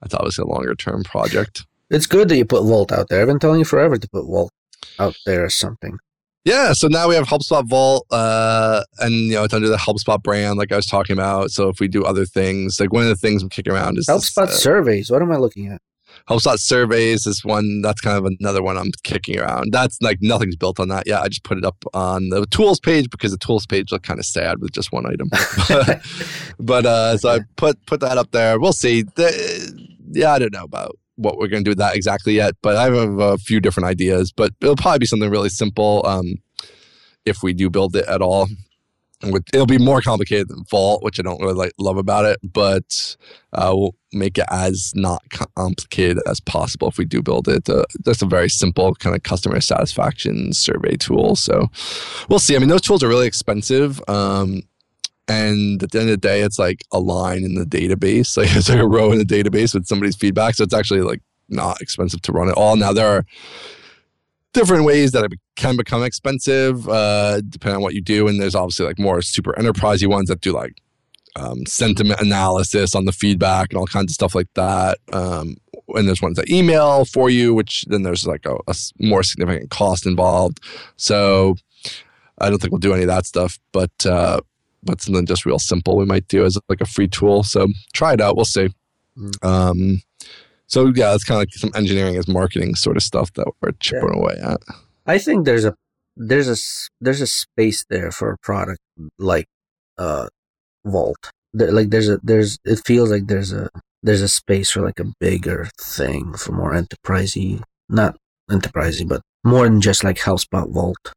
that's 0.00 0.14
obviously 0.14 0.42
a 0.42 0.46
longer 0.46 0.74
term 0.74 1.02
project. 1.04 1.66
It's 1.90 2.06
good 2.06 2.28
that 2.28 2.36
you 2.36 2.44
put 2.44 2.64
Vault 2.64 2.92
out 2.92 3.08
there. 3.08 3.20
I've 3.20 3.28
been 3.28 3.38
telling 3.38 3.60
you 3.60 3.64
forever 3.64 3.96
to 3.96 4.08
put 4.08 4.26
Vault 4.26 4.52
out 4.98 5.16
there 5.24 5.44
or 5.44 5.50
something. 5.50 5.98
Yeah, 6.46 6.74
so 6.74 6.86
now 6.86 7.08
we 7.08 7.16
have 7.16 7.26
HelpSpot 7.26 7.68
Vault, 7.68 8.06
uh, 8.12 8.84
and 9.00 9.12
you 9.12 9.32
know 9.32 9.42
it's 9.42 9.52
under 9.52 9.68
the 9.68 9.76
HelpSpot 9.76 10.22
brand, 10.22 10.58
like 10.58 10.70
I 10.70 10.76
was 10.76 10.86
talking 10.86 11.14
about. 11.14 11.50
So 11.50 11.68
if 11.68 11.80
we 11.80 11.88
do 11.88 12.04
other 12.04 12.24
things, 12.24 12.78
like 12.78 12.92
one 12.92 13.02
of 13.02 13.08
the 13.08 13.16
things 13.16 13.42
I'm 13.42 13.48
kicking 13.48 13.72
around 13.72 13.98
is 13.98 14.06
HelpSpot 14.06 14.46
this, 14.46 14.54
uh, 14.54 14.58
surveys. 14.58 15.10
What 15.10 15.22
am 15.22 15.32
I 15.32 15.38
looking 15.38 15.66
at? 15.66 15.82
HelpSpot 16.30 16.60
surveys 16.60 17.26
is 17.26 17.44
one. 17.44 17.82
That's 17.82 18.00
kind 18.00 18.16
of 18.16 18.32
another 18.38 18.62
one 18.62 18.78
I'm 18.78 18.92
kicking 19.02 19.40
around. 19.40 19.72
That's 19.72 20.00
like 20.00 20.18
nothing's 20.20 20.54
built 20.54 20.78
on 20.78 20.86
that 20.86 21.08
yet. 21.08 21.20
I 21.20 21.26
just 21.26 21.42
put 21.42 21.58
it 21.58 21.64
up 21.64 21.82
on 21.92 22.28
the 22.28 22.46
tools 22.46 22.78
page 22.78 23.10
because 23.10 23.32
the 23.32 23.38
tools 23.38 23.66
page 23.66 23.90
looked 23.90 24.06
kind 24.06 24.20
of 24.20 24.24
sad 24.24 24.60
with 24.60 24.70
just 24.70 24.92
one 24.92 25.04
item. 25.04 25.28
but 26.60 26.86
uh, 26.86 27.18
so 27.18 27.28
I 27.28 27.40
put 27.56 27.84
put 27.86 27.98
that 27.98 28.18
up 28.18 28.30
there. 28.30 28.60
We'll 28.60 28.72
see. 28.72 29.02
The, 29.02 29.88
yeah, 30.12 30.32
I 30.32 30.38
don't 30.38 30.52
know 30.52 30.62
about 30.62 30.96
what 31.16 31.38
we're 31.38 31.48
going 31.48 31.62
to 31.62 31.64
do 31.64 31.70
with 31.72 31.78
that 31.78 31.96
exactly 31.96 32.34
yet, 32.34 32.54
but 32.62 32.76
I 32.76 32.84
have 32.84 33.18
a 33.18 33.38
few 33.38 33.60
different 33.60 33.88
ideas. 33.88 34.32
But 34.32 34.52
it'll 34.60 34.76
probably 34.76 35.00
be 35.00 35.06
something 35.06 35.30
really 35.30 35.48
simple 35.48 36.04
um, 36.06 36.36
if 37.24 37.42
we 37.42 37.52
do 37.52 37.68
build 37.68 37.96
it 37.96 38.06
at 38.06 38.22
all. 38.22 38.48
It'll 39.22 39.66
be 39.66 39.78
more 39.78 40.02
complicated 40.02 40.48
than 40.48 40.64
Vault, 40.70 41.02
which 41.02 41.18
I 41.18 41.22
don't 41.22 41.40
really 41.40 41.54
like, 41.54 41.72
love 41.78 41.96
about 41.96 42.26
it, 42.26 42.38
but 42.42 43.16
uh, 43.54 43.72
we'll 43.74 43.94
make 44.12 44.36
it 44.36 44.44
as 44.50 44.92
not 44.94 45.22
complicated 45.30 46.18
as 46.26 46.38
possible 46.38 46.88
if 46.88 46.98
we 46.98 47.06
do 47.06 47.22
build 47.22 47.48
it. 47.48 47.68
Uh, 47.68 47.84
that's 48.04 48.20
a 48.20 48.26
very 48.26 48.50
simple 48.50 48.94
kind 48.94 49.16
of 49.16 49.22
customer 49.22 49.60
satisfaction 49.62 50.52
survey 50.52 50.96
tool. 50.96 51.34
So 51.34 51.70
we'll 52.28 52.38
see. 52.38 52.56
I 52.56 52.58
mean, 52.58 52.68
those 52.68 52.82
tools 52.82 53.02
are 53.02 53.08
really 53.08 53.26
expensive. 53.26 54.02
Um, 54.06 54.62
and 55.28 55.82
at 55.82 55.90
the 55.90 56.00
end 56.00 56.08
of 56.08 56.12
the 56.20 56.28
day, 56.28 56.40
it's 56.42 56.58
like 56.58 56.84
a 56.92 57.00
line 57.00 57.44
in 57.44 57.54
the 57.54 57.64
database. 57.64 58.36
Like 58.46 58.54
it's 58.54 58.68
like 58.68 58.78
a 58.78 58.86
row 58.86 59.12
in 59.12 59.18
the 59.18 59.24
database 59.24 59.74
with 59.74 59.86
somebody's 59.86 60.16
feedback. 60.16 60.54
So 60.54 60.64
it's 60.64 60.74
actually 60.74 61.00
like 61.00 61.20
not 61.48 61.80
expensive 61.80 62.22
to 62.22 62.32
run 62.32 62.48
it 62.48 62.56
all. 62.56 62.76
Now 62.76 62.92
there 62.92 63.08
are 63.08 63.24
different 64.52 64.84
ways 64.84 65.12
that 65.12 65.24
it 65.24 65.38
can 65.56 65.76
become 65.76 66.02
expensive, 66.02 66.88
uh, 66.88 67.40
depending 67.48 67.76
on 67.76 67.82
what 67.82 67.94
you 67.94 68.02
do. 68.02 68.28
And 68.28 68.40
there's 68.40 68.54
obviously 68.54 68.86
like 68.86 68.98
more 68.98 69.20
super 69.22 69.52
enterprisey 69.54 70.06
ones 70.06 70.28
that 70.28 70.40
do 70.40 70.52
like 70.52 70.80
um, 71.36 71.66
sentiment 71.66 72.20
analysis 72.20 72.94
on 72.94 73.04
the 73.04 73.12
feedback 73.12 73.70
and 73.70 73.78
all 73.78 73.86
kinds 73.86 74.12
of 74.12 74.14
stuff 74.14 74.34
like 74.34 74.48
that. 74.54 74.98
Um, 75.12 75.56
and 75.88 76.08
there's 76.08 76.22
ones 76.22 76.36
that 76.36 76.50
email 76.50 77.04
for 77.04 77.30
you, 77.30 77.54
which 77.54 77.84
then 77.88 78.02
there's 78.02 78.26
like 78.26 78.46
a, 78.46 78.56
a 78.66 78.74
more 78.98 79.22
significant 79.22 79.70
cost 79.70 80.06
involved. 80.06 80.60
So 80.96 81.56
I 82.38 82.48
don't 82.48 82.58
think 82.58 82.72
we'll 82.72 82.78
do 82.78 82.92
any 82.92 83.02
of 83.02 83.08
that 83.08 83.26
stuff, 83.26 83.58
but 83.72 84.06
uh, 84.06 84.40
but 84.86 85.00
something 85.00 85.26
just 85.26 85.44
real 85.44 85.58
simple 85.58 85.96
we 85.96 86.04
might 86.04 86.28
do 86.28 86.44
as 86.44 86.58
like 86.68 86.80
a 86.80 86.86
free 86.86 87.08
tool. 87.08 87.42
So 87.42 87.68
try 87.92 88.14
it 88.14 88.20
out. 88.20 88.36
We'll 88.36 88.44
see. 88.44 88.68
Mm. 89.18 89.44
Um, 89.44 90.02
so 90.66 90.92
yeah, 90.94 91.14
it's 91.14 91.24
kind 91.24 91.36
of 91.36 91.42
like 91.42 91.52
some 91.52 91.72
engineering 91.74 92.16
as 92.16 92.28
marketing 92.28 92.74
sort 92.74 92.96
of 92.96 93.02
stuff 93.02 93.32
that 93.34 93.46
we're 93.60 93.72
chipping 93.72 94.10
yeah. 94.14 94.18
away 94.18 94.34
at. 94.42 94.60
I 95.06 95.18
think 95.18 95.44
there's 95.44 95.64
a 95.64 95.74
there's 96.16 96.48
a 96.48 96.56
there's 97.00 97.20
a 97.20 97.26
space 97.26 97.84
there 97.88 98.10
for 98.10 98.32
a 98.32 98.38
product 98.38 98.80
like 99.18 99.46
uh 99.98 100.28
Vault. 100.84 101.30
There, 101.52 101.72
like 101.72 101.90
there's 101.90 102.08
a 102.08 102.18
there's 102.22 102.58
it 102.64 102.80
feels 102.84 103.10
like 103.10 103.26
there's 103.26 103.52
a 103.52 103.68
there's 104.02 104.22
a 104.22 104.28
space 104.28 104.70
for 104.70 104.82
like 104.82 105.00
a 105.00 105.12
bigger 105.20 105.68
thing 105.80 106.34
for 106.34 106.52
more 106.52 106.72
enterprisey, 106.72 107.62
not 107.88 108.16
enterprisey, 108.50 109.06
but 109.06 109.22
more 109.44 109.64
than 109.64 109.80
just 109.80 110.04
like 110.04 110.18
HelpSpot 110.18 110.72
Vault 110.72 111.12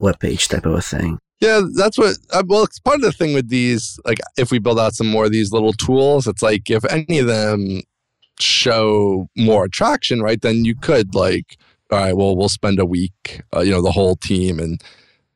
webpage 0.00 0.48
type 0.48 0.66
of 0.66 0.74
a 0.74 0.82
thing. 0.82 1.18
Yeah, 1.40 1.62
that's 1.74 1.96
what. 1.96 2.16
Uh, 2.30 2.42
well, 2.46 2.64
it's 2.64 2.78
part 2.78 2.96
of 2.96 3.02
the 3.02 3.12
thing 3.12 3.32
with 3.34 3.48
these. 3.48 3.98
Like, 4.04 4.18
if 4.36 4.50
we 4.50 4.58
build 4.58 4.78
out 4.78 4.94
some 4.94 5.06
more 5.06 5.24
of 5.24 5.32
these 5.32 5.52
little 5.52 5.72
tools, 5.72 6.26
it's 6.26 6.42
like 6.42 6.70
if 6.70 6.84
any 6.90 7.18
of 7.18 7.26
them 7.26 7.80
show 8.38 9.28
more 9.36 9.64
attraction, 9.64 10.20
right? 10.20 10.40
Then 10.40 10.64
you 10.64 10.74
could 10.74 11.14
like, 11.14 11.56
all 11.90 11.98
right, 11.98 12.16
well, 12.16 12.36
we'll 12.36 12.48
spend 12.50 12.78
a 12.78 12.84
week, 12.84 13.42
uh, 13.54 13.60
you 13.60 13.70
know, 13.70 13.82
the 13.82 13.90
whole 13.92 14.16
team, 14.16 14.58
and 14.58 14.82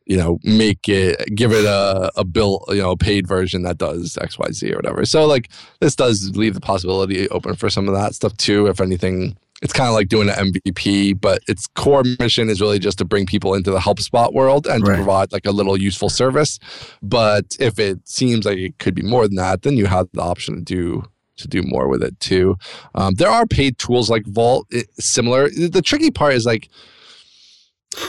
you 0.07 0.19
know, 0.19 0.39
make 0.45 0.87
it, 0.89 1.35
give 1.35 1.53
it 1.53 1.65
a 1.65 2.13
a 2.17 2.25
bill, 2.25 2.65
you 2.69 2.77
know, 2.83 2.91
a 2.91 2.97
paid 2.97 3.27
version 3.27 3.63
that 3.63 3.79
does 3.79 4.19
X, 4.21 4.39
Y, 4.39 4.49
Z 4.53 4.73
or 4.73 4.77
whatever. 4.77 5.07
So 5.07 5.25
like, 5.25 5.51
this 5.81 5.97
does 5.97 6.37
leave 6.37 6.53
the 6.53 6.61
possibility 6.61 7.27
open 7.31 7.55
for 7.55 7.71
some 7.71 7.89
of 7.89 7.95
that 7.95 8.15
stuff 8.15 8.37
too. 8.37 8.67
If 8.67 8.81
anything 8.83 9.39
it's 9.65 9.73
kind 9.73 9.89
of 9.89 9.95
like 9.95 10.09
doing 10.09 10.29
an 10.29 10.53
MVP, 10.53 11.19
but 11.19 11.43
its 11.49 11.67
core 11.69 12.05
mission 12.21 12.51
is 12.51 12.61
really 12.61 12.79
just 12.79 12.99
to 12.99 13.05
bring 13.05 13.25
people 13.25 13.55
into 13.55 13.71
the 13.71 13.79
HelpSpot 13.79 14.35
world 14.35 14.67
and 14.67 14.87
right. 14.87 14.93
to 14.93 14.97
provide 14.99 15.33
like 15.33 15.47
a 15.47 15.51
little 15.51 15.81
useful 15.81 16.11
service. 16.11 16.59
But 17.03 17.57
if 17.59 17.79
it 17.79 18.07
seems 18.07 18.45
like 18.45 18.59
it 18.59 18.79
could 18.79 18.95
be 18.95 19.03
more 19.03 19.27
than 19.27 19.37
that, 19.37 19.63
then 19.63 19.79
you 19.79 19.87
have 19.87 20.09
the 20.13 20.21
option 20.21 20.57
to 20.57 20.63
do 20.63 21.05
to 21.37 21.49
do 21.49 21.63
more 21.65 21.89
with 21.89 22.03
it 22.03 22.21
too. 22.21 22.57
Um, 22.95 23.15
there 23.15 23.31
are 23.31 23.47
paid 23.47 23.79
tools 23.79 24.11
like 24.11 24.25
Vault, 24.27 24.67
it, 24.71 24.87
similar. 25.03 25.49
The 25.49 25.83
tricky 25.83 26.11
part 26.11 26.35
is 26.35 26.45
like. 26.45 26.69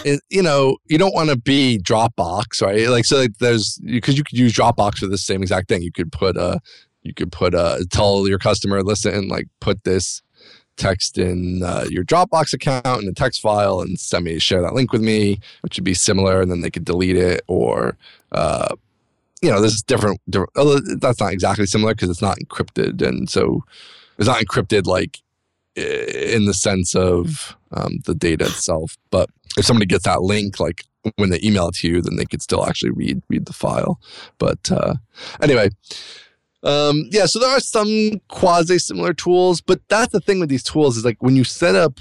It, 0.03 0.19
you 0.31 0.41
know, 0.41 0.77
you 0.87 0.97
don't 0.97 1.13
want 1.13 1.29
to 1.29 1.37
be 1.37 1.77
Dropbox, 1.77 2.59
right? 2.59 2.89
Like, 2.89 3.05
so 3.05 3.17
like 3.17 3.37
there's 3.37 3.79
because 3.85 4.17
you 4.17 4.23
could 4.23 4.37
use 4.37 4.51
Dropbox 4.51 4.97
for 4.97 5.05
the 5.05 5.15
same 5.15 5.43
exact 5.43 5.69
thing. 5.69 5.83
You 5.83 5.91
could 5.91 6.11
put 6.11 6.37
a, 6.37 6.59
you 7.03 7.13
could 7.13 7.31
put 7.31 7.53
a, 7.53 7.85
tell 7.91 8.27
your 8.27 8.39
customer, 8.39 8.81
listen, 8.81 9.27
like 9.27 9.45
put 9.59 9.83
this 9.83 10.23
text 10.77 11.17
in 11.17 11.63
uh, 11.63 11.85
your 11.89 12.03
Dropbox 12.03 12.53
account 12.53 13.03
in 13.03 13.07
a 13.07 13.13
text 13.13 13.41
file 13.41 13.81
and 13.81 13.99
send 13.99 14.25
me 14.25 14.39
share 14.39 14.61
that 14.61 14.73
link 14.73 14.91
with 14.91 15.01
me, 15.01 15.39
which 15.61 15.77
would 15.77 15.83
be 15.83 15.93
similar, 15.93 16.41
and 16.41 16.51
then 16.51 16.61
they 16.61 16.71
could 16.71 16.85
delete 16.85 17.17
it 17.17 17.43
or. 17.47 17.97
Uh, 18.31 18.75
you 19.41 19.51
know, 19.51 19.61
this 19.61 19.73
is 19.73 19.83
different. 19.83 20.19
different 20.29 20.51
that's 21.01 21.19
not 21.19 21.31
exactly 21.31 21.67
similar 21.67 21.93
because 21.93 22.09
it's 22.09 22.21
not 22.21 22.37
encrypted, 22.39 23.01
and 23.01 23.29
so 23.29 23.63
it's 24.17 24.27
not 24.27 24.41
encrypted 24.41 24.87
like 24.87 25.19
in 25.75 26.45
the 26.45 26.53
sense 26.53 26.95
of 26.95 27.55
um, 27.71 27.99
the 28.05 28.15
data 28.15 28.45
itself. 28.45 28.97
But 29.11 29.29
if 29.57 29.65
somebody 29.65 29.85
gets 29.85 30.05
that 30.05 30.21
link, 30.21 30.59
like 30.59 30.83
when 31.17 31.29
they 31.29 31.39
email 31.43 31.67
it 31.67 31.75
to 31.75 31.87
you, 31.87 32.01
then 32.01 32.15
they 32.15 32.25
could 32.25 32.41
still 32.41 32.65
actually 32.65 32.91
read 32.91 33.21
read 33.29 33.45
the 33.45 33.53
file. 33.53 33.99
But 34.37 34.71
uh, 34.71 34.95
anyway, 35.41 35.69
um, 36.65 37.07
yeah, 37.11 37.27
so 37.27 37.39
there 37.39 37.49
are 37.49 37.59
some 37.59 38.19
quasi 38.27 38.79
similar 38.79 39.13
tools, 39.13 39.61
but 39.61 39.81
that's 39.87 40.11
the 40.11 40.19
thing 40.19 40.39
with 40.39 40.49
these 40.49 40.63
tools 40.63 40.97
is 40.97 41.05
like 41.05 41.21
when 41.21 41.35
you 41.35 41.43
set 41.43 41.75
up, 41.75 41.99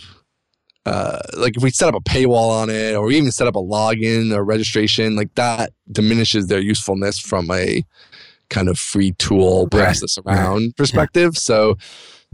uh, 0.86 1.18
like 1.36 1.56
if 1.56 1.62
we 1.62 1.70
set 1.70 1.88
up 1.88 1.94
a 1.94 2.00
paywall 2.00 2.50
on 2.50 2.70
it 2.70 2.94
or 2.94 3.12
even 3.12 3.30
set 3.30 3.46
up 3.46 3.56
a 3.56 3.62
login 3.62 4.34
or 4.34 4.42
registration, 4.42 5.16
like 5.16 5.34
that 5.34 5.72
diminishes 5.92 6.46
their 6.46 6.60
usefulness 6.60 7.18
from 7.18 7.50
a 7.50 7.84
kind 8.48 8.68
of 8.68 8.78
free 8.78 9.12
tool 9.12 9.68
pass 9.68 10.00
this 10.00 10.18
around 10.26 10.62
right. 10.62 10.76
perspective. 10.76 11.32
Yeah. 11.34 11.40
So 11.40 11.78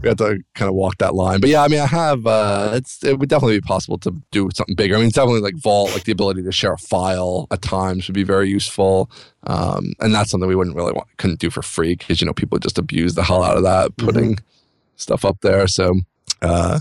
we 0.01 0.09
have 0.09 0.17
to 0.17 0.39
kind 0.55 0.69
of 0.69 0.75
walk 0.75 0.97
that 0.97 1.15
line. 1.15 1.39
But 1.39 1.49
yeah, 1.49 1.63
I 1.63 1.67
mean, 1.67 1.79
I 1.79 1.85
have. 1.85 2.25
Uh, 2.25 2.71
it's 2.73 3.03
it 3.03 3.19
would 3.19 3.29
definitely 3.29 3.57
be 3.57 3.61
possible 3.61 3.97
to 3.99 4.15
do 4.31 4.49
something 4.53 4.75
bigger. 4.75 4.95
I 4.95 4.97
mean, 4.97 5.07
it's 5.07 5.15
definitely 5.15 5.41
like 5.41 5.55
Vault, 5.55 5.93
like 5.93 6.03
the 6.03 6.11
ability 6.11 6.43
to 6.43 6.51
share 6.51 6.73
a 6.73 6.77
file 6.77 7.47
at 7.51 7.61
times 7.61 8.07
would 8.07 8.15
be 8.15 8.23
very 8.23 8.49
useful. 8.49 9.11
Um, 9.43 9.93
and 9.99 10.13
that's 10.13 10.31
something 10.31 10.47
we 10.47 10.55
wouldn't 10.55 10.75
really 10.75 10.93
want 10.93 11.07
couldn't 11.17 11.39
do 11.39 11.49
for 11.49 11.61
free 11.61 11.95
because 11.95 12.21
you 12.21 12.27
know 12.27 12.33
people 12.33 12.57
just 12.59 12.77
abuse 12.77 13.15
the 13.15 13.23
hell 13.23 13.43
out 13.43 13.57
of 13.57 13.63
that 13.63 13.91
mm-hmm. 13.91 14.05
putting 14.05 14.35
mm-hmm. 14.35 14.45
stuff 14.95 15.25
up 15.25 15.37
there. 15.41 15.67
So 15.67 15.93
uh, 16.41 16.79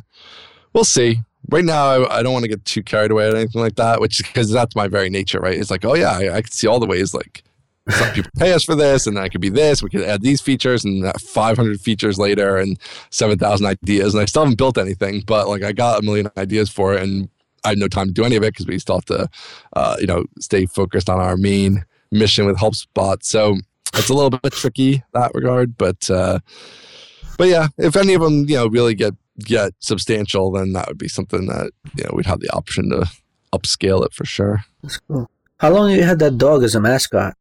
we'll 0.73 0.85
see. 0.85 1.21
Right 1.51 1.65
now, 1.65 1.89
I, 1.89 2.19
I 2.19 2.23
don't 2.23 2.33
want 2.33 2.45
to 2.45 2.49
get 2.49 2.65
too 2.65 2.83
carried 2.83 3.11
away 3.11 3.29
or 3.29 3.35
anything 3.35 3.63
like 3.63 3.77
that, 3.77 4.01
which 4.01 4.21
is 4.21 4.27
because 4.27 4.51
that's 4.51 4.77
my 4.77 4.89
very 4.89 5.11
nature, 5.11 5.41
right? 5.41 5.59
It's 5.59 5.71
like, 5.71 5.85
oh 5.85 5.95
yeah, 5.95 6.13
I, 6.13 6.37
I 6.37 6.43
can 6.43 6.51
see 6.51 6.67
all 6.67 6.79
the 6.79 6.87
ways 6.87 7.15
like 7.15 7.43
some 7.93 8.13
people 8.13 8.31
pay 8.39 8.53
us 8.53 8.65
for 8.65 8.75
this, 8.75 9.07
and 9.07 9.17
then 9.17 9.25
it 9.25 9.31
could 9.31 9.41
be 9.41 9.49
this. 9.49 9.83
We 9.83 9.91
could 9.91 10.03
add 10.03 10.23
these 10.23 10.41
features, 10.41 10.85
and 10.85 11.11
500 11.21 11.81
features 11.81 12.19
later, 12.19 12.57
and 12.57 12.79
7,000 13.11 13.67
ideas, 13.67 14.15
and 14.15 14.23
I 14.23 14.27
still 14.27 14.43
haven't 14.43 14.59
built 14.59 14.79
anything. 14.79 15.23
But 15.27 15.49
like, 15.49 15.63
I 15.63 15.73
got 15.73 16.01
a 16.01 16.03
million 16.03 16.31
ideas 16.37 16.71
for 16.71 16.95
it, 16.95 17.03
and 17.03 17.29
I 17.65 17.71
had 17.71 17.79
no 17.79 17.89
time 17.89 18.07
to 18.07 18.13
do 18.13 18.25
any 18.25 18.37
of 18.37 18.43
it 18.43 18.53
because 18.53 18.67
we 18.67 18.79
still 18.79 18.97
have 18.97 19.05
to, 19.07 19.29
uh, 19.75 19.97
you 20.01 20.07
know, 20.07 20.25
stay 20.39 20.67
focused 20.67 21.11
on 21.11 21.21
our 21.21 21.37
main 21.37 21.85
mission 22.11 22.47
with 22.47 22.57
HelpSpot. 22.57 23.23
So 23.23 23.57
it's 23.95 24.09
a 24.09 24.15
little 24.15 24.31
bit 24.31 24.53
tricky 24.53 25.03
that 25.15 25.33
regard, 25.35 25.77
but 25.77 26.09
uh, 26.11 26.41
but 27.39 27.49
yeah, 27.49 27.69
if 27.79 27.97
any 27.97 28.15
of 28.15 28.23
them 28.23 28.49
you 28.49 28.57
know 28.57 28.69
really 28.69 28.95
get 28.95 29.15
get 29.39 29.73
substantial, 29.81 30.53
then 30.53 30.73
that 30.73 30.89
would 30.89 30.99
be 30.99 31.09
something 31.09 31.47
that 31.47 31.73
you 31.97 32.05
know 32.05 32.11
we'd 32.13 32.27
have 32.27 32.41
the 32.41 32.51
option 32.51 32.91
to 32.91 33.11
upscale 33.53 34.05
it 34.05 34.13
for 34.13 34.25
sure. 34.25 34.65
That's 34.83 34.99
cool. 34.99 35.31
How 35.59 35.71
long 35.71 35.91
have 35.91 35.99
you 35.99 36.05
had 36.05 36.19
that 36.21 36.39
dog 36.39 36.63
as 36.63 36.75
a 36.75 36.81
mascot? 36.81 37.35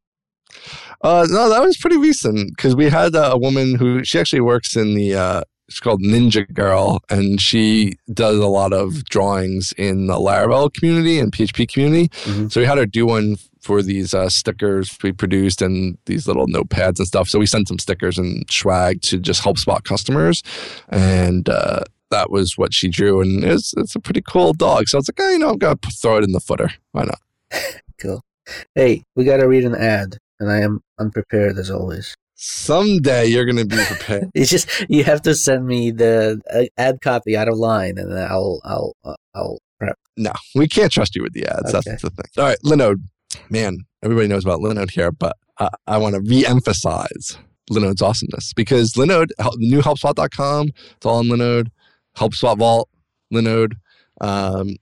Uh, 1.02 1.26
no, 1.30 1.50
that 1.50 1.62
was 1.62 1.78
pretty 1.78 1.98
recent 1.98 2.56
because 2.56 2.76
we 2.76 2.90
had 2.90 3.16
uh, 3.16 3.32
a 3.34 3.38
woman 3.38 3.76
who 3.76 4.04
she 4.04 4.20
actually 4.20 4.42
works 4.42 4.76
in 4.76 4.96
the 4.96 5.16
uh, 5.16 5.44
it's 5.70 5.80
called 5.80 6.02
Ninja 6.02 6.52
Girl, 6.52 7.04
and 7.10 7.40
she 7.40 7.94
does 8.12 8.40
a 8.40 8.48
lot 8.48 8.74
of 8.74 9.06
drawings 9.06 9.72
in 9.78 10.08
the 10.08 10.16
Laravel 10.16 10.74
community 10.74 11.20
and 11.20 11.32
PHP 11.32 11.72
community. 11.72 12.08
Mm-hmm. 12.08 12.48
So 12.48 12.60
we 12.60 12.66
had 12.66 12.80
her 12.80 12.88
do 12.88 13.06
one 13.06 13.38
for 13.62 13.84
these 13.84 14.16
uh, 14.16 14.30
stickers 14.30 14.98
we 15.04 15.12
produced 15.12 15.62
and 15.62 15.98
these 16.06 16.28
little 16.28 16.48
notepads 16.48 16.98
and 16.98 17.08
stuff. 17.08 17.30
So 17.30 17.38
we 17.38 17.46
sent 17.46 17.68
some 17.68 17.78
stickers 17.78 18.18
and 18.18 18.50
swag 18.50 19.02
to 19.04 19.20
just 19.20 19.44
HelpSpot 19.44 19.84
customers, 19.84 20.42
and 20.90 21.48
uh, 21.48 21.82
that 22.10 22.32
was 22.32 22.58
what 22.58 22.74
she 22.74 22.88
drew. 22.88 23.22
And 23.22 23.44
it's 23.44 23.74
it's 23.78 23.96
a 23.96 24.00
pretty 24.00 24.22
cool 24.22 24.54
dog. 24.54 24.88
So 24.88 24.98
I 24.98 25.00
was 25.00 25.10
like, 25.10 25.20
oh, 25.20 25.30
you 25.30 25.40
know, 25.40 25.50
I'm 25.52 25.60
gonna 25.60 25.78
throw 26.02 26.18
it 26.18 26.24
in 26.24 26.32
the 26.32 26.40
footer. 26.40 26.72
Why 26.92 27.04
not? 27.04 27.20
Cool. 28.02 28.24
Hey, 28.76 29.04
we 29.18 29.26
got 29.26 29.38
to 29.38 29.48
read 29.50 29.66
an 29.66 29.76
ad, 29.76 30.20
and 30.40 30.52
I 30.52 30.60
am 30.60 30.82
unprepared 31.00 31.58
as 31.58 31.70
always. 31.70 32.16
Someday 32.36 33.26
you're 33.26 33.46
gonna 33.46 33.66
be 33.66 33.78
prepared. 33.86 34.30
It's 34.34 34.50
just 34.50 34.70
you 34.90 35.04
have 35.04 35.22
to 35.24 35.36
send 35.36 35.66
me 35.66 35.92
the 35.92 36.42
uh, 36.54 36.64
ad 36.78 37.02
copy 37.02 37.36
out 37.36 37.50
of 37.50 37.58
line, 37.58 37.98
and 37.98 38.12
then 38.12 38.28
I'll 38.30 38.62
I'll 38.64 38.94
uh, 39.04 39.16
I'll 39.36 39.60
prep. 39.78 39.98
no, 40.16 40.32
we 40.56 40.68
can't 40.68 40.92
trust 40.92 41.16
you 41.16 41.24
with 41.24 41.34
the 41.34 41.46
ads. 41.48 41.74
Okay. 41.74 41.92
That's 41.92 42.02
the 42.04 42.10
thing. 42.10 42.26
All 42.38 42.46
right, 42.46 42.60
Linode. 42.64 43.02
Man, 43.50 43.80
everybody 44.04 44.28
knows 44.28 44.46
about 44.46 44.60
Linode 44.60 44.92
here, 44.92 45.12
but 45.12 45.36
I, 45.60 45.70
I 45.86 45.98
want 45.98 46.16
to 46.16 46.22
re-emphasize 46.22 47.38
Linode's 47.70 48.02
awesomeness 48.02 48.54
because 48.54 48.94
Linode, 48.94 49.30
new 49.58 49.82
HelpSpot.com, 49.82 50.70
it's 50.96 51.06
all 51.06 51.20
in 51.20 51.28
Linode. 51.28 51.68
HelpSpot 52.18 52.58
Vault, 52.58 52.90
Linode. 53.34 53.74
Um, 54.22 54.78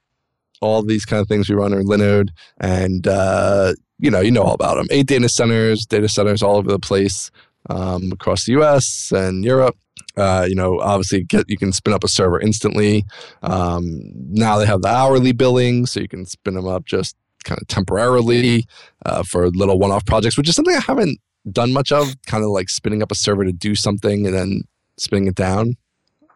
all 0.62 0.82
these 0.82 1.06
kind 1.06 1.22
of 1.22 1.28
things 1.28 1.50
we 1.50 1.56
run 1.56 1.74
are 1.74 1.84
Linode, 1.84 2.30
and 2.60 3.08
uh, 3.08 3.74
you 4.00 4.12
know, 4.12 4.20
you 4.20 4.32
know 4.32 4.44
all 4.44 4.54
about 4.54 4.76
them. 4.76 4.88
Eight 4.92 5.08
data 5.08 5.30
centers, 5.30 5.86
data 5.86 6.08
centers 6.08 6.44
all 6.44 6.58
over 6.58 6.70
the 6.70 6.80
place 6.80 7.32
um, 7.70 8.12
across 8.12 8.46
the 8.46 8.54
U.S. 8.54 9.12
and 9.12 9.44
Europe. 9.44 9.76
Uh, 10.16 10.46
you 10.48 10.56
know, 10.56 10.80
obviously, 10.80 11.24
get 11.24 11.50
you 11.50 11.58
can 11.58 11.72
spin 11.72 11.94
up 11.94 12.04
a 12.04 12.08
server 12.08 12.40
instantly. 12.40 13.06
Um, 13.44 14.00
now 14.14 14.58
they 14.58 14.66
have 14.66 14.82
the 14.82 14.88
hourly 14.88 15.32
billing, 15.32 15.86
so 15.86 16.00
you 16.00 16.08
can 16.08 16.26
spin 16.26 16.56
them 16.56 16.68
up 16.68 16.86
just 16.86 17.16
kind 17.44 17.60
of 17.62 17.68
temporarily 17.68 18.66
uh, 19.06 19.24
for 19.24 19.50
little 19.50 19.80
one-off 19.80 20.06
projects, 20.06 20.38
which 20.38 20.50
is 20.50 20.56
something 20.56 20.76
I 20.76 20.82
haven't 20.82 21.20
done 21.52 21.72
much 21.72 21.92
of. 21.92 22.16
Kind 22.26 22.44
of 22.44 22.50
like 22.50 22.70
spinning 22.70 23.04
up 23.04 23.12
a 23.12 23.16
server 23.16 23.46
to 23.46 23.52
do 23.52 23.76
something 23.76 24.26
and 24.26 24.36
then 24.36 24.62
spinning 24.98 25.28
it 25.28 25.36
down. 25.36 25.76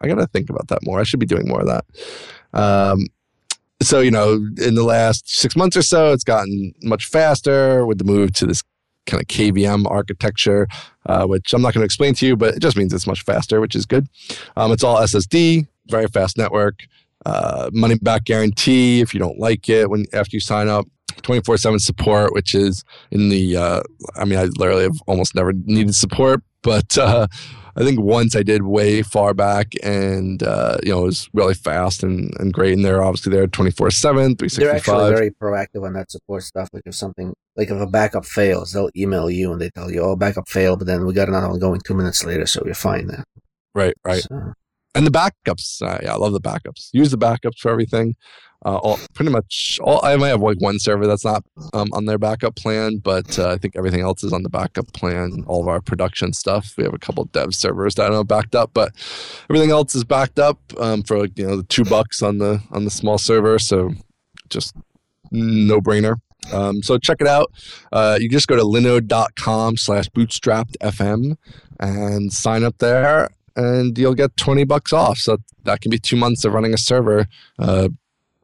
I 0.01 0.07
gotta 0.07 0.27
think 0.27 0.49
about 0.49 0.67
that 0.69 0.79
more. 0.83 0.99
I 0.99 1.03
should 1.03 1.19
be 1.19 1.25
doing 1.25 1.47
more 1.47 1.61
of 1.61 1.67
that. 1.67 1.85
Um, 2.53 3.07
so 3.81 3.99
you 3.99 4.11
know, 4.11 4.33
in 4.57 4.75
the 4.75 4.83
last 4.83 5.29
six 5.29 5.55
months 5.55 5.75
or 5.75 5.81
so, 5.81 6.11
it's 6.13 6.23
gotten 6.23 6.73
much 6.83 7.05
faster 7.05 7.85
with 7.85 7.97
the 7.97 8.03
move 8.03 8.33
to 8.33 8.45
this 8.45 8.63
kind 9.07 9.21
of 9.21 9.27
KVM 9.27 9.89
architecture, 9.89 10.67
uh, 11.07 11.25
which 11.25 11.53
I'm 11.53 11.61
not 11.61 11.73
going 11.73 11.81
to 11.81 11.85
explain 11.85 12.13
to 12.15 12.25
you, 12.25 12.35
but 12.35 12.55
it 12.55 12.59
just 12.59 12.77
means 12.77 12.93
it's 12.93 13.07
much 13.07 13.23
faster, 13.23 13.59
which 13.59 13.75
is 13.75 13.85
good. 13.85 14.07
Um, 14.55 14.71
it's 14.71 14.83
all 14.83 14.97
SSD, 14.97 15.67
very 15.87 16.07
fast 16.07 16.37
network, 16.37 16.79
uh, 17.25 17.69
money 17.73 17.95
back 17.95 18.25
guarantee 18.25 19.01
if 19.01 19.13
you 19.13 19.19
don't 19.19 19.39
like 19.39 19.69
it 19.69 19.89
when 19.89 20.05
after 20.13 20.35
you 20.35 20.39
sign 20.39 20.67
up. 20.67 20.85
24 21.23 21.57
7 21.57 21.77
support, 21.77 22.33
which 22.33 22.55
is 22.55 22.83
in 23.11 23.29
the, 23.29 23.55
uh, 23.55 23.83
I 24.15 24.25
mean, 24.25 24.39
I 24.39 24.45
literally 24.45 24.83
have 24.83 24.95
almost 25.07 25.35
never 25.35 25.51
needed 25.53 25.93
support, 25.93 26.41
but 26.63 26.97
uh, 26.97 27.27
I 27.75 27.83
think 27.83 27.99
once 27.99 28.35
I 28.35 28.43
did 28.43 28.63
way 28.63 29.01
far 29.01 29.33
back 29.33 29.73
and, 29.83 30.43
uh, 30.43 30.77
you 30.83 30.91
know, 30.91 31.03
it 31.03 31.05
was 31.05 31.29
really 31.33 31.53
fast 31.53 32.03
and, 32.03 32.33
and 32.39 32.53
great. 32.53 32.73
And 32.73 32.83
they're 32.83 33.03
obviously 33.03 33.31
there 33.31 33.47
24 33.47 33.91
7, 33.91 34.35
They're 34.35 34.75
actually 34.75 35.09
very 35.09 35.31
proactive 35.31 35.85
on 35.85 35.93
that 35.93 36.11
support 36.11 36.43
stuff. 36.43 36.69
Like 36.73 36.83
if 36.85 36.95
something, 36.95 37.33
like 37.55 37.69
if 37.69 37.79
a 37.79 37.87
backup 37.87 38.25
fails, 38.25 38.73
they'll 38.73 38.89
email 38.95 39.29
you 39.29 39.51
and 39.51 39.61
they 39.61 39.69
tell 39.69 39.91
you, 39.91 40.01
"Oh, 40.01 40.15
backup 40.15 40.47
failed," 40.47 40.79
but 40.79 40.87
then 40.87 41.05
we 41.05 41.13
got 41.13 41.27
another 41.27 41.49
one 41.49 41.59
going 41.59 41.81
two 41.81 41.93
minutes 41.93 42.23
later, 42.23 42.45
so 42.45 42.61
you're 42.65 42.73
fine 42.73 43.07
now. 43.07 43.23
Right, 43.75 43.93
right. 44.05 44.21
So, 44.21 44.53
and 44.95 45.07
the 45.07 45.11
backups 45.11 45.81
uh, 45.81 45.99
yeah 46.03 46.13
i 46.13 46.17
love 46.17 46.33
the 46.33 46.41
backups 46.41 46.89
use 46.93 47.11
the 47.11 47.17
backups 47.17 47.59
for 47.59 47.71
everything 47.71 48.15
uh, 48.65 48.77
all, 48.77 48.99
pretty 49.13 49.31
much 49.31 49.79
all 49.83 49.99
i 50.03 50.15
might 50.15 50.29
have 50.29 50.41
like 50.41 50.59
one 50.59 50.79
server 50.79 51.07
that's 51.07 51.25
not 51.25 51.43
um, 51.73 51.87
on 51.93 52.05
their 52.05 52.17
backup 52.17 52.55
plan 52.55 52.97
but 52.97 53.37
uh, 53.39 53.49
i 53.49 53.57
think 53.57 53.75
everything 53.75 54.01
else 54.01 54.23
is 54.23 54.33
on 54.33 54.43
the 54.43 54.49
backup 54.49 54.91
plan 54.93 55.43
all 55.47 55.61
of 55.61 55.67
our 55.67 55.81
production 55.81 56.33
stuff. 56.33 56.73
We 56.77 56.83
have 56.83 56.93
a 56.93 56.99
couple 56.99 57.25
dev 57.25 57.53
servers 57.55 57.95
that 57.95 58.11
are 58.11 58.23
backed 58.23 58.55
up 58.55 58.71
but 58.73 58.91
everything 59.49 59.71
else 59.71 59.95
is 59.95 60.03
backed 60.03 60.39
up 60.39 60.59
um, 60.79 61.03
for 61.03 61.19
like 61.19 61.37
you 61.37 61.47
know 61.47 61.57
the 61.57 61.63
two 61.63 61.83
bucks 61.85 62.21
on 62.21 62.37
the 62.37 62.61
on 62.71 62.85
the 62.85 62.91
small 62.91 63.17
server 63.17 63.59
so 63.59 63.91
just 64.49 64.75
no 65.31 65.79
brainer 65.79 66.17
um, 66.51 66.81
so 66.81 66.97
check 66.97 67.21
it 67.21 67.27
out. 67.27 67.51
Uh, 67.91 68.17
you 68.19 68.27
just 68.27 68.47
go 68.47 68.55
to 68.55 68.63
linode.com 68.63 69.77
slash 69.77 70.09
bootstrapped 70.09 70.75
fm 70.81 71.37
and 71.79 72.33
sign 72.33 72.63
up 72.63 72.77
there 72.79 73.29
and 73.55 73.97
you'll 73.97 74.15
get 74.15 74.35
20 74.37 74.63
bucks 74.63 74.93
off. 74.93 75.17
So 75.17 75.37
that 75.63 75.81
can 75.81 75.91
be 75.91 75.99
two 75.99 76.15
months 76.15 76.45
of 76.45 76.53
running 76.53 76.73
a 76.73 76.77
server 76.77 77.27
uh, 77.59 77.89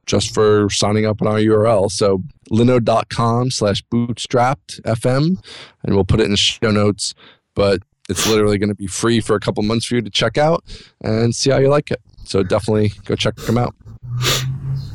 just 0.07 0.33
for 0.33 0.69
signing 0.69 1.05
up 1.05 1.21
on 1.21 1.27
our 1.27 1.37
URL. 1.37 1.91
So 1.91 2.23
linode.com 2.49 3.51
slash 3.51 3.83
bootstrapped 3.93 4.81
FM, 4.81 5.37
and 5.83 5.95
we'll 5.95 6.05
put 6.05 6.19
it 6.19 6.23
in 6.23 6.31
the 6.31 6.37
show 6.37 6.71
notes. 6.71 7.13
But 7.53 7.81
it's 8.09 8.27
literally 8.27 8.57
going 8.57 8.69
to 8.69 8.75
be 8.75 8.87
free 8.87 9.19
for 9.19 9.35
a 9.35 9.39
couple 9.39 9.61
months 9.63 9.85
for 9.85 9.95
you 9.95 10.01
to 10.01 10.09
check 10.09 10.37
out 10.37 10.63
and 11.03 11.35
see 11.35 11.51
how 11.51 11.57
you 11.57 11.67
like 11.67 11.91
it. 11.91 12.01
So 12.23 12.41
definitely 12.41 12.93
go 13.05 13.15
check 13.15 13.35
them 13.35 13.57
out. 13.57 13.75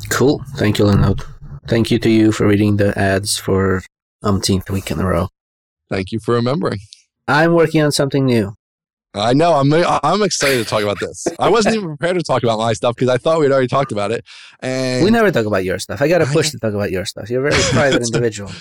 cool. 0.09 0.43
Thank 0.55 0.79
you, 0.79 0.85
Linode. 0.85 1.23
Thank 1.67 1.91
you 1.91 1.99
to 1.99 2.09
you 2.09 2.31
for 2.31 2.47
reading 2.47 2.77
the 2.77 2.97
ads 2.97 3.37
for 3.37 3.83
umpteenth 4.23 4.69
week 4.69 4.91
in 4.91 4.99
a 4.99 5.05
row. 5.05 5.29
Thank 5.89 6.11
you 6.11 6.19
for 6.19 6.33
remembering. 6.35 6.79
I'm 7.27 7.53
working 7.53 7.81
on 7.81 7.91
something 7.91 8.25
new. 8.25 8.53
I 9.15 9.33
know. 9.33 9.53
I'm 9.53 9.71
I'm 10.03 10.23
excited 10.23 10.57
to 10.63 10.65
talk 10.65 10.81
about 10.81 10.99
this. 10.99 11.27
I 11.39 11.49
wasn't 11.49 11.75
even 11.75 11.87
prepared 11.89 12.17
to 12.17 12.23
talk 12.23 12.41
about 12.43 12.57
my 12.57 12.73
stuff 12.73 12.95
because 12.95 13.09
I 13.09 13.17
thought 13.17 13.39
we'd 13.39 13.51
already 13.51 13.67
talked 13.67 13.91
about 13.91 14.11
it. 14.11 14.25
And 14.59 15.03
we 15.03 15.11
never 15.11 15.29
talk 15.31 15.45
about 15.45 15.63
your 15.63 15.77
stuff. 15.79 16.01
I 16.01 16.07
got 16.07 16.19
to 16.19 16.25
push 16.25 16.49
to 16.51 16.57
talk 16.57 16.73
about 16.73 16.91
your 16.91 17.05
stuff. 17.05 17.29
You're 17.29 17.45
a 17.45 17.51
very 17.51 17.63
private 17.71 18.01
individual. 18.07 18.51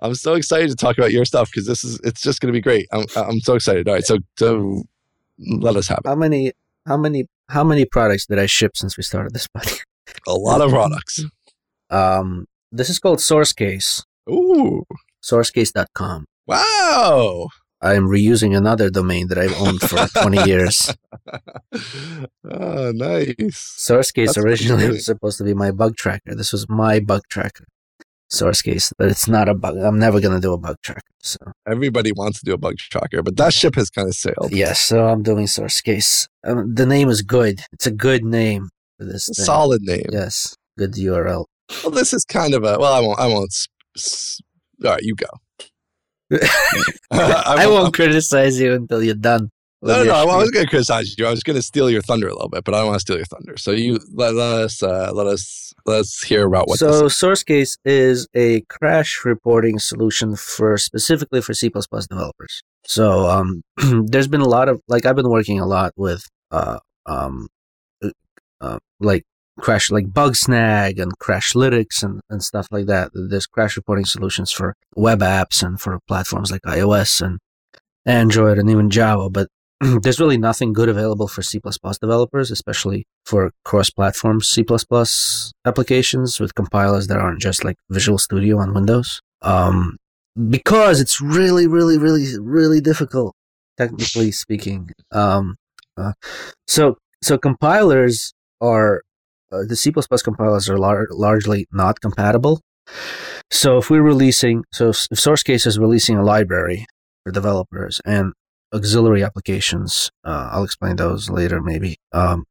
I'm 0.00 0.14
so 0.14 0.34
excited 0.34 0.70
to 0.70 0.76
talk 0.76 0.96
about 0.98 1.12
your 1.12 1.24
stuff 1.24 1.50
because 1.50 1.66
this 1.66 1.84
is 1.84 2.00
it's 2.04 2.22
just 2.22 2.40
going 2.40 2.52
to 2.52 2.56
be 2.56 2.62
great. 2.62 2.86
I'm 2.92 3.04
I'm 3.16 3.40
so 3.40 3.54
excited. 3.54 3.86
All 3.86 3.94
right, 3.94 4.04
so 4.04 4.18
so 4.38 4.82
let 5.38 5.76
us 5.76 5.88
have 5.88 6.00
it. 6.04 6.08
How 6.08 6.14
many? 6.14 6.52
How 6.86 6.96
many? 6.96 7.26
How 7.50 7.62
many 7.62 7.84
products 7.84 8.26
did 8.26 8.38
I 8.38 8.46
ship 8.46 8.76
since 8.76 8.96
we 8.96 9.02
started 9.02 9.34
this 9.34 9.46
podcast? 9.56 9.82
A 10.26 10.34
lot 10.34 10.60
of 10.60 10.70
products. 10.70 11.22
Um, 11.90 12.46
this 12.70 12.88
is 12.88 12.98
called 12.98 13.18
SourceCase. 13.18 14.02
Ooh, 14.30 14.84
SourceCase.com. 15.22 16.24
wow. 16.46 17.48
I 17.82 17.94
am 17.94 18.06
reusing 18.06 18.56
another 18.56 18.90
domain 18.90 19.26
that 19.28 19.38
I've 19.38 19.60
owned 19.60 19.80
for 19.80 20.06
20 20.22 20.44
years. 20.48 20.94
oh, 22.50 22.92
nice. 22.94 23.34
SourceCase 23.78 24.38
originally 24.42 24.88
was 24.88 25.04
supposed 25.04 25.38
to 25.38 25.44
be 25.44 25.54
my 25.54 25.70
bug 25.70 25.96
tracker. 25.96 26.34
This 26.34 26.52
was 26.52 26.68
my 26.68 27.00
bug 27.00 27.22
tracker. 27.28 27.64
SourceCase, 28.32 28.92
but 28.96 29.08
it's 29.08 29.28
not 29.28 29.48
a 29.48 29.54
bug. 29.54 29.76
I'm 29.76 29.98
never 29.98 30.18
gonna 30.20 30.40
do 30.40 30.54
a 30.54 30.58
bug 30.58 30.76
tracker. 30.82 31.00
So 31.20 31.36
Everybody 31.68 32.12
wants 32.12 32.38
to 32.40 32.44
do 32.46 32.54
a 32.54 32.58
bug 32.58 32.76
tracker, 32.78 33.22
but 33.22 33.36
that 33.36 33.52
ship 33.52 33.74
has 33.74 33.90
kind 33.90 34.08
of 34.08 34.14
sailed. 34.14 34.52
yes, 34.52 34.80
so 34.80 35.06
I'm 35.06 35.22
doing 35.22 35.44
SourceCase. 35.46 36.28
Um, 36.44 36.74
the 36.74 36.86
name 36.86 37.10
is 37.10 37.20
good. 37.20 37.60
It's 37.72 37.86
a 37.86 37.90
good 37.90 38.24
name 38.24 38.70
for 38.98 39.04
this 39.04 39.26
thing. 39.26 39.44
Solid 39.44 39.82
name. 39.82 40.06
Yes, 40.10 40.56
good 40.78 40.92
URL. 40.94 41.44
Well, 41.82 41.90
this 41.90 42.14
is 42.14 42.24
kind 42.24 42.54
of 42.54 42.64
a. 42.64 42.78
Well, 42.78 42.92
I 42.94 43.00
won't. 43.00 43.18
I 43.20 43.26
won't. 43.26 43.50
s- 43.52 43.68
s- 43.96 44.40
All 44.82 44.92
right, 44.92 45.02
you 45.02 45.14
go. 45.14 45.26
I 47.10 47.66
won't 47.66 47.94
criticize 47.94 48.60
you 48.60 48.74
until 48.74 49.02
you're 49.02 49.14
done. 49.14 49.50
No, 49.84 49.98
no, 49.98 50.04
no. 50.04 50.14
I 50.14 50.36
was 50.36 50.50
going 50.52 50.64
to 50.64 50.70
criticize 50.70 51.18
you. 51.18 51.26
I 51.26 51.30
was 51.30 51.42
going 51.42 51.56
to 51.56 51.62
steal 51.62 51.90
your 51.90 52.02
thunder 52.02 52.28
a 52.28 52.32
little 52.32 52.48
bit, 52.48 52.62
but 52.62 52.72
I 52.72 52.78
don't 52.78 52.88
want 52.88 52.96
to 52.96 53.00
steal 53.00 53.16
your 53.16 53.26
thunder. 53.26 53.56
So 53.56 53.72
you 53.72 53.98
let, 54.14 54.34
let 54.34 54.60
us 54.60 54.82
uh, 54.82 55.10
let 55.12 55.26
us 55.26 55.72
let 55.86 56.00
us 56.00 56.22
hear 56.22 56.46
about 56.46 56.68
what. 56.68 56.78
so. 56.78 57.06
SourceCase 57.06 57.78
is 57.84 58.28
a 58.34 58.60
crash 58.62 59.24
reporting 59.24 59.80
solution 59.80 60.36
for 60.36 60.78
specifically 60.78 61.42
for 61.42 61.52
C++ 61.52 61.68
developers. 61.68 62.62
So 62.84 63.28
um, 63.28 63.62
there's 64.06 64.28
been 64.28 64.40
a 64.40 64.48
lot 64.48 64.68
of 64.68 64.80
like 64.86 65.04
I've 65.04 65.16
been 65.16 65.30
working 65.30 65.58
a 65.58 65.66
lot 65.66 65.92
with 65.96 66.28
uh, 66.52 66.78
um, 67.06 67.48
uh, 68.04 68.10
uh, 68.60 68.78
like 69.00 69.24
crash 69.60 69.90
like 69.90 70.06
Bugsnag 70.06 71.00
and 71.00 71.18
Crashlytics 71.18 72.02
and, 72.02 72.20
and 72.30 72.42
stuff 72.42 72.68
like 72.70 72.86
that. 72.86 73.10
There's 73.14 73.46
crash 73.46 73.76
reporting 73.76 74.04
solutions 74.04 74.50
for 74.52 74.74
web 74.96 75.20
apps 75.20 75.62
and 75.62 75.80
for 75.80 75.98
platforms 76.08 76.50
like 76.50 76.62
iOS 76.62 77.20
and 77.20 77.38
Android 78.06 78.58
and 78.58 78.70
even 78.70 78.90
Java, 78.90 79.30
but 79.30 79.48
there's 80.02 80.20
really 80.20 80.38
nothing 80.38 80.72
good 80.72 80.88
available 80.88 81.28
for 81.28 81.42
C++ 81.42 81.60
developers, 82.00 82.50
especially 82.50 83.04
for 83.24 83.52
cross-platform 83.64 84.40
C++ 84.40 84.64
applications 85.64 86.40
with 86.40 86.54
compilers 86.54 87.06
that 87.08 87.18
aren't 87.18 87.40
just 87.40 87.64
like 87.64 87.76
Visual 87.90 88.18
Studio 88.18 88.58
on 88.58 88.74
Windows. 88.74 89.20
Um, 89.42 89.96
because 90.48 91.00
it's 91.00 91.20
really, 91.20 91.66
really, 91.66 91.98
really, 91.98 92.38
really 92.38 92.80
difficult, 92.80 93.34
technically 93.76 94.30
speaking. 94.30 94.90
Um, 95.10 95.56
uh, 95.96 96.12
so, 96.66 96.96
so 97.22 97.36
compilers 97.36 98.32
are 98.60 99.02
uh, 99.52 99.64
the 99.68 99.76
C++ 99.76 99.92
compilers 100.24 100.68
are 100.68 100.78
lar- 100.78 101.08
largely 101.10 101.66
not 101.72 102.00
compatible. 102.00 102.60
So 103.50 103.78
if 103.78 103.90
we're 103.90 104.02
releasing, 104.02 104.64
so 104.72 104.90
if, 104.90 105.06
if 105.10 105.18
SourceCase 105.18 105.66
is 105.66 105.78
releasing 105.78 106.16
a 106.16 106.24
library 106.24 106.86
for 107.24 107.32
developers 107.32 108.00
and 108.04 108.32
auxiliary 108.74 109.22
applications, 109.22 110.10
uh, 110.24 110.50
I'll 110.52 110.64
explain 110.64 110.96
those 110.96 111.28
later 111.28 111.60
maybe. 111.60 111.96
Um, 112.12 112.44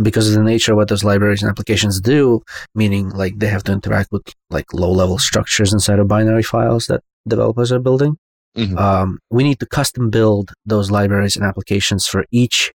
because 0.00 0.28
of 0.28 0.34
the 0.34 0.42
nature 0.42 0.72
of 0.72 0.76
what 0.76 0.88
those 0.88 1.02
libraries 1.02 1.42
and 1.42 1.50
applications 1.50 2.00
do, 2.00 2.42
meaning 2.74 3.10
like 3.10 3.38
they 3.38 3.48
have 3.48 3.64
to 3.64 3.72
interact 3.72 4.12
with 4.12 4.22
like 4.50 4.72
low 4.72 4.92
level 4.92 5.18
structures 5.18 5.72
inside 5.72 5.98
of 5.98 6.06
binary 6.06 6.42
files 6.42 6.86
that 6.86 7.02
developers 7.26 7.72
are 7.72 7.80
building. 7.80 8.16
Mhm. 8.56 8.78
Um, 8.78 9.18
we 9.30 9.42
need 9.42 9.58
to 9.60 9.66
custom 9.66 10.08
build 10.10 10.52
those 10.64 10.90
libraries 10.90 11.36
and 11.36 11.44
applications 11.44 12.06
for 12.06 12.24
each 12.30 12.72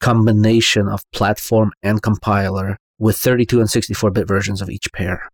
combination 0.00 0.88
of 0.88 1.02
platform 1.12 1.72
and 1.82 2.02
compiler 2.02 2.76
with 2.98 3.16
32 3.16 3.60
and 3.60 3.70
64 3.70 4.10
bit 4.10 4.28
versions 4.28 4.60
of 4.60 4.70
each 4.70 4.92
pair. 4.92 5.30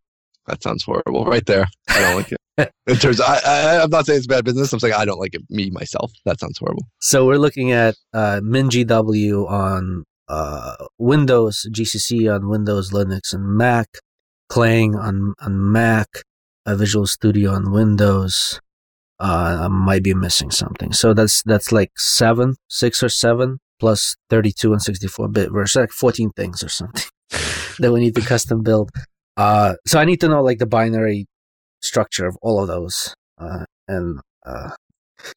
That 0.46 0.62
sounds 0.62 0.84
horrible, 0.84 1.24
right 1.24 1.44
there. 1.46 1.66
I 1.88 2.00
don't 2.00 2.16
like 2.16 2.32
it. 2.32 2.38
In 2.86 2.96
terms, 2.96 3.20
I, 3.20 3.38
I, 3.44 3.82
I'm 3.82 3.90
not 3.90 4.06
saying 4.06 4.18
it's 4.18 4.26
bad 4.26 4.44
business. 4.44 4.72
I'm 4.72 4.78
saying 4.78 4.94
I 4.94 5.04
don't 5.04 5.18
like 5.18 5.34
it 5.34 5.42
me 5.48 5.70
myself. 5.70 6.12
That 6.24 6.38
sounds 6.38 6.58
horrible. 6.58 6.86
So 7.00 7.26
we're 7.26 7.38
looking 7.38 7.72
at 7.72 7.96
uh, 8.12 8.40
MinGW 8.44 9.50
on 9.50 10.04
uh, 10.28 10.76
Windows, 10.98 11.66
GCC 11.70 12.32
on 12.32 12.48
Windows, 12.48 12.90
Linux, 12.92 13.32
and 13.32 13.56
Mac, 13.56 13.88
Clang 14.48 14.94
on 14.94 15.34
on 15.40 15.72
Mac, 15.72 16.08
uh, 16.66 16.76
Visual 16.76 17.06
Studio 17.06 17.52
on 17.52 17.72
Windows. 17.72 18.60
Uh, 19.18 19.62
I 19.62 19.68
might 19.68 20.02
be 20.02 20.14
missing 20.14 20.50
something. 20.50 20.92
So 20.92 21.14
that's 21.14 21.42
that's 21.42 21.72
like 21.72 21.92
seven, 21.96 22.56
six 22.68 23.02
or 23.02 23.08
seven 23.08 23.58
plus 23.80 24.16
32 24.30 24.72
and 24.72 24.82
64 24.82 25.28
bit 25.28 25.50
versus 25.50 25.80
like 25.80 25.90
14 25.90 26.30
things 26.36 26.62
or 26.62 26.68
something 26.68 27.02
that 27.78 27.92
we 27.92 28.00
need 28.00 28.14
to 28.16 28.20
custom 28.20 28.62
build. 28.62 28.90
Uh, 29.36 29.74
so 29.86 29.98
I 29.98 30.04
need 30.04 30.20
to 30.20 30.28
know 30.28 30.42
like 30.42 30.58
the 30.58 30.66
binary 30.66 31.26
structure 31.80 32.26
of 32.26 32.36
all 32.42 32.60
of 32.60 32.68
those. 32.68 33.14
Uh, 33.38 33.64
and 33.88 34.20
uh, 34.46 34.70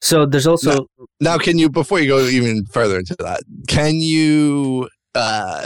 so 0.02 0.26
there's 0.26 0.48
also 0.48 0.88
Now, 1.20 1.38
can 1.38 1.58
you 1.58 1.70
before 1.70 2.00
you 2.00 2.08
go 2.08 2.26
even 2.26 2.66
further 2.66 2.98
into 3.00 3.16
that, 3.20 3.42
can 3.68 3.96
you 3.96 4.90
uh 5.16 5.66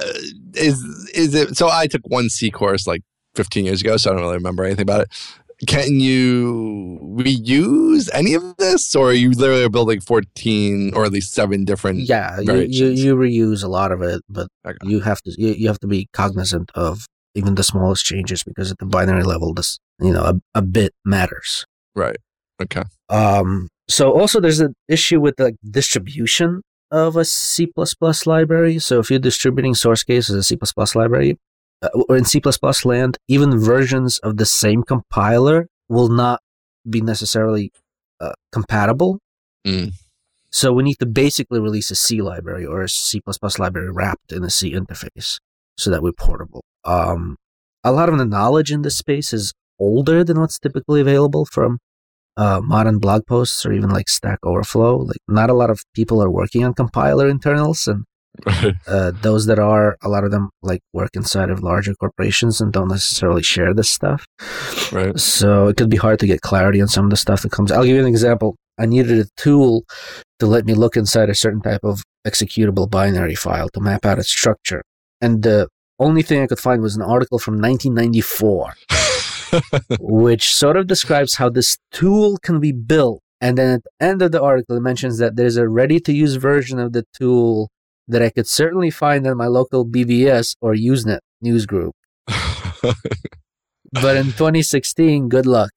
is 0.53 0.81
is 1.13 1.35
it 1.35 1.57
so 1.57 1.69
I 1.69 1.87
took 1.87 2.01
one 2.05 2.29
C 2.29 2.51
course 2.51 2.87
like 2.87 3.01
15 3.35 3.65
years 3.65 3.81
ago, 3.81 3.97
so 3.97 4.11
I 4.11 4.13
don't 4.13 4.23
really 4.23 4.37
remember 4.37 4.63
anything 4.63 4.83
about 4.83 5.01
it. 5.01 5.09
Can 5.67 5.99
you 5.99 6.99
reuse 7.17 8.09
any 8.13 8.33
of 8.33 8.57
this, 8.57 8.95
or 8.95 9.09
are 9.09 9.13
you 9.13 9.31
literally 9.31 9.69
building 9.69 10.01
14 10.01 10.93
or 10.95 11.05
at 11.05 11.11
least 11.11 11.33
seven 11.33 11.65
different? 11.65 11.99
yeah 11.99 12.39
you, 12.39 12.53
you, 12.61 12.87
you 12.89 13.15
reuse 13.15 13.63
a 13.63 13.67
lot 13.67 13.91
of 13.91 14.01
it 14.01 14.21
but 14.29 14.47
Okay. 14.65 14.77
you 14.83 14.99
have 15.01 15.21
to 15.21 15.31
you, 15.37 15.49
you 15.53 15.67
have 15.67 15.79
to 15.79 15.87
be 15.87 16.07
cognizant 16.13 16.71
of 16.75 17.05
even 17.35 17.55
the 17.55 17.63
smallest 17.63 18.05
changes 18.05 18.43
because 18.43 18.71
at 18.71 18.77
the 18.79 18.85
binary 18.85 19.23
level 19.23 19.53
this 19.53 19.79
you 19.99 20.11
know 20.11 20.23
a, 20.23 20.33
a 20.55 20.61
bit 20.61 20.93
matters 21.05 21.65
Right. 21.95 22.17
Okay. 22.61 22.83
um 23.09 23.67
so 23.89 24.11
also 24.11 24.39
there's 24.39 24.59
an 24.61 24.73
issue 24.87 25.19
with 25.19 25.35
the 25.37 25.53
distribution 25.69 26.61
of 26.91 27.15
a 27.17 27.25
c++ 27.25 27.67
library 28.25 28.79
so 28.79 28.99
if 28.99 29.09
you're 29.09 29.19
distributing 29.19 29.73
SourceCase 29.73 30.29
as 30.29 30.31
a 30.31 30.43
c++ 30.43 30.57
library 30.95 31.37
or 31.93 32.15
in 32.15 32.25
c++ 32.25 32.39
land 32.85 33.17
even 33.27 33.59
versions 33.59 34.19
of 34.19 34.37
the 34.37 34.45
same 34.45 34.83
compiler 34.83 35.67
will 35.89 36.09
not 36.09 36.41
be 36.89 37.01
necessarily 37.01 37.71
uh, 38.19 38.33
compatible 38.51 39.19
Mm. 39.65 39.91
so 40.49 40.73
we 40.73 40.81
need 40.81 40.97
to 40.99 41.05
basically 41.05 41.59
release 41.59 41.91
a 41.91 41.95
C 41.95 42.19
library 42.21 42.65
or 42.65 42.81
a 42.81 42.89
C++ 42.89 43.21
library 43.59 43.91
wrapped 43.91 44.31
in 44.31 44.43
a 44.43 44.49
C 44.49 44.73
interface 44.73 45.37
so 45.77 45.91
that 45.91 46.01
we're 46.01 46.13
portable. 46.13 46.63
Um, 46.83 47.37
a 47.83 47.91
lot 47.91 48.09
of 48.09 48.17
the 48.17 48.25
knowledge 48.25 48.71
in 48.71 48.81
this 48.81 48.97
space 48.97 49.33
is 49.33 49.53
older 49.79 50.23
than 50.23 50.39
what's 50.39 50.57
typically 50.57 50.99
available 50.99 51.45
from 51.45 51.77
uh, 52.37 52.59
modern 52.63 52.97
blog 52.97 53.27
posts 53.27 53.63
or 53.65 53.71
even 53.71 53.91
like 53.91 54.09
Stack 54.09 54.39
Overflow. 54.43 54.97
Like 54.97 55.21
not 55.27 55.51
a 55.51 55.53
lot 55.53 55.69
of 55.69 55.83
people 55.93 56.23
are 56.23 56.31
working 56.31 56.63
on 56.63 56.73
compiler 56.73 57.27
internals 57.27 57.85
and 57.87 58.05
uh, 58.87 59.11
those 59.21 59.45
that 59.45 59.59
are, 59.59 59.97
a 60.01 60.09
lot 60.09 60.23
of 60.23 60.31
them 60.31 60.49
like 60.61 60.81
work 60.93 61.11
inside 61.13 61.49
of 61.49 61.63
larger 61.63 61.93
corporations 61.95 62.61
and 62.61 62.71
don't 62.71 62.87
necessarily 62.87 63.43
share 63.43 63.73
this 63.73 63.89
stuff. 63.89 64.25
right. 64.91 65.19
So 65.19 65.67
it 65.67 65.77
could 65.77 65.89
be 65.89 65.97
hard 65.97 66.19
to 66.19 66.27
get 66.27 66.41
clarity 66.41 66.81
on 66.81 66.87
some 66.87 67.05
of 67.05 67.11
the 67.11 67.17
stuff 67.17 67.41
that 67.41 67.51
comes. 67.51 67.71
I'll 67.71 67.83
give 67.83 67.95
you 67.95 68.01
an 68.01 68.07
example. 68.07 68.55
I 68.79 68.85
needed 68.85 69.19
a 69.19 69.29
tool 69.37 69.83
to 70.39 70.47
let 70.47 70.65
me 70.65 70.73
look 70.73 70.97
inside 70.97 71.29
a 71.29 71.35
certain 71.35 71.61
type 71.61 71.83
of 71.83 72.03
executable 72.25 72.89
binary 72.89 73.35
file 73.35 73.69
to 73.69 73.79
map 73.79 74.05
out 74.05 74.19
its 74.19 74.29
structure. 74.29 74.83
And 75.19 75.43
the 75.43 75.67
only 75.99 76.23
thing 76.23 76.41
I 76.41 76.47
could 76.47 76.59
find 76.59 76.81
was 76.81 76.95
an 76.95 77.03
article 77.03 77.37
from 77.37 77.61
1994, 77.61 78.73
which 79.99 80.55
sort 80.55 80.77
of 80.77 80.87
describes 80.87 81.35
how 81.35 81.49
this 81.49 81.77
tool 81.91 82.37
can 82.37 82.59
be 82.59 82.71
built. 82.71 83.21
And 83.39 83.57
then 83.57 83.75
at 83.75 83.83
the 83.83 84.05
end 84.05 84.21
of 84.21 84.31
the 84.31 84.41
article, 84.41 84.77
it 84.77 84.81
mentions 84.81 85.17
that 85.19 85.35
there's 85.35 85.57
a 85.57 85.67
ready 85.67 85.99
to 85.99 86.13
use 86.13 86.35
version 86.35 86.79
of 86.79 86.93
the 86.93 87.05
tool 87.13 87.69
that 88.11 88.21
I 88.21 88.29
could 88.29 88.47
certainly 88.47 88.89
find 88.89 89.25
in 89.25 89.37
my 89.37 89.47
local 89.47 89.85
BBS 89.85 90.55
or 90.61 90.73
Usenet 90.73 91.19
news 91.41 91.65
group. 91.65 91.95
But 93.93 94.17
in 94.17 94.25
2016, 94.37 95.29
good 95.29 95.45
luck. 95.45 95.71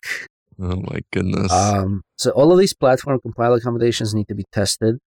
oh 0.61 0.77
my 0.77 1.01
goodness. 1.13 1.53
Um, 1.53 2.03
so 2.17 2.31
all 2.31 2.53
of 2.53 2.59
these 2.59 2.75
platform 2.75 3.21
compile 3.21 3.55
accommodations 3.55 4.15
need 4.15 4.29
to 4.29 4.35
be 4.35 4.45
tested. 4.53 4.99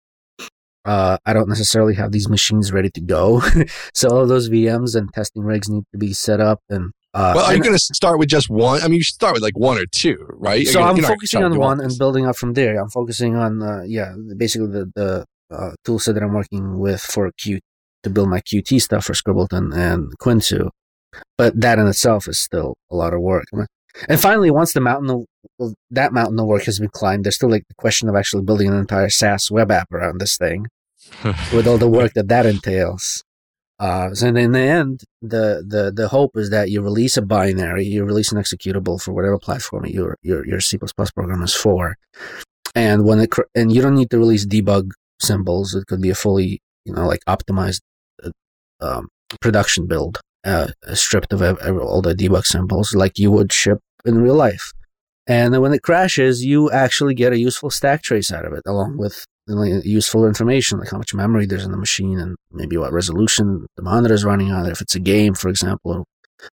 Uh, 0.85 1.19
I 1.27 1.33
don't 1.33 1.49
necessarily 1.49 1.95
have 1.95 2.13
these 2.13 2.29
machines 2.29 2.73
ready 2.73 2.91
to 2.91 3.01
go, 3.01 3.43
so 3.95 4.09
all 4.09 4.23
of 4.23 4.29
those 4.29 4.49
VMs 4.49 4.95
and 4.95 5.13
testing 5.13 5.43
rigs 5.43 5.69
need 5.69 5.83
to 5.91 5.99
be 5.99 6.13
set 6.13 6.41
up. 6.41 6.61
And 6.71 6.93
uh, 7.13 7.33
well, 7.35 7.47
are 7.47 7.55
you 7.57 7.61
going 7.61 7.75
to 7.75 7.79
start 7.79 8.21
with 8.21 8.29
just 8.29 8.49
one? 8.49 8.81
I 8.83 8.87
mean, 8.87 8.99
you 8.99 9.03
should 9.03 9.17
start 9.17 9.35
with 9.35 9.43
like 9.43 9.59
one 9.59 9.79
or 9.79 9.87
two, 9.91 10.25
right? 10.31 10.65
so 10.65 10.79
You're 10.79 10.89
I'm 10.89 11.03
focusing 11.03 11.43
on 11.43 11.59
one 11.59 11.81
and 11.81 11.93
building 11.99 12.25
up 12.25 12.37
from 12.37 12.53
there. 12.53 12.79
I'm 12.81 12.91
focusing 12.91 13.35
on 13.35 13.63
uh, 13.63 13.83
yeah, 13.85 14.15
basically 14.37 14.69
the 14.69 14.93
the 14.95 15.27
uh, 15.51 15.73
tool 15.85 15.99
set 15.99 16.15
that 16.15 16.23
I'm 16.23 16.35
working 16.35 16.79
with 16.79 17.01
for 17.01 17.31
Qt 17.33 17.61
to 18.03 18.11
build 18.11 18.29
my 18.29 18.41
Qt 18.41 18.81
stuff 18.81 19.05
for 19.05 19.15
Scribbleton 19.15 19.75
and 19.77 20.17
Quinto. 20.19 20.71
But 21.39 21.61
that 21.61 21.79
in 21.79 21.87
itself 21.87 22.29
is 22.29 22.39
still 22.41 22.75
a 22.91 22.97
lot 22.97 23.15
of 23.15 23.21
work. 23.21 23.47
And 24.09 24.21
finally, 24.21 24.51
once 24.51 24.73
the 24.73 24.81
mountain 24.81 25.27
of, 25.59 25.75
that 25.91 26.13
mountain 26.13 26.39
of 26.39 26.47
work 26.47 26.65
has 26.65 26.79
been 26.79 26.91
climbed, 26.91 27.25
there's 27.25 27.37
still 27.37 27.51
like 27.51 27.67
the 27.69 27.75
question 27.75 28.09
of 28.09 28.15
actually 28.15 28.43
building 28.43 28.69
an 28.69 28.75
entire 28.75 29.09
SaaS 29.09 29.51
web 29.51 29.71
app 29.71 29.91
around 29.93 30.21
this 30.21 30.37
thing 30.37 30.67
with 31.53 31.67
all 31.67 31.79
the 31.79 31.89
work 31.89 32.13
that 32.15 32.29
that 32.29 32.47
entails. 32.47 33.25
Uh, 33.79 34.15
so 34.15 34.29
in 34.29 34.53
the 34.53 34.59
end, 34.59 35.03
the, 35.21 35.65
the, 35.67 35.93
the 35.95 36.09
hope 36.09 36.37
is 36.37 36.51
that 36.51 36.71
you 36.71 36.81
release 36.81 37.17
a 37.17 37.23
binary, 37.23 37.85
you 37.85 38.05
release 38.05 38.33
an 38.33 38.39
executable 38.39 39.01
for 39.01 39.13
whatever 39.13 39.39
platform 39.39 39.85
your 39.85 40.17
your 40.23 40.47
your 40.47 40.61
C++ 40.61 40.79
program 40.79 41.43
is 41.43 41.55
for, 41.55 41.97
and 42.75 43.05
when 43.05 43.21
it 43.21 43.31
cr- 43.31 43.43
and 43.55 43.71
you 43.71 43.83
don't 43.83 43.95
need 43.95 44.09
to 44.11 44.19
release 44.19 44.47
debug 44.47 44.93
symbols. 45.21 45.75
It 45.75 45.87
could 45.87 46.01
be 46.01 46.11
a 46.11 46.15
fully 46.15 46.61
you 46.85 46.95
know 46.95 47.07
like 47.07 47.21
optimized 47.29 47.81
uh, 48.23 48.31
um, 48.81 49.09
production 49.41 49.87
build, 49.87 50.21
uh, 50.45 50.69
stripped 50.95 51.33
of 51.33 51.43
ev- 51.43 51.59
ev- 51.61 51.79
all 51.79 52.03
the 52.03 52.15
debug 52.15 52.45
symbols, 52.45 52.95
like 52.95 53.19
you 53.19 53.31
would 53.31 53.53
ship 53.53 53.79
in 54.05 54.23
real 54.23 54.35
life. 54.35 54.73
And 55.27 55.53
then 55.53 55.61
when 55.61 55.73
it 55.73 55.83
crashes, 55.83 56.45
you 56.45 56.71
actually 56.71 57.15
get 57.15 57.33
a 57.33 57.39
useful 57.39 57.71
stack 57.71 58.03
trace 58.03 58.31
out 58.31 58.45
of 58.45 58.53
it, 58.53 58.63
along 58.67 58.97
with 58.97 59.27
useful 59.49 60.27
information 60.27 60.79
like 60.79 60.91
how 60.91 60.99
much 60.99 61.15
memory 61.15 61.47
there's 61.47 61.65
in 61.65 61.71
the 61.71 61.77
machine 61.77 62.19
and 62.19 62.37
maybe 62.51 62.77
what 62.77 62.93
resolution 62.93 63.67
the 63.77 63.83
monitor 63.83 64.15
is 64.15 64.25
running 64.25 64.53
on. 64.53 64.67
If 64.67 64.81
it's 64.81 64.95
a 64.95 65.01
game, 65.01 65.35
for 65.35 65.49
example, 65.49 65.93
or, 65.93 66.05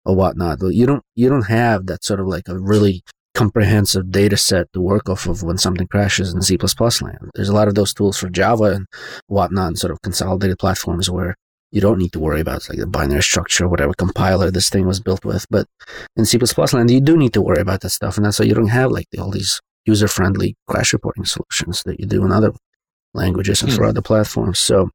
or 0.06 0.16
whatnot, 0.16 0.60
you 0.62 0.86
don't 0.86 1.04
you 1.16 1.30
don't 1.30 1.48
have 1.48 1.86
that 1.88 2.04
sort 2.04 2.20
of 2.20 2.28
like 2.28 2.48
a 2.48 2.58
really 2.58 3.04
comprehensive 3.34 4.12
data 4.12 4.38
set 4.38 4.72
to 4.74 4.82
work 4.82 5.10
off 5.10 5.26
of 5.28 5.44
when 5.44 5.58
something 5.58 5.88
crashes 5.88 6.34
in 6.34 6.42
C++ 6.42 6.58
land. 6.58 7.32
There's 7.34 7.50
a 7.50 7.54
lot 7.54 7.68
of 7.68 7.76
those 7.76 7.94
tools 7.94 8.18
for 8.18 8.30
Java 8.30 8.66
and 8.66 8.88
whatnot, 9.28 9.68
and 9.68 9.78
sort 9.80 9.92
of 9.92 10.02
consolidated 10.02 10.60
platforms 10.60 11.10
where 11.10 11.36
you 11.72 11.80
don't 11.80 11.98
need 11.98 12.12
to 12.12 12.20
worry 12.20 12.42
about 12.42 12.68
like 12.68 12.80
the 12.80 12.88
binary 12.88 13.24
structure, 13.24 13.68
whatever 13.68 13.94
compiler 13.94 14.52
this 14.52 14.70
thing 14.70 14.86
was 14.86 15.00
built 15.00 15.24
with. 15.24 15.46
But 15.50 15.68
in 16.18 16.26
C++ 16.26 16.38
land, 16.74 16.92
you 16.92 17.00
do 17.00 17.16
need 17.16 17.34
to 17.34 17.42
worry 17.42 17.62
about 17.62 17.82
that 17.82 17.92
stuff, 17.92 18.18
and 18.18 18.26
that's 18.26 18.40
why 18.40 18.46
you 18.46 18.54
don't 18.54 18.68
have 18.68 18.92
like 18.92 19.08
all 19.18 19.32
these 19.32 19.62
user-friendly 19.86 20.56
crash 20.68 20.94
reporting 20.94 21.26
solutions 21.26 21.82
that 21.86 22.00
you 22.00 22.06
do 22.06 22.24
in 22.26 22.32
other 22.32 22.52
languages 23.14 23.64
and 23.64 23.74
for 23.74 23.84
Hmm. 23.84 23.90
other 23.90 24.02
platforms. 24.02 24.60
So, 24.60 24.90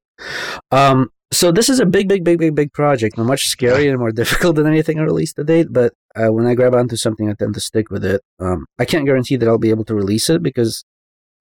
um, 0.71 1.11
so 1.33 1.51
this 1.51 1.69
is 1.69 1.81
a 1.81 1.87
big, 1.87 2.09
big, 2.09 2.25
big, 2.25 2.39
big, 2.39 2.55
big 2.55 2.73
project. 2.73 3.19
and 3.19 3.27
much 3.27 3.51
scarier 3.55 3.91
and 3.91 3.99
more 3.99 4.13
difficult 4.13 4.57
than 4.57 4.67
anything 4.67 4.99
I 4.99 5.03
released 5.03 5.37
to 5.37 5.45
date. 5.45 5.69
But 5.71 5.93
uh, 6.15 6.33
when 6.33 6.47
I 6.47 6.55
grab 6.55 6.75
onto 6.75 6.97
something, 6.97 7.29
I 7.29 7.35
tend 7.35 7.55
to 7.55 7.61
stick 7.61 7.91
with 7.91 8.05
it. 8.05 8.23
Um, 8.39 8.67
I 8.79 8.85
can't 8.85 9.07
guarantee 9.07 9.37
that 9.37 9.49
I'll 9.49 9.59
be 9.59 9.71
able 9.71 9.85
to 9.87 9.95
release 9.95 10.31
it 10.31 10.43
because 10.43 10.85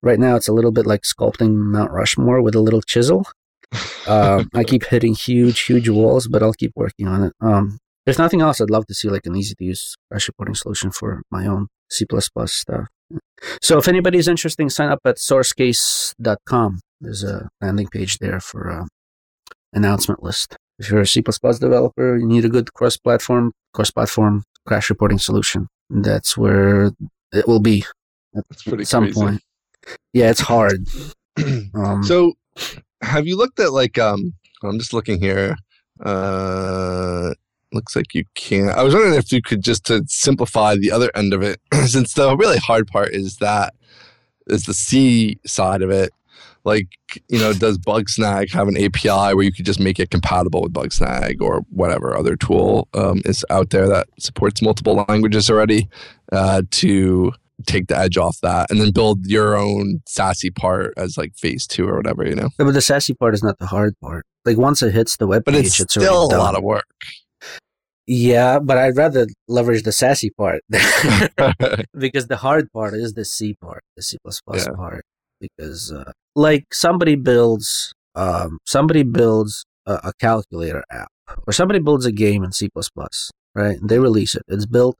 right 0.01 0.19
now 0.19 0.36
it's 0.36 0.47
a 0.47 0.53
little 0.53 0.71
bit 0.71 0.86
like 0.86 1.01
sculpting 1.01 1.53
Mount 1.55 1.91
Rushmore 1.91 2.41
with 2.41 2.55
a 2.55 2.61
little 2.61 2.81
chisel. 2.81 3.27
Um, 4.07 4.49
I 4.53 4.63
keep 4.63 4.86
hitting 4.89 5.13
huge, 5.13 5.61
huge 5.61 5.89
walls, 5.89 6.27
but 6.27 6.41
I'll 6.41 6.53
keep 6.53 6.71
working 6.75 7.07
on 7.07 7.23
it. 7.23 7.33
Um, 7.39 7.77
if 8.05 8.19
nothing 8.19 8.41
else, 8.41 8.61
I'd 8.61 8.69
love 8.69 8.86
to 8.88 8.93
see 8.93 9.09
like 9.09 9.25
an 9.25 9.36
easy 9.36 9.55
to 9.55 9.63
use 9.63 9.95
crash 10.09 10.27
reporting 10.27 10.55
solution 10.55 10.91
for 10.91 11.21
my 11.31 11.45
own 11.47 11.67
C++ 11.89 12.05
stuff. 12.45 12.88
So 13.61 13.77
if 13.77 13.88
anybody's 13.88 14.27
interested, 14.27 14.71
sign 14.71 14.89
up 14.89 14.99
at 15.05 15.17
sourcecase.com. 15.17 16.81
There's 17.01 17.23
a 17.23 17.49
landing 17.61 17.88
page 17.88 18.17
there 18.19 18.39
for 18.39 18.69
a 18.69 18.88
announcement 19.76 20.23
list. 20.23 20.57
If 20.80 20.89
you're 20.89 21.01
a 21.01 21.07
C++ 21.07 21.21
developer, 21.21 22.17
you 22.17 22.26
need 22.26 22.45
a 22.45 22.49
good 22.49 22.73
cross-platform, 22.73 23.53
cross-platform 23.73 24.43
crash 24.65 24.89
reporting 24.89 25.19
solution. 25.19 25.67
That's 25.89 26.36
where 26.36 26.91
it 27.32 27.47
will 27.47 27.59
be 27.59 27.86
at 28.36 28.88
some 28.88 29.05
crazy. 29.05 29.13
point. 29.13 29.41
Yeah, 30.13 30.32
it's 30.32 30.41
hard. 30.41 30.88
Um, 31.76 32.01
so 32.01 32.32
have 33.01 33.28
you 33.28 33.38
looked 33.38 33.59
at 33.59 33.71
like 33.71 33.97
um 33.97 34.34
i'm 34.63 34.80
just 34.80 34.93
looking 34.93 35.19
here 35.19 35.55
uh 36.03 37.34
looks 37.71 37.95
like 37.95 38.13
you 38.13 38.23
can't 38.36 38.69
i 38.78 38.84
was 38.84 38.93
wondering 38.93 39.15
if 39.15 39.32
you 39.32 39.41
could 39.41 39.61
just 39.63 39.86
to 39.86 40.03
simplify 40.07 40.76
the 40.76 40.91
other 40.91 41.11
end 41.15 41.34
of 41.34 41.41
it 41.41 41.59
since 41.86 42.13
the 42.13 42.36
really 42.38 42.57
hard 42.57 42.88
part 42.88 43.09
is 43.09 43.38
that 43.38 43.73
is 44.47 44.63
the 44.63 44.73
c 44.73 45.38
side 45.45 45.82
of 45.82 45.89
it 45.89 46.11
like 46.66 46.88
you 47.30 47.39
know 47.39 47.53
does 47.53 47.78
bugsnag 47.78 48.51
have 48.51 48.68
an 48.68 48.76
api 48.78 49.09
where 49.09 49.43
you 49.43 49.51
could 49.51 49.66
just 49.66 49.80
make 49.80 49.99
it 49.99 50.09
compatible 50.09 50.61
with 50.61 50.74
bugsnag 50.74 51.39
or 51.41 51.61
whatever 51.70 52.18
other 52.18 52.36
tool 52.36 52.88
um, 52.93 53.22
is 53.26 53.45
out 53.49 53.70
there 53.70 53.88
that 53.88 54.07
supports 54.20 54.61
multiple 54.61 55.05
languages 55.07 55.49
already 55.49 55.88
uh, 56.32 56.61
to 56.72 57.32
take 57.66 57.88
the 57.88 57.97
edge 57.97 58.18
off 58.18 58.38
that 58.41 58.70
and 58.70 58.82
then 58.82 58.91
build 58.91 59.26
your 59.26 59.55
own 59.55 60.01
sassy 60.07 60.51
part 60.51 60.93
as 60.97 61.18
like 61.18 61.34
phase 61.38 61.66
two 61.66 61.88
or 61.88 61.95
whatever, 61.95 62.28
you 62.28 62.36
know. 62.36 62.49
but 62.57 62.72
the 62.74 62.82
sassy 62.82 63.13
part 63.13 63.34
is 63.34 63.41
not 63.41 63.57
the 63.59 63.66
hard 63.68 63.93
part. 64.01 64.26
Like 64.43 64.57
once 64.57 64.84
it 64.84 64.93
hits 64.93 65.16
the 65.18 65.26
web 65.26 65.43
But 65.45 65.53
page, 65.53 65.68
it's 65.68 65.80
it's 65.80 65.93
still 65.93 66.26
a 66.26 66.38
lot 66.38 66.55
of 66.55 66.63
work. 66.63 66.86
Yeah, 68.07 68.59
but 68.59 68.78
I'd 68.78 68.95
rather 68.97 69.26
leverage 69.47 69.84
the 69.84 69.91
sassy 69.91 70.30
part 70.32 70.61
because 71.97 72.28
the 72.28 72.38
hard 72.38 72.72
part 72.72 72.93
is 72.93 73.13
the 73.13 73.26
C 73.26 73.55
part, 73.59 73.84
the 73.95 74.03
C 74.03 74.18
Yeah. 74.53 74.66
part. 74.76 75.05
Because 75.39 75.91
uh, 75.91 76.11
like 76.36 76.73
somebody 76.73 77.15
builds, 77.15 77.93
um, 78.15 78.59
somebody 78.65 79.03
builds 79.03 79.65
a, 79.86 79.93
a 80.05 80.13
calculator 80.19 80.83
app, 80.91 81.09
or 81.47 81.53
somebody 81.53 81.79
builds 81.79 82.05
a 82.05 82.11
game 82.11 82.43
in 82.43 82.51
C 82.51 82.69
right? 83.53 83.77
And 83.79 83.89
they 83.89 83.99
release 83.99 84.36
it. 84.36 84.43
It's 84.47 84.65
built 84.65 84.95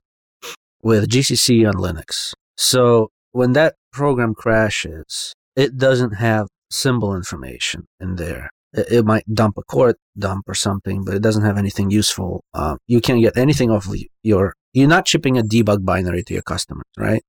with 0.82 1.08
GCC 1.08 1.66
on 1.66 1.74
Linux. 1.74 2.32
So 2.56 3.10
when 3.32 3.52
that 3.52 3.74
program 3.92 4.34
crashes, 4.34 5.34
it 5.56 5.76
doesn't 5.76 6.12
have 6.12 6.48
symbol 6.70 7.14
information 7.14 7.86
in 8.00 8.16
there. 8.16 8.50
It, 8.72 8.86
it 8.90 9.04
might 9.04 9.24
dump 9.32 9.56
a 9.58 9.62
core 9.62 9.94
dump 10.18 10.44
or 10.48 10.54
something, 10.54 11.04
but 11.04 11.14
it 11.14 11.22
doesn't 11.22 11.44
have 11.44 11.58
anything 11.58 11.90
useful. 11.90 12.42
Um, 12.54 12.78
you 12.86 13.00
can't 13.00 13.20
get 13.20 13.36
anything 13.36 13.70
off 13.70 13.88
your. 14.22 14.54
You're 14.72 14.88
not 14.88 15.08
shipping 15.08 15.38
a 15.38 15.42
debug 15.42 15.84
binary 15.84 16.22
to 16.24 16.34
your 16.34 16.42
customers, 16.42 16.84
right? 16.98 17.22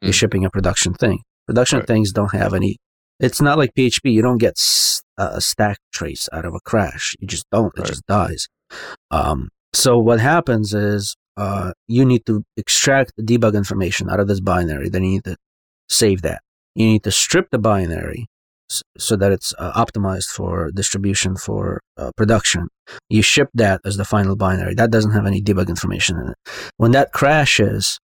You're 0.00 0.12
Mm. 0.12 0.14
shipping 0.14 0.44
a 0.44 0.50
production 0.50 0.94
thing. 0.94 1.20
Production 1.46 1.78
Right. 1.80 1.86
things 1.88 2.12
don't 2.12 2.32
have 2.32 2.54
any. 2.54 2.78
It's 3.20 3.40
not 3.40 3.58
like 3.58 3.74
PHP. 3.74 4.12
You 4.12 4.22
don't 4.22 4.38
get 4.38 4.54
a 5.18 5.40
stack 5.40 5.78
trace 5.92 6.28
out 6.32 6.44
of 6.44 6.54
a 6.54 6.60
crash. 6.64 7.14
You 7.20 7.28
just 7.28 7.46
don't. 7.52 7.72
It 7.76 7.80
Right. 7.80 7.88
just 7.88 8.06
dies. 8.06 8.48
Um, 9.10 9.50
so 9.72 9.98
what 9.98 10.20
happens 10.20 10.74
is 10.74 11.16
uh, 11.36 11.72
you 11.88 12.04
need 12.04 12.24
to 12.26 12.44
extract 12.56 13.12
the 13.16 13.22
debug 13.22 13.54
information 13.54 14.08
out 14.10 14.20
of 14.20 14.28
this 14.28 14.40
binary. 14.40 14.88
Then 14.88 15.02
you 15.04 15.10
need 15.10 15.24
to 15.24 15.36
save 15.88 16.22
that. 16.22 16.40
You 16.74 16.86
need 16.86 17.02
to 17.04 17.10
strip 17.10 17.50
the 17.50 17.58
binary 17.58 18.26
so 18.98 19.14
that 19.16 19.30
it's 19.30 19.52
uh, 19.58 19.72
optimized 19.72 20.28
for 20.30 20.70
distribution 20.72 21.36
for 21.36 21.80
uh, 21.96 22.10
production. 22.16 22.68
You 23.10 23.22
ship 23.22 23.48
that 23.54 23.80
as 23.84 23.96
the 23.96 24.04
final 24.04 24.36
binary. 24.36 24.74
That 24.74 24.90
doesn't 24.90 25.12
have 25.12 25.26
any 25.26 25.40
debug 25.42 25.68
information 25.68 26.18
in 26.18 26.28
it. 26.30 26.36
When 26.78 26.92
that 26.92 27.12
crashes, 27.12 27.98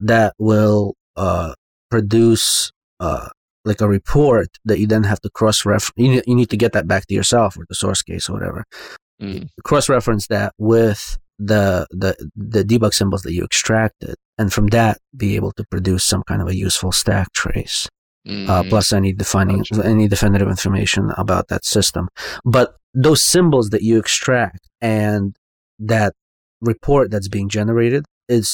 that 0.00 0.34
will 0.38 0.94
uh, 1.16 1.54
produce 1.92 2.72
uh, 3.06 3.28
like 3.64 3.80
a 3.80 3.88
report 3.98 4.48
that 4.68 4.78
you 4.80 4.86
then 4.86 5.04
have 5.04 5.20
to 5.20 5.30
cross 5.38 5.58
reference. 5.64 5.92
You, 5.96 6.08
need- 6.14 6.24
you 6.26 6.34
need 6.34 6.50
to 6.50 6.56
get 6.64 6.72
that 6.72 6.86
back 6.92 7.06
to 7.06 7.14
yourself 7.14 7.50
or 7.58 7.64
the 7.68 7.74
SourceCase 7.82 8.28
or 8.28 8.32
whatever. 8.36 8.64
Mm. 9.20 9.48
Cross 9.68 9.88
reference 9.88 10.26
that 10.28 10.52
with 10.58 11.18
the, 11.38 11.86
the 12.02 12.12
the 12.54 12.62
debug 12.70 12.92
symbols 12.94 13.22
that 13.22 13.32
you 13.36 13.42
extracted, 13.44 14.14
and 14.38 14.52
from 14.52 14.66
that 14.68 14.98
be 15.16 15.36
able 15.38 15.52
to 15.58 15.64
produce 15.74 16.04
some 16.12 16.22
kind 16.30 16.40
of 16.42 16.48
a 16.48 16.56
useful 16.66 16.92
stack 16.92 17.28
trace 17.32 17.88
uh, 18.26 18.30
Mm. 18.62 18.68
plus 18.70 18.92
any 18.92 19.12
defining 19.12 19.58
Gotcha. 19.58 19.84
any 19.94 20.06
definitive 20.08 20.48
information 20.56 21.10
about 21.24 21.44
that 21.48 21.64
system. 21.64 22.04
But 22.56 22.68
those 23.06 23.22
symbols 23.34 23.70
that 23.70 23.82
you 23.82 23.98
extract 23.98 24.60
and 24.80 25.34
that 25.94 26.12
report 26.60 27.10
that's 27.12 27.28
being 27.36 27.48
generated 27.58 28.02
is 28.28 28.46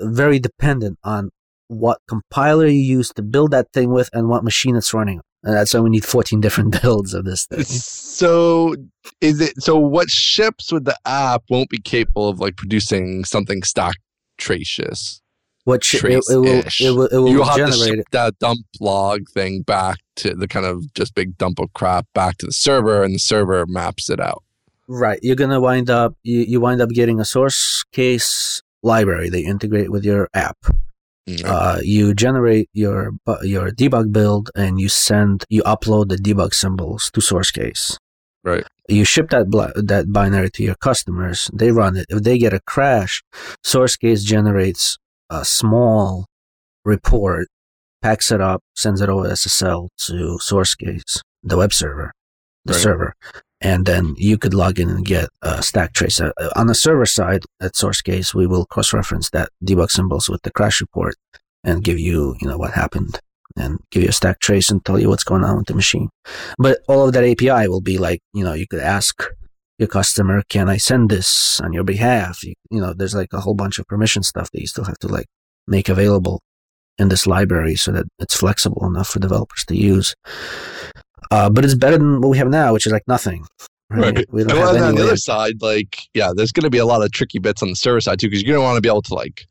very 0.00 0.38
dependent 0.48 0.98
on 1.04 1.30
what 1.68 1.98
compiler 2.08 2.66
you 2.66 2.80
use 2.80 3.10
to 3.10 3.22
build 3.22 3.50
that 3.52 3.72
thing 3.72 3.90
with 3.90 4.10
and 4.12 4.28
what 4.28 4.44
machine 4.44 4.76
it's 4.76 4.92
running 4.94 5.18
on. 5.18 5.24
And 5.44 5.54
that's 5.54 5.74
why 5.74 5.80
we 5.80 5.90
need 5.90 6.04
14 6.04 6.40
different 6.40 6.80
builds 6.82 7.12
of 7.14 7.24
this 7.24 7.46
thing. 7.46 7.64
So 7.64 8.74
is 9.20 9.40
it 9.40 9.62
so 9.62 9.76
what 9.78 10.10
ships 10.10 10.72
with 10.72 10.84
the 10.84 10.96
app 11.04 11.42
won't 11.50 11.68
be 11.68 11.78
capable 11.78 12.28
of 12.28 12.40
like 12.40 12.56
producing 12.56 13.24
something 13.24 13.62
stock 13.62 13.94
tracious? 14.38 15.20
What 15.64 15.82
sh- 15.82 15.94
it, 16.04 16.04
it 16.04 16.36
will 16.36 16.44
it 16.44 16.90
will, 16.90 17.06
it 17.06 17.16
will 17.16 17.28
You'll 17.30 17.44
have 17.44 17.56
to 17.56 17.62
generate 17.72 17.78
ship 17.78 17.98
it. 18.00 18.06
that 18.12 18.38
dump 18.38 18.60
log 18.80 19.22
thing 19.32 19.62
back 19.62 19.98
to 20.16 20.34
the 20.34 20.46
kind 20.48 20.66
of 20.66 20.92
just 20.94 21.14
big 21.14 21.38
dump 21.38 21.58
of 21.58 21.72
crap 21.72 22.06
back 22.14 22.36
to 22.38 22.46
the 22.46 22.52
server 22.52 23.02
and 23.02 23.14
the 23.14 23.18
server 23.18 23.64
maps 23.66 24.10
it 24.10 24.20
out. 24.20 24.42
Right. 24.88 25.18
You're 25.22 25.36
gonna 25.36 25.60
wind 25.60 25.88
up 25.88 26.16
you, 26.22 26.40
you 26.40 26.60
wind 26.60 26.80
up 26.82 26.90
getting 26.90 27.18
a 27.20 27.24
source 27.24 27.82
case 27.92 28.62
library 28.82 29.30
that 29.30 29.40
you 29.40 29.48
integrate 29.48 29.90
with 29.90 30.04
your 30.04 30.28
app. 30.34 30.58
Mm, 31.28 31.42
uh, 31.46 31.78
you 31.82 32.12
generate 32.14 32.68
your 32.74 33.12
your 33.42 33.70
debug 33.70 34.12
build 34.12 34.50
and 34.54 34.78
you 34.78 34.88
send 34.90 35.44
you 35.48 35.62
upload 35.62 36.08
the 36.08 36.16
debug 36.16 36.52
symbols 36.54 37.10
to 37.14 37.20
SourceCase. 37.20 37.96
Right. 38.44 38.66
you 38.90 39.06
ship 39.06 39.30
that 39.30 39.48
bla- 39.48 39.72
that 39.74 40.12
binary 40.12 40.50
to 40.50 40.62
your 40.62 40.74
customers. 40.74 41.50
They 41.54 41.70
run 41.70 41.96
it. 41.96 42.04
If 42.10 42.22
they 42.24 42.36
get 42.36 42.52
a 42.52 42.60
crash 42.66 43.22
SourceCase 43.64 44.22
generates 44.22 44.98
a 45.30 45.46
small 45.46 46.26
report 46.84 47.48
packs 48.02 48.30
it 48.30 48.42
up 48.42 48.60
sends 48.76 49.00
it 49.00 49.08
over 49.08 49.26
ssl 49.30 49.88
to 49.96 50.38
SourceCase 50.42 51.20
the 51.42 51.56
web 51.56 51.72
server 51.72 52.12
the 52.66 52.74
Right. 52.74 52.82
server 52.82 53.14
and 53.64 53.86
then 53.86 54.14
you 54.18 54.36
could 54.36 54.52
log 54.52 54.78
in 54.78 54.90
and 54.90 55.06
get 55.06 55.30
a 55.40 55.62
stack 55.62 55.94
trace. 55.94 56.20
Uh, 56.20 56.30
on 56.54 56.66
the 56.66 56.74
server 56.74 57.06
side 57.06 57.44
at 57.60 57.72
SourceCase, 57.72 58.34
we 58.34 58.46
will 58.46 58.66
cross-reference 58.66 59.30
that 59.30 59.48
debug 59.64 59.90
symbols 59.90 60.28
with 60.28 60.42
the 60.42 60.52
crash 60.52 60.82
report 60.82 61.16
and 61.64 61.82
give 61.82 61.98
you, 61.98 62.36
you 62.42 62.46
know, 62.46 62.58
what 62.58 62.72
happened 62.72 63.18
and 63.56 63.78
give 63.90 64.02
you 64.02 64.10
a 64.10 64.12
stack 64.12 64.38
trace 64.40 64.70
and 64.70 64.84
tell 64.84 64.98
you 64.98 65.08
what's 65.08 65.24
going 65.24 65.44
on 65.44 65.56
with 65.56 65.66
the 65.66 65.74
machine. 65.74 66.10
But 66.58 66.80
all 66.88 67.06
of 67.06 67.14
that 67.14 67.24
API 67.24 67.68
will 67.68 67.80
be 67.80 67.96
like, 67.96 68.20
you 68.34 68.44
know, 68.44 68.52
you 68.52 68.66
could 68.66 68.80
ask 68.80 69.24
your 69.78 69.88
customer, 69.88 70.42
can 70.50 70.68
I 70.68 70.76
send 70.76 71.08
this 71.08 71.58
on 71.60 71.72
your 71.72 71.84
behalf? 71.84 72.44
You, 72.44 72.52
you 72.70 72.80
know, 72.82 72.92
there's 72.92 73.14
like 73.14 73.32
a 73.32 73.40
whole 73.40 73.54
bunch 73.54 73.78
of 73.78 73.86
permission 73.86 74.22
stuff 74.22 74.50
that 74.52 74.60
you 74.60 74.66
still 74.66 74.84
have 74.84 74.98
to 74.98 75.08
like 75.08 75.26
make 75.66 75.88
available 75.88 76.42
in 76.98 77.08
this 77.08 77.26
library 77.26 77.76
so 77.76 77.92
that 77.92 78.04
it's 78.18 78.36
flexible 78.36 78.86
enough 78.86 79.08
for 79.08 79.20
developers 79.20 79.64
to 79.68 79.76
use. 79.76 80.14
Uh, 81.30 81.50
but 81.50 81.64
it's 81.64 81.74
better 81.74 81.98
than 81.98 82.20
what 82.20 82.28
we 82.28 82.38
have 82.38 82.48
now, 82.48 82.72
which 82.72 82.86
is 82.86 82.92
like 82.92 83.06
nothing. 83.08 83.46
Right. 83.90 84.24
We 84.32 84.44
don't 84.44 84.56
And 84.56 84.84
on 84.84 84.94
the 84.94 85.04
other 85.04 85.16
side, 85.16 85.60
like, 85.60 85.98
yeah, 86.14 86.32
there's 86.34 86.52
going 86.52 86.64
to 86.64 86.70
be 86.70 86.78
a 86.78 86.86
lot 86.86 87.02
of 87.02 87.12
tricky 87.12 87.38
bits 87.38 87.62
on 87.62 87.68
the 87.68 87.76
server 87.76 88.00
side 88.00 88.18
too, 88.18 88.28
because 88.28 88.42
you're 88.42 88.54
going 88.54 88.62
to 88.62 88.66
want 88.66 88.76
to 88.76 88.80
be 88.82 88.88
able 88.88 89.02
to 89.02 89.14
like 89.14 89.46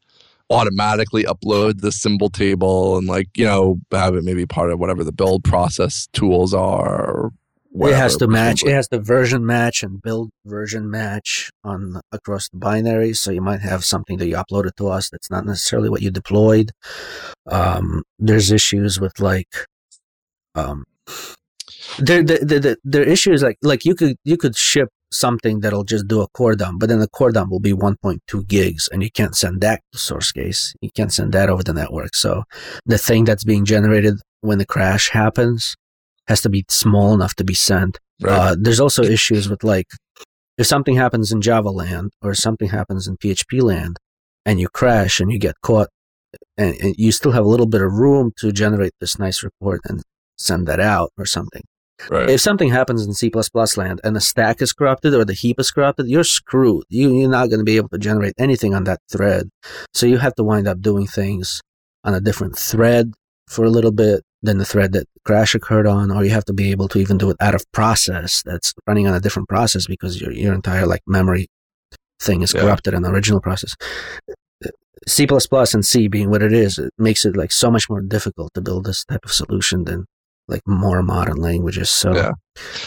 automatically 0.49 1.23
upload 1.23 1.81
the 1.81 1.91
symbol 1.91 2.29
table 2.29 2.97
and 2.97 3.07
like 3.07 3.27
you 3.35 3.45
know 3.45 3.79
have 3.91 4.15
it 4.15 4.23
maybe 4.23 4.45
part 4.45 4.71
of 4.71 4.79
whatever 4.79 5.03
the 5.03 5.11
build 5.11 5.43
process 5.43 6.07
tools 6.13 6.53
are. 6.53 7.31
Or 7.75 7.89
it 7.89 7.95
has 7.95 8.13
whatever, 8.13 8.19
to 8.19 8.27
match. 8.27 8.63
It 8.63 8.71
has 8.71 8.87
to 8.89 8.99
version 8.99 9.45
match 9.45 9.81
and 9.81 10.01
build 10.01 10.29
version 10.45 10.91
match 10.91 11.51
on 11.63 12.01
across 12.11 12.49
the 12.49 12.57
binaries. 12.57 13.17
So 13.17 13.31
you 13.31 13.41
might 13.41 13.61
have 13.61 13.83
something 13.83 14.17
that 14.17 14.27
you 14.27 14.35
uploaded 14.35 14.75
to 14.77 14.89
us 14.89 15.09
that's 15.09 15.31
not 15.31 15.45
necessarily 15.45 15.89
what 15.89 16.03
you 16.03 16.11
deployed. 16.11 16.71
Um, 17.49 18.03
there's 18.19 18.51
issues 18.51 18.99
with 18.99 19.19
like, 19.19 19.65
um, 20.53 20.83
there 21.99 22.23
the, 22.23 22.39
the, 22.39 22.59
the, 22.59 22.77
there 22.83 23.01
are 23.01 23.05
issues 23.05 23.43
like 23.43 23.57
like 23.61 23.85
you 23.85 23.95
could 23.95 24.17
you 24.23 24.37
could 24.37 24.55
ship 24.55 24.89
something 25.13 25.59
that'll 25.59 25.83
just 25.83 26.07
do 26.07 26.21
a 26.21 26.27
core 26.29 26.55
dump, 26.55 26.79
but 26.79 26.89
then 26.89 26.99
the 26.99 27.07
core 27.07 27.31
dump 27.31 27.51
will 27.51 27.59
be 27.59 27.73
1.2 27.73 28.47
gigs, 28.47 28.89
and 28.91 29.03
you 29.03 29.11
can't 29.11 29.35
send 29.35 29.61
that 29.61 29.81
to 29.91 29.99
SourceCase. 29.99 30.73
You 30.81 30.89
can't 30.95 31.13
send 31.13 31.33
that 31.33 31.49
over 31.49 31.63
the 31.63 31.73
network. 31.73 32.15
So 32.15 32.43
the 32.85 32.97
thing 32.97 33.25
that's 33.25 33.43
being 33.43 33.65
generated 33.65 34.15
when 34.41 34.57
the 34.57 34.65
crash 34.65 35.09
happens 35.09 35.75
has 36.27 36.41
to 36.41 36.49
be 36.49 36.65
small 36.69 37.13
enough 37.13 37.35
to 37.35 37.43
be 37.43 37.53
sent. 37.53 37.99
Right. 38.21 38.33
Uh, 38.33 38.55
there's 38.59 38.79
also 38.79 39.03
issues 39.03 39.49
with 39.49 39.63
like 39.63 39.87
if 40.57 40.67
something 40.67 40.95
happens 40.95 41.31
in 41.31 41.41
Java 41.41 41.69
land 41.69 42.11
or 42.21 42.33
something 42.33 42.69
happens 42.69 43.07
in 43.07 43.17
PHP 43.17 43.61
land, 43.61 43.97
and 44.45 44.59
you 44.59 44.67
crash 44.67 45.19
and 45.19 45.31
you 45.31 45.39
get 45.39 45.55
caught, 45.61 45.89
and, 46.57 46.75
and 46.75 46.95
you 46.97 47.11
still 47.11 47.31
have 47.31 47.45
a 47.45 47.47
little 47.47 47.65
bit 47.65 47.81
of 47.81 47.93
room 47.93 48.31
to 48.37 48.51
generate 48.51 48.93
this 48.99 49.17
nice 49.17 49.43
report 49.43 49.81
and 49.85 50.03
send 50.37 50.67
that 50.67 50.79
out 50.79 51.11
or 51.17 51.25
something. 51.25 51.63
Right. 52.09 52.29
If 52.29 52.41
something 52.41 52.69
happens 52.69 53.05
in 53.05 53.13
C++ 53.13 53.31
land 53.77 54.01
and 54.03 54.15
the 54.15 54.21
stack 54.21 54.61
is 54.61 54.73
corrupted 54.73 55.13
or 55.13 55.25
the 55.25 55.33
heap 55.33 55.59
is 55.59 55.71
corrupted, 55.71 56.07
you're 56.07 56.23
screwed. 56.23 56.85
You, 56.89 57.13
you're 57.15 57.29
not 57.29 57.49
going 57.49 57.59
to 57.59 57.65
be 57.65 57.77
able 57.77 57.89
to 57.89 57.97
generate 57.97 58.33
anything 58.37 58.73
on 58.73 58.83
that 58.85 58.99
thread. 59.11 59.49
So 59.93 60.05
you 60.05 60.17
have 60.17 60.35
to 60.35 60.43
wind 60.43 60.67
up 60.67 60.81
doing 60.81 61.07
things 61.07 61.61
on 62.03 62.13
a 62.13 62.19
different 62.19 62.57
thread 62.57 63.13
for 63.47 63.65
a 63.65 63.69
little 63.69 63.91
bit 63.91 64.23
than 64.41 64.57
the 64.57 64.65
thread 64.65 64.91
that 64.93 65.07
crash 65.25 65.55
occurred 65.55 65.87
on, 65.87 66.11
or 66.11 66.23
you 66.23 66.31
have 66.31 66.45
to 66.45 66.53
be 66.53 66.71
able 66.71 66.87
to 66.89 66.99
even 66.99 67.17
do 67.17 67.29
it 67.29 67.37
out 67.39 67.55
of 67.55 67.63
process 67.71 68.41
that's 68.45 68.73
running 68.87 69.07
on 69.07 69.13
a 69.13 69.19
different 69.19 69.47
process 69.47 69.87
because 69.87 70.19
your 70.19 70.31
your 70.31 70.53
entire 70.53 70.85
like 70.85 71.01
memory 71.07 71.47
thing 72.21 72.41
is 72.41 72.53
Yeah. 72.53 72.61
corrupted 72.61 72.93
in 72.93 73.03
the 73.03 73.09
original 73.09 73.39
process. 73.39 73.75
C 75.07 75.27
and 75.29 75.85
C 75.85 76.07
being 76.07 76.29
what 76.29 76.41
it 76.41 76.53
is, 76.53 76.77
it 76.77 76.93
makes 76.97 77.25
it 77.25 77.35
like 77.35 77.51
so 77.51 77.69
much 77.69 77.89
more 77.89 78.01
difficult 78.01 78.53
to 78.53 78.61
build 78.61 78.85
this 78.85 79.03
type 79.05 79.25
of 79.25 79.31
solution 79.31 79.83
than 79.83 80.05
like 80.47 80.61
more 80.67 81.01
modern 81.03 81.37
languages. 81.37 81.89
So 81.89 82.13
Yeah. 82.15 82.31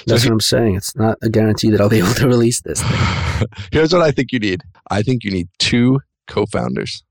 that's 0.07 0.22
he- 0.22 0.28
what 0.28 0.34
I'm 0.34 0.40
saying. 0.40 0.76
It's 0.76 0.94
not 0.96 1.16
a 1.22 1.28
guarantee 1.28 1.70
that 1.70 1.80
I'll 1.80 1.88
be 1.88 1.98
able 2.04 2.14
to 2.14 2.26
release 2.28 2.61
this 2.62 2.80
thing. 2.82 3.46
Here's 3.72 3.92
what 3.92 4.02
I 4.02 4.11
think 4.11 4.32
you 4.32 4.38
need. 4.38 4.62
I 4.90 5.02
think 5.02 5.24
you 5.24 5.30
need 5.30 5.48
two 5.59 6.00
co-founders. 6.26 7.02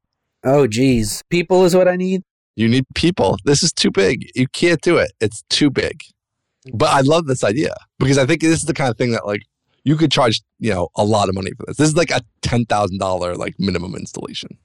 Oh 0.44 0.68
geez. 0.68 1.24
People 1.30 1.66
is 1.66 1.76
what 1.76 1.88
I 1.88 1.96
need. 1.96 2.22
You 2.56 2.68
need 2.68 2.86
people. 2.96 3.38
This 3.46 3.64
is 3.64 3.74
too 3.74 3.92
big. 3.92 4.30
You 4.36 4.48
can't 4.48 4.80
do 4.82 4.98
it. 4.98 5.12
It's 5.20 5.44
too 5.50 5.70
big. 5.70 6.02
But 6.74 6.90
I 6.90 7.02
love 7.02 7.26
this 7.28 7.44
idea 7.44 7.76
because 8.00 8.18
I 8.18 8.26
think 8.26 8.42
this 8.42 8.60
is 8.60 8.66
the 8.66 8.74
kind 8.74 8.90
of 8.90 8.98
thing 8.98 9.12
that 9.12 9.26
like 9.26 9.42
you 9.84 9.96
could 9.96 10.12
charge, 10.12 10.42
you 10.60 10.72
know, 10.72 10.90
a 10.96 11.04
lot 11.04 11.30
of 11.30 11.36
money 11.36 11.52
for 11.58 11.66
this. 11.68 11.78
This 11.78 11.90
is 11.90 11.96
like 11.96 12.12
a 12.12 12.22
ten 12.42 12.66
thousand 12.66 13.00
dollar 13.00 13.36
like 13.36 13.56
minimum 13.60 13.96
installation. 13.96 14.58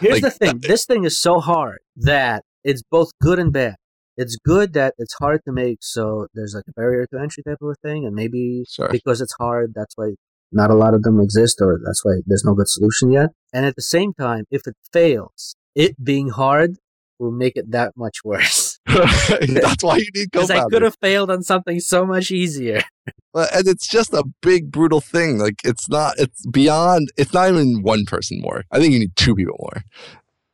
Here's 0.00 0.14
Like, 0.14 0.22
the 0.22 0.30
thing. 0.30 0.58
This 0.58 0.84
thing 0.86 1.04
is 1.04 1.18
so 1.18 1.38
hard 1.40 1.78
that 1.96 2.44
it's 2.64 2.82
both 2.90 3.10
good 3.22 3.38
and 3.38 3.52
bad. 3.52 3.76
It's 4.16 4.36
good 4.44 4.72
that 4.74 4.94
it's 4.98 5.14
hard 5.14 5.42
to 5.44 5.52
make, 5.52 5.78
so 5.82 6.26
there's 6.34 6.54
like 6.54 6.64
a 6.68 6.72
barrier 6.72 7.06
to 7.12 7.18
entry 7.18 7.42
type 7.42 7.58
of 7.60 7.68
a 7.70 7.74
thing, 7.86 8.04
and 8.06 8.14
maybe 8.14 8.64
Sure. 8.68 8.88
because 8.90 9.20
it's 9.20 9.34
hard, 9.38 9.72
that's 9.74 9.94
why 9.96 10.14
not 10.52 10.70
a 10.70 10.74
lot 10.74 10.94
of 10.94 11.02
them 11.02 11.20
exist, 11.20 11.60
or 11.60 11.80
that's 11.84 12.04
why 12.04 12.12
there's 12.24 12.44
no 12.44 12.54
good 12.54 12.68
solution 12.68 13.10
yet. 13.10 13.30
And 13.52 13.66
at 13.66 13.74
the 13.76 13.82
same 13.82 14.12
time, 14.14 14.44
if 14.50 14.66
it 14.66 14.74
fails, 14.92 15.56
it 15.74 16.02
being 16.02 16.30
hard 16.30 16.76
will 17.18 17.32
make 17.32 17.56
it 17.56 17.70
that 17.72 17.92
much 17.96 18.18
worse. 18.24 18.78
That's 18.86 19.82
why 19.82 19.96
you 19.96 20.06
need 20.14 20.28
Because 20.30 20.50
I 20.50 20.64
could 20.68 20.82
have 20.82 20.96
failed 21.00 21.30
on 21.30 21.42
something 21.42 21.80
so 21.80 22.06
much 22.06 22.30
easier. 22.30 22.82
Well, 23.34 23.48
And 23.52 23.68
it's 23.68 23.86
just 23.86 24.14
a 24.14 24.24
big 24.40 24.70
brutal 24.70 25.02
thing. 25.02 25.38
Like 25.38 25.56
it's 25.62 25.90
not. 25.90 26.14
It's 26.18 26.46
beyond. 26.46 27.12
It's 27.18 27.34
not 27.34 27.50
even 27.50 27.82
one 27.82 28.06
person 28.06 28.40
more. 28.40 28.64
I 28.72 28.78
think 28.80 28.94
you 28.94 28.98
need 28.98 29.14
two 29.14 29.34
people 29.34 29.56
more. 29.60 29.82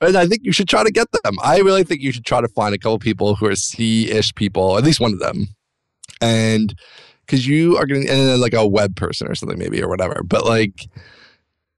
And 0.03 0.17
I 0.17 0.27
think 0.27 0.41
you 0.43 0.53
should 0.53 0.69
try 0.69 0.83
to 0.83 0.91
get 0.91 1.07
them. 1.13 1.37
I 1.43 1.59
really 1.59 1.85
think 1.85 2.01
you 2.01 2.13
should 2.13 2.25
try 2.25 2.41
to 2.41 2.49
find 2.49 2.75
a 2.75 2.79
couple 2.79 2.99
people 2.99 3.37
who 3.37 3.47
are 3.47 3.55
C-ish 3.55 4.35
people, 4.35 4.77
at 4.77 4.85
least 4.85 5.01
one 5.01 5.13
of 5.13 5.21
them, 5.21 5.47
and 6.21 6.75
because 7.25 7.47
you 7.47 7.77
are 7.77 7.87
going 7.87 8.03
to, 8.03 8.09
and 8.09 8.29
then 8.29 8.41
like 8.41 8.53
a 8.53 8.67
web 8.67 8.97
person 8.97 9.29
or 9.29 9.35
something 9.35 9.59
maybe 9.59 9.83
or 9.83 9.89
whatever. 9.89 10.23
But 10.25 10.45
like, 10.45 10.89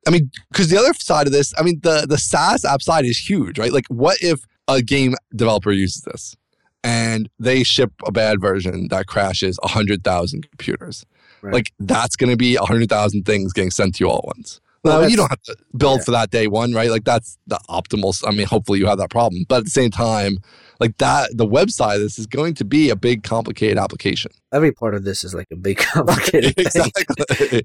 I 0.06 0.10
mean, 0.10 0.30
because 0.50 0.68
the 0.68 0.78
other 0.78 0.94
side 0.94 1.26
of 1.26 1.32
this, 1.32 1.52
I 1.58 1.62
mean, 1.62 1.80
the 1.82 2.06
the 2.08 2.18
SaaS 2.18 2.64
app 2.64 2.82
side 2.82 3.04
is 3.04 3.18
huge, 3.18 3.58
right? 3.58 3.72
Like, 3.72 3.86
what 3.88 4.18
if 4.20 4.40
a 4.68 4.82
game 4.82 5.14
developer 5.36 5.70
uses 5.70 6.02
this 6.02 6.34
and 6.82 7.28
they 7.38 7.62
ship 7.62 7.92
a 8.06 8.12
bad 8.12 8.40
version 8.40 8.88
that 8.88 9.06
crashes 9.06 9.58
hundred 9.62 10.02
thousand 10.02 10.48
computers? 10.50 11.04
Right. 11.42 11.52
Like, 11.52 11.72
that's 11.78 12.16
going 12.16 12.30
to 12.30 12.38
be 12.38 12.54
hundred 12.54 12.88
thousand 12.88 13.24
things 13.26 13.52
getting 13.52 13.70
sent 13.70 13.96
to 13.96 14.04
you 14.04 14.10
all 14.10 14.18
at 14.18 14.36
once. 14.36 14.60
Well, 14.84 15.00
Now, 15.00 15.06
you 15.06 15.16
don't 15.16 15.30
have 15.30 15.42
to 15.42 15.56
build 15.76 16.00
yeah. 16.00 16.04
for 16.04 16.10
that 16.10 16.30
day 16.30 16.46
one, 16.46 16.72
right? 16.74 16.90
Like 16.90 17.04
that's 17.04 17.38
the 17.46 17.58
optimal. 17.70 18.22
I 18.26 18.32
mean, 18.32 18.46
hopefully 18.46 18.78
you 18.78 18.86
have 18.86 18.98
that 18.98 19.10
problem, 19.10 19.44
but 19.48 19.58
at 19.58 19.64
the 19.64 19.70
same 19.70 19.90
time, 19.90 20.36
like 20.78 20.98
that, 20.98 21.30
the 21.34 21.46
website, 21.46 21.98
this 21.98 22.18
is 22.18 22.26
going 22.26 22.52
to 22.54 22.64
be 22.64 22.90
a 22.90 22.96
big, 22.96 23.22
complicated 23.22 23.78
application. 23.78 24.30
Every 24.52 24.72
part 24.72 24.94
of 24.94 25.04
this 25.04 25.24
is 25.24 25.34
like 25.34 25.46
a 25.50 25.56
big 25.56 25.78
complicated 25.92 26.54
exactly. 26.58 27.62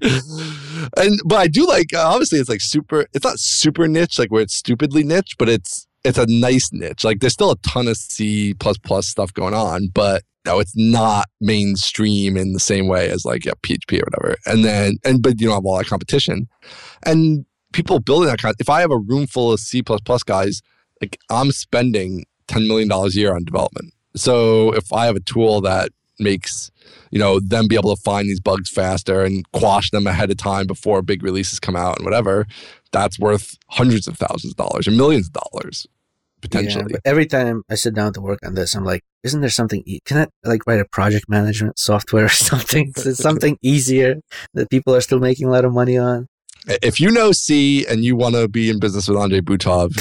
and 0.96 1.20
but 1.26 1.36
I 1.36 1.46
do 1.46 1.66
like. 1.66 1.92
Uh, 1.92 2.06
obviously, 2.06 2.38
it's 2.38 2.48
like 2.48 2.62
super. 2.62 3.06
It's 3.12 3.24
not 3.24 3.38
super 3.38 3.86
niche, 3.86 4.18
like 4.18 4.30
where 4.30 4.42
it's 4.42 4.54
stupidly 4.54 5.04
niche, 5.04 5.36
but 5.38 5.48
it's 5.50 5.86
it's 6.04 6.18
a 6.18 6.26
nice 6.26 6.72
niche. 6.72 7.04
Like 7.04 7.20
there's 7.20 7.34
still 7.34 7.50
a 7.50 7.58
ton 7.58 7.86
of 7.86 7.98
C 7.98 8.54
plus 8.54 8.78
plus 8.78 9.06
stuff 9.06 9.34
going 9.34 9.54
on, 9.54 9.88
but 9.92 10.22
no, 10.46 10.58
it's 10.58 10.76
not 10.76 11.26
mainstream 11.40 12.36
in 12.36 12.52
the 12.52 12.60
same 12.60 12.88
way 12.88 13.10
as 13.10 13.24
like 13.24 13.44
yeah, 13.44 13.52
PHP 13.62 14.00
or 14.00 14.04
whatever. 14.10 14.36
And 14.46 14.64
then 14.64 14.96
and 15.04 15.22
but 15.22 15.40
you 15.40 15.46
don't 15.46 15.56
have 15.56 15.66
all 15.66 15.78
that 15.78 15.86
competition, 15.86 16.48
and 17.04 17.44
people 17.72 18.00
building 18.00 18.28
that 18.28 18.40
kind. 18.40 18.54
if 18.58 18.68
I 18.68 18.80
have 18.80 18.90
a 18.90 18.98
room 18.98 19.26
full 19.26 19.52
of 19.52 19.60
C 19.60 19.82
guys, 20.26 20.62
like 21.00 21.18
I'm 21.30 21.50
spending 21.52 22.24
ten 22.48 22.66
million 22.66 22.88
dollars 22.88 23.16
a 23.16 23.20
year 23.20 23.34
on 23.34 23.44
development. 23.44 23.92
So 24.16 24.72
if 24.72 24.92
I 24.92 25.06
have 25.06 25.16
a 25.16 25.20
tool 25.20 25.60
that 25.62 25.90
makes 26.18 26.70
you 27.10 27.18
know 27.18 27.40
them 27.40 27.66
be 27.66 27.76
able 27.76 27.94
to 27.94 28.02
find 28.02 28.28
these 28.28 28.40
bugs 28.40 28.70
faster 28.70 29.22
and 29.22 29.50
quash 29.52 29.90
them 29.90 30.06
ahead 30.06 30.30
of 30.30 30.36
time 30.36 30.66
before 30.66 31.02
big 31.02 31.22
releases 31.22 31.60
come 31.60 31.76
out 31.76 31.98
and 31.98 32.04
whatever, 32.04 32.46
that's 32.92 33.18
worth 33.18 33.56
hundreds 33.68 34.08
of 34.08 34.16
thousands 34.16 34.52
of 34.52 34.56
dollars 34.56 34.88
or 34.88 34.92
millions 34.92 35.28
of 35.28 35.34
dollars 35.34 35.86
potentially. 36.40 36.92
but 36.92 37.00
every 37.04 37.26
time 37.26 37.62
I 37.70 37.74
sit 37.74 37.94
down 37.94 38.12
to 38.14 38.20
work 38.20 38.40
on 38.44 38.54
this, 38.54 38.74
I'm 38.74 38.84
like, 38.84 39.02
isn't 39.22 39.40
there 39.40 39.50
something? 39.50 39.82
E- 39.86 40.00
can 40.04 40.18
I 40.18 40.48
like 40.48 40.66
write 40.66 40.80
a 40.80 40.86
project 40.86 41.28
management 41.28 41.78
software 41.78 42.26
or 42.26 42.28
something? 42.28 42.92
Is 42.96 43.18
something 43.18 43.58
easier 43.62 44.16
that 44.54 44.70
people 44.70 44.94
are 44.94 45.00
still 45.00 45.20
making 45.20 45.46
a 45.46 45.50
lot 45.50 45.64
of 45.64 45.72
money 45.72 45.98
on? 45.98 46.26
if 46.82 47.00
you 47.00 47.10
know 47.10 47.32
C 47.32 47.86
and 47.86 48.04
you 48.04 48.16
want 48.16 48.34
to 48.34 48.48
be 48.48 48.70
in 48.70 48.78
business 48.78 49.08
with 49.08 49.18
Andrey 49.18 49.40
Butov, 49.40 49.96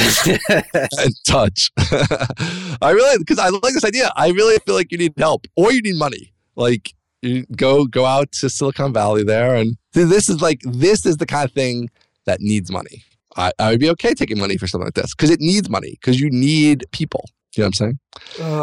in 1.05 1.11
touch. 1.25 1.71
I 2.81 2.91
really 2.91 3.17
because 3.17 3.39
I 3.39 3.49
like 3.49 3.73
this 3.73 3.85
idea. 3.85 4.11
I 4.15 4.29
really 4.29 4.57
feel 4.65 4.75
like 4.75 4.91
you 4.91 4.97
need 4.97 5.13
help 5.17 5.47
or 5.55 5.71
you 5.71 5.81
need 5.81 5.95
money. 5.95 6.33
Like 6.55 6.93
you 7.21 7.45
go 7.55 7.85
go 7.85 8.05
out 8.05 8.31
to 8.33 8.49
Silicon 8.49 8.93
Valley 8.93 9.23
there 9.23 9.55
and 9.55 9.77
this 9.93 10.29
is 10.29 10.41
like 10.41 10.59
this 10.63 11.05
is 11.05 11.17
the 11.17 11.25
kind 11.25 11.45
of 11.45 11.53
thing 11.53 11.89
that 12.25 12.41
needs 12.41 12.71
money. 12.71 13.03
I, 13.39 13.51
I 13.57 13.71
would 13.71 13.79
be 13.79 13.89
okay 13.91 14.13
taking 14.13 14.37
money 14.37 14.57
for 14.57 14.67
something 14.67 14.85
like 14.85 14.93
this 14.93 15.15
because 15.15 15.29
it 15.31 15.39
needs 15.39 15.69
money 15.69 15.91
because 15.91 16.19
you 16.19 16.29
need 16.29 16.83
people. 16.91 17.23
You 17.55 17.63
know 17.63 17.67
what 17.67 17.67
I'm 17.67 17.73
saying? 17.73 17.99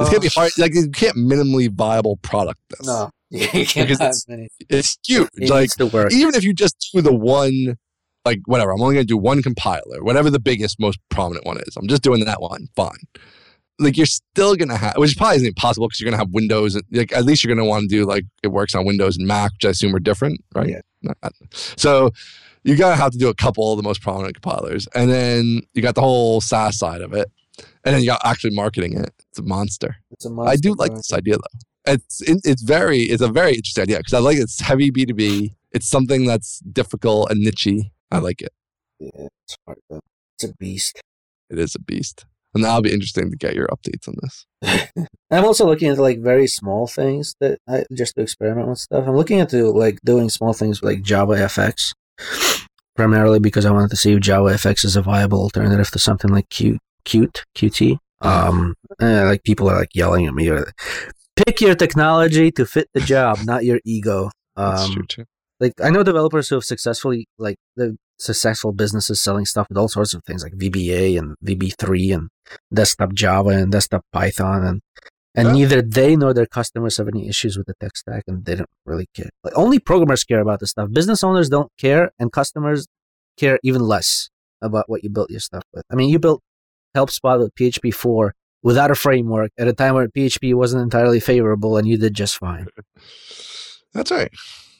It's 0.00 0.10
gonna 0.10 0.20
be 0.20 0.28
hard. 0.28 0.52
Like 0.58 0.74
you 0.74 0.88
can't 0.90 1.16
minimally 1.16 1.68
viable 1.70 2.18
product 2.18 2.60
this. 2.70 2.86
No, 2.86 3.10
you 3.30 3.48
can't 3.66 3.88
have 3.88 3.90
it's- 3.90 4.26
many. 4.28 4.48
It's 4.68 4.96
huge. 5.06 5.28
It 5.34 5.50
like 5.50 5.62
needs 5.62 5.76
to 5.76 5.86
work. 5.86 6.12
even 6.12 6.34
if 6.36 6.44
you 6.44 6.52
just 6.54 6.90
do 6.94 7.00
the 7.02 7.12
one, 7.14 7.76
like 8.24 8.40
whatever, 8.46 8.70
I'm 8.72 8.80
only 8.82 8.94
going 8.94 9.06
to 9.06 9.12
do 9.12 9.16
one 9.18 9.42
compiler, 9.42 10.04
whatever 10.04 10.30
the 10.30 10.38
biggest, 10.40 10.78
most 10.78 10.98
prominent 11.08 11.46
one 11.46 11.58
is. 11.58 11.76
I'm 11.76 11.88
just 11.88 12.02
doing 12.02 12.24
that 12.26 12.40
one. 12.40 12.68
Fine. 12.76 12.98
Like 13.78 13.96
you're 13.96 14.06
still 14.06 14.56
going 14.56 14.68
to 14.70 14.76
have, 14.76 14.96
which 14.96 15.16
probably 15.16 15.36
isn't 15.36 15.56
possible 15.56 15.86
because 15.88 16.00
you're 16.00 16.06
going 16.10 16.18
to 16.18 16.24
have 16.24 16.32
Windows. 16.32 16.74
and- 16.76 16.84
Like 16.92 17.12
at 17.12 17.24
least 17.24 17.42
you're 17.44 17.54
going 17.54 17.64
to 17.64 17.68
want 17.68 17.82
to 17.82 17.88
do 17.88 18.06
like 18.06 18.24
it 18.42 18.48
works 18.48 18.74
on 18.74 18.84
Windows 18.86 19.16
and 19.16 19.26
Mac, 19.26 19.52
which 19.52 19.64
I 19.66 19.70
assume 19.70 19.94
are 19.96 20.00
different, 20.00 20.40
right? 20.54 20.68
Yeah. 20.68 21.12
So 21.76 22.10
you 22.66 22.74
got 22.74 22.90
to 22.90 22.96
have 22.96 23.12
to 23.12 23.18
do 23.18 23.28
a 23.28 23.34
couple 23.34 23.72
of 23.72 23.76
the 23.76 23.82
most 23.84 24.02
prominent 24.02 24.34
compilers, 24.34 24.88
and 24.94 25.08
then 25.08 25.62
you 25.72 25.82
got 25.82 25.94
the 25.94 26.00
whole 26.00 26.40
SaaS 26.40 26.76
side 26.76 27.00
of 27.00 27.12
it, 27.12 27.30
and 27.84 27.94
then 27.94 28.00
you 28.00 28.08
got 28.08 28.20
actually 28.24 28.54
marketing 28.54 28.98
it. 28.98 29.12
It's 29.30 29.38
a 29.38 29.42
monster. 29.42 29.96
It's 30.10 30.26
a 30.26 30.34
I 30.40 30.56
do 30.56 30.74
like 30.74 30.94
this 30.94 31.12
idea 31.12 31.36
though. 31.36 31.92
It's 31.92 32.20
it, 32.22 32.40
it's 32.44 32.62
very 32.62 33.02
it's 33.02 33.22
a 33.22 33.28
very 33.28 33.50
interesting 33.50 33.82
idea 33.82 33.98
because 33.98 34.14
I 34.14 34.18
like 34.18 34.38
it's 34.38 34.60
heavy 34.60 34.90
B 34.90 35.06
two 35.06 35.14
B. 35.14 35.54
It's 35.70 35.88
something 35.88 36.26
that's 36.26 36.58
difficult 36.60 37.30
and 37.30 37.46
nichey. 37.46 37.92
I 38.10 38.18
like 38.18 38.42
it. 38.42 38.52
Yeah, 38.98 39.28
it's 39.44 39.56
hard 39.64 39.78
though. 39.88 40.00
It's 40.34 40.50
a 40.50 40.54
beast. 40.58 41.00
It 41.48 41.60
is 41.60 41.76
a 41.76 41.80
beast, 41.80 42.26
and 42.52 42.64
that'll 42.64 42.82
be 42.82 42.92
interesting 42.92 43.30
to 43.30 43.36
get 43.36 43.54
your 43.54 43.68
updates 43.68 44.08
on 44.08 44.16
this. 44.22 44.46
I'm 45.30 45.44
also 45.44 45.66
looking 45.66 45.88
into 45.88 46.02
like 46.02 46.20
very 46.20 46.48
small 46.48 46.88
things 46.88 47.36
that 47.38 47.60
I 47.68 47.84
just 47.94 48.16
to 48.16 48.22
experiment 48.22 48.66
with 48.66 48.78
stuff. 48.78 49.06
I'm 49.06 49.16
looking 49.16 49.38
into 49.38 49.70
like 49.70 50.00
doing 50.04 50.30
small 50.30 50.52
things 50.52 50.82
like 50.82 51.02
Java 51.02 51.34
FX, 51.34 51.92
primarily 52.96 53.38
because 53.38 53.66
I 53.66 53.70
wanted 53.70 53.90
to 53.90 53.96
see 53.96 54.12
if 54.12 54.20
Java 54.20 54.50
FX 54.50 54.84
is 54.84 54.96
a 54.96 55.02
viable 55.02 55.40
alternative 55.40 55.90
to 55.90 55.98
something 55.98 56.30
like 56.30 56.48
Qt, 56.48 56.78
Qt, 57.04 57.42
Qt. 57.54 57.98
Um, 58.22 58.74
eh, 59.00 59.24
like 59.24 59.44
people 59.44 59.68
are 59.70 59.78
like 59.78 59.94
yelling 59.94 60.26
at 60.26 60.34
me. 60.34 60.48
Or, 60.48 60.72
Pick 61.36 61.60
your 61.60 61.74
technology 61.74 62.50
to 62.52 62.64
fit 62.64 62.88
the 62.94 63.00
job, 63.00 63.38
not 63.44 63.64
your 63.64 63.78
ego. 63.84 64.30
Um, 64.56 65.06
like 65.60 65.74
I 65.82 65.90
know 65.90 66.02
developers 66.02 66.48
who 66.48 66.54
have 66.54 66.64
successfully 66.64 67.28
like 67.38 67.56
the 67.76 67.96
successful 68.18 68.72
businesses 68.72 69.20
selling 69.20 69.44
stuff 69.44 69.66
with 69.68 69.76
all 69.76 69.88
sorts 69.88 70.14
of 70.14 70.24
things 70.24 70.42
like 70.42 70.54
VBA 70.54 71.18
and 71.18 71.36
VB3 71.44 72.14
and 72.14 72.28
desktop 72.72 73.12
Java 73.12 73.50
and 73.50 73.70
desktop 73.70 74.02
Python 74.12 74.64
and 74.64 74.80
and 75.36 75.48
Yeah. 75.48 75.52
neither 75.52 75.82
they 75.82 76.16
nor 76.16 76.32
their 76.34 76.46
customers 76.46 76.96
have 76.96 77.08
any 77.08 77.28
issues 77.28 77.56
with 77.56 77.66
the 77.66 77.74
tech 77.80 77.96
stack 77.96 78.24
and 78.26 78.44
they 78.44 78.54
don't 78.56 78.70
really 78.84 79.08
care. 79.14 79.30
Like 79.44 79.56
only 79.56 79.78
programmers 79.78 80.24
care 80.24 80.40
about 80.40 80.60
this 80.60 80.70
stuff. 80.70 80.90
Business 80.90 81.22
owners 81.22 81.48
don't 81.48 81.70
care 81.78 82.10
and 82.18 82.32
customers 82.32 82.86
care 83.36 83.58
even 83.62 83.82
less 83.82 84.30
about 84.62 84.88
what 84.88 85.04
you 85.04 85.10
built 85.10 85.30
your 85.30 85.40
stuff 85.40 85.62
with. 85.74 85.84
I 85.90 85.94
mean, 85.94 86.08
you 86.08 86.18
built 86.18 86.42
HelpSpot 86.96 87.38
with 87.38 87.54
PHP 87.54 87.92
4 87.92 88.32
without 88.62 88.90
a 88.90 88.94
framework 88.94 89.50
at 89.58 89.68
a 89.68 89.72
time 89.74 89.94
where 89.94 90.08
PHP 90.08 90.54
wasn't 90.54 90.82
entirely 90.82 91.20
favorable 91.20 91.76
and 91.76 91.86
you 91.86 91.98
did 91.98 92.14
just 92.14 92.38
fine. 92.38 92.66
That's 93.92 94.10
right. 94.10 94.30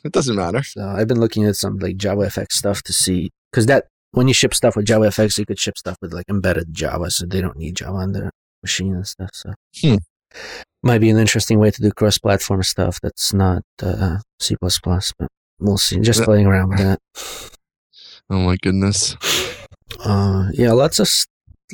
It 0.05 0.13
doesn't 0.13 0.37
matter. 0.37 0.63
So 0.63 0.83
I've 0.87 1.09
been 1.09 1.21
looking 1.21 1.45
at 1.45 1.57
some 1.57 1.79
like 1.79 1.97
JavaFX 1.97 2.53
stuff 2.53 2.83
to 2.85 2.93
see 2.93 3.31
because 3.51 3.67
that 3.67 3.87
when 4.13 4.29
you 4.29 4.35
ship 4.35 4.55
stuff 4.55 4.77
with 4.77 4.87
JavaFX, 4.87 5.39
you 5.39 5.45
could 5.47 5.59
ship 5.59 5.77
stuff 5.77 5.97
with 6.01 6.13
like 6.13 6.27
embedded 6.29 6.73
Java, 6.73 7.11
so 7.11 7.27
they 7.27 7.41
don't 7.41 7.57
need 7.57 7.77
Java 7.77 7.99
on 7.99 8.13
their 8.13 8.31
machine 8.63 8.95
and 8.95 9.07
stuff. 9.07 9.31
So 9.35 9.53
Hmm. 9.81 9.97
Might 10.82 11.01
be 11.01 11.11
an 11.11 11.18
interesting 11.18 11.59
way 11.59 11.70
to 11.70 11.82
do 11.82 11.91
cross-platform 11.91 12.62
stuff 12.62 13.01
that's 13.01 13.32
not 13.32 13.62
uh, 13.82 14.18
C++, 14.41 14.55
but 14.61 15.28
we'll 15.59 15.78
see. 15.78 15.99
Just 16.01 16.20
Yeah. 16.20 16.24
playing 16.26 16.47
around 16.47 16.68
with 16.70 16.78
that. 16.78 17.01
Oh 18.28 18.41
my 18.41 18.57
goodness. 18.61 19.14
Uh, 20.05 20.49
yeah, 20.53 20.72
lots 20.72 20.99
of 20.99 21.09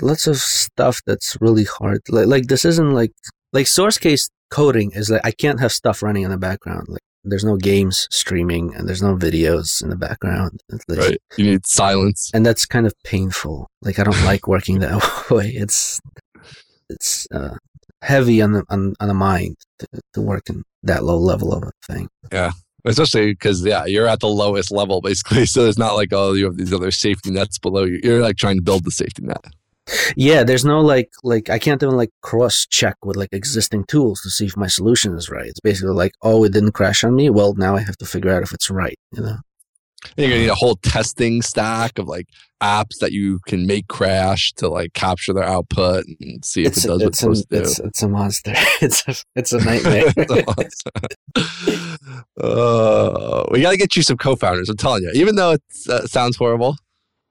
lots 0.03 0.27
of 0.27 0.37
stuff 0.37 1.01
that's 1.07 1.35
really 1.41 1.65
hard. 1.65 2.03
Like, 2.11 2.27
like 2.27 2.47
this 2.49 2.67
isn't 2.67 2.93
like 2.93 3.13
like 3.55 3.65
SourceCase 3.67 4.29
coding 4.51 4.91
is 4.95 5.09
like 5.09 5.23
I 5.25 5.31
can't 5.31 5.61
have 5.61 5.73
stuff 5.73 6.03
running 6.03 6.25
in 6.25 6.31
the 6.31 6.37
background. 6.37 6.89
Like 6.89 7.01
there's 7.25 7.45
no 7.45 7.57
games 7.57 8.07
streaming 8.11 8.75
and 8.75 8.87
there's 8.87 9.01
no 9.03 9.17
videos 9.17 9.83
in 9.83 9.89
the 9.89 9.97
background. 9.97 10.61
Like, 10.89 10.99
Right. 10.99 11.19
You 11.39 11.47
need 11.53 11.67
silence. 11.67 12.31
and 12.35 12.45
that's 12.45 12.67
kind 12.67 12.87
of 12.87 12.93
painful. 13.03 13.69
Like 13.81 13.99
I 13.99 14.05
don't 14.05 14.23
like 14.27 14.47
working 14.47 14.81
that 14.81 15.01
way. 15.31 15.49
It's 15.57 16.01
it's 16.91 17.27
uh, 17.33 17.57
heavy 18.03 18.43
on 18.43 18.53
the 18.53 18.65
on, 18.69 18.95
on 19.01 19.09
the 19.09 19.15
mind 19.15 19.57
to, 19.79 19.87
to 20.15 20.21
work 20.21 20.49
in 20.49 20.63
that 20.83 21.05
low 21.05 21.17
level 21.17 21.53
of 21.53 21.63
a 21.63 21.73
thing. 21.87 22.09
Yeah. 22.33 22.53
Especially 22.85 23.33
because 23.33 23.65
yeah, 23.65 23.85
you're 23.85 24.09
at 24.09 24.21
the 24.21 24.29
lowest 24.29 24.73
level 24.73 25.01
basically. 25.01 25.47
So 25.53 25.67
it's 25.67 25.79
not 25.79 25.95
like 25.95 26.13
oh 26.13 26.33
you 26.33 26.47
have 26.47 26.57
these 26.57 26.73
other 26.73 26.91
safety 26.91 27.31
nets 27.31 27.59
below 27.59 27.85
you. 27.85 28.01
You're 28.03 28.23
like 28.23 28.37
trying 28.37 28.57
to 28.57 28.63
build 28.63 28.85
the 28.85 28.91
safety 28.91 29.23
net. 29.23 29.45
Yeah, 30.17 30.45
there's 30.45 30.65
no 30.65 30.81
like 30.81 31.11
like 31.23 31.51
I 31.51 31.59
can't 31.59 31.83
even 31.83 31.97
like 31.97 32.11
cross 32.23 32.67
check 32.69 32.97
with 33.05 33.17
like 33.17 33.31
existing 33.33 33.85
tools 33.85 34.21
to 34.23 34.31
see 34.31 34.47
if 34.47 34.57
my 34.57 34.69
solution 34.69 35.15
is 35.17 35.29
right. 35.29 35.47
It's 35.47 35.61
basically 35.61 35.95
like, 35.95 36.13
oh, 36.23 36.45
it 36.45 36.53
didn't 36.53 36.73
crash 36.73 37.03
on 37.05 37.17
me. 37.17 37.31
Well, 37.31 37.55
now 37.55 37.77
I 37.77 37.81
have 37.81 37.97
to 37.99 38.07
figure 38.07 38.31
out 38.31 38.43
if 38.43 38.53
it's 38.53 38.71
right. 38.71 38.99
You 39.13 39.23
know. 39.23 39.37
You're 40.17 40.29
gonna 40.29 40.43
need 40.43 40.49
a 40.49 40.55
whole 40.55 40.77
testing 40.77 41.43
stack 41.43 41.99
of 41.99 42.07
like 42.07 42.27
apps 42.63 42.99
that 43.01 43.13
you 43.13 43.41
can 43.47 43.67
make 43.67 43.89
crash 43.89 44.53
to 44.55 44.69
like 44.69 44.93
capture 44.95 45.33
their 45.33 45.45
output 45.45 46.05
and 46.21 46.45
see 46.45 46.63
if 46.63 46.69
It's 46.69 46.85
it 46.85 46.89
does 46.89 47.03
what 47.03 47.09
it's, 47.09 47.19
it's 47.19 47.19
a, 47.19 47.21
supposed 47.21 47.51
to 47.51 47.57
do. 47.57 47.63
it's, 47.63 47.81
it's 47.81 48.03
a 48.03 48.09
monster. 48.09 48.55
It's 48.81 49.09
a, 49.09 49.15
it's 49.37 49.53
a 49.53 49.65
nightmare. 49.65 50.07
uh, 52.41 53.45
we 53.51 53.63
got 53.63 53.71
to 53.71 53.77
get 53.77 53.97
you 53.97 54.03
some 54.03 54.17
co-founders. 54.17 54.69
I'm 54.69 54.77
telling 54.77 55.05
you, 55.05 55.13
even 55.15 55.37
though 55.37 55.53
it 55.53 55.63
uh, 55.89 56.07
sounds 56.07 56.37
horrible, 56.37 56.77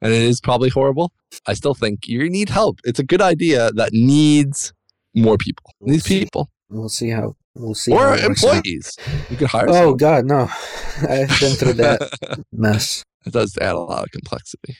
and 0.01 0.13
it 0.13 0.21
is 0.21 0.39
probably 0.39 0.69
horrible, 0.69 1.11
I 1.45 1.53
still 1.53 1.73
think 1.73 2.07
you 2.07 2.29
need 2.29 2.47
help. 2.49 2.79
It's 2.85 2.99
a 2.99 3.03
good 3.03 3.21
idea 3.21 3.71
that 3.73 3.91
needs 3.91 4.71
more 5.13 5.37
people. 5.37 5.73
Needs 5.81 6.07
people 6.07 6.49
we'll 6.71 6.89
see 6.89 7.09
how 7.09 7.35
we'll 7.55 7.73
see. 7.75 7.91
or 7.91 8.15
employees. 8.17 8.95
You 9.29 9.37
could 9.37 9.47
hire. 9.47 9.65
Oh 9.69 9.73
some. 9.91 9.97
God, 9.97 10.25
no! 10.25 10.49
I've 11.09 11.29
been 11.39 11.55
through 11.55 11.73
that 11.73 12.43
mess. 12.51 13.03
it 13.25 13.33
does 13.33 13.57
add 13.57 13.75
a 13.75 13.79
lot 13.79 14.03
of 14.03 14.11
complexity. 14.11 14.77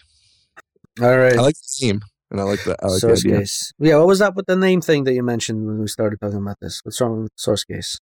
All 1.02 1.18
right. 1.18 1.38
I 1.38 1.42
like 1.42 1.56
the 1.56 1.76
team, 1.80 2.02
and 2.30 2.40
I 2.40 2.44
like 2.44 2.64
the 2.64 2.76
I 2.82 2.88
like 2.88 3.00
source 3.00 3.24
the 3.24 3.30
idea. 3.30 3.40
case. 3.42 3.72
Yeah, 3.80 3.98
what 3.98 4.08
was 4.08 4.22
up 4.22 4.36
with 4.36 4.46
the 4.46 4.56
name 4.56 4.82
thing 4.82 5.04
that 5.06 5.14
you 5.14 5.24
mentioned 5.24 5.66
when 5.66 5.80
we 5.80 5.88
started 5.88 6.20
talking 6.22 6.38
about 6.38 6.58
this? 6.62 6.82
What's 6.84 7.00
wrong 7.02 7.24
with 7.24 7.36
SourceCase? 7.38 7.98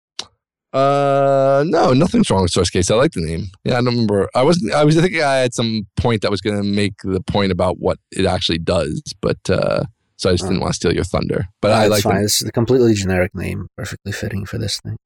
Uh, 0.73 1.64
no, 1.66 1.95
nothing's 1.95 2.31
wrong 2.31 2.43
with 2.43 2.53
SourceCase. 2.53 2.91
I 2.91 2.95
like 2.95 3.12
the 3.12 3.23
name. 3.25 3.47
Yeah, 3.64 3.75
I 3.75 3.77
don't 3.77 3.87
remember. 3.87 4.29
I 4.35 4.43
wasn't. 4.43 4.73
I 4.75 4.85
was 4.85 4.97
thinking 4.97 5.23
I 5.23 5.37
had 5.37 5.55
some 5.55 5.87
point 5.97 6.23
that 6.23 6.31
was 6.31 6.41
going 6.43 6.57
to 6.57 6.62
make 6.62 6.95
the 7.03 7.21
point 7.23 7.53
about 7.53 7.79
what 7.79 7.99
it 8.12 8.27
actually 8.27 8.59
does, 8.59 9.03
but 9.23 9.39
uh, 9.49 9.85
so 10.19 10.29
I 10.29 10.33
just 10.35 10.45
didn't 10.45 10.59
Oh. 10.59 10.61
want 10.62 10.73
to 10.75 10.77
steal 10.77 10.93
your 10.95 11.05
thunder. 11.05 11.47
But 11.62 11.71
Uh, 11.71 11.75
I 11.75 11.87
like. 11.87 12.03
fine. 12.03 12.23
This 12.23 12.43
is 12.43 12.49
a 12.49 12.53
completely 12.53 12.93
generic 12.95 13.35
name, 13.35 13.69
perfectly 13.77 14.12
fitting 14.12 14.45
for 14.45 14.59
this 14.59 14.79
thing. 14.81 14.97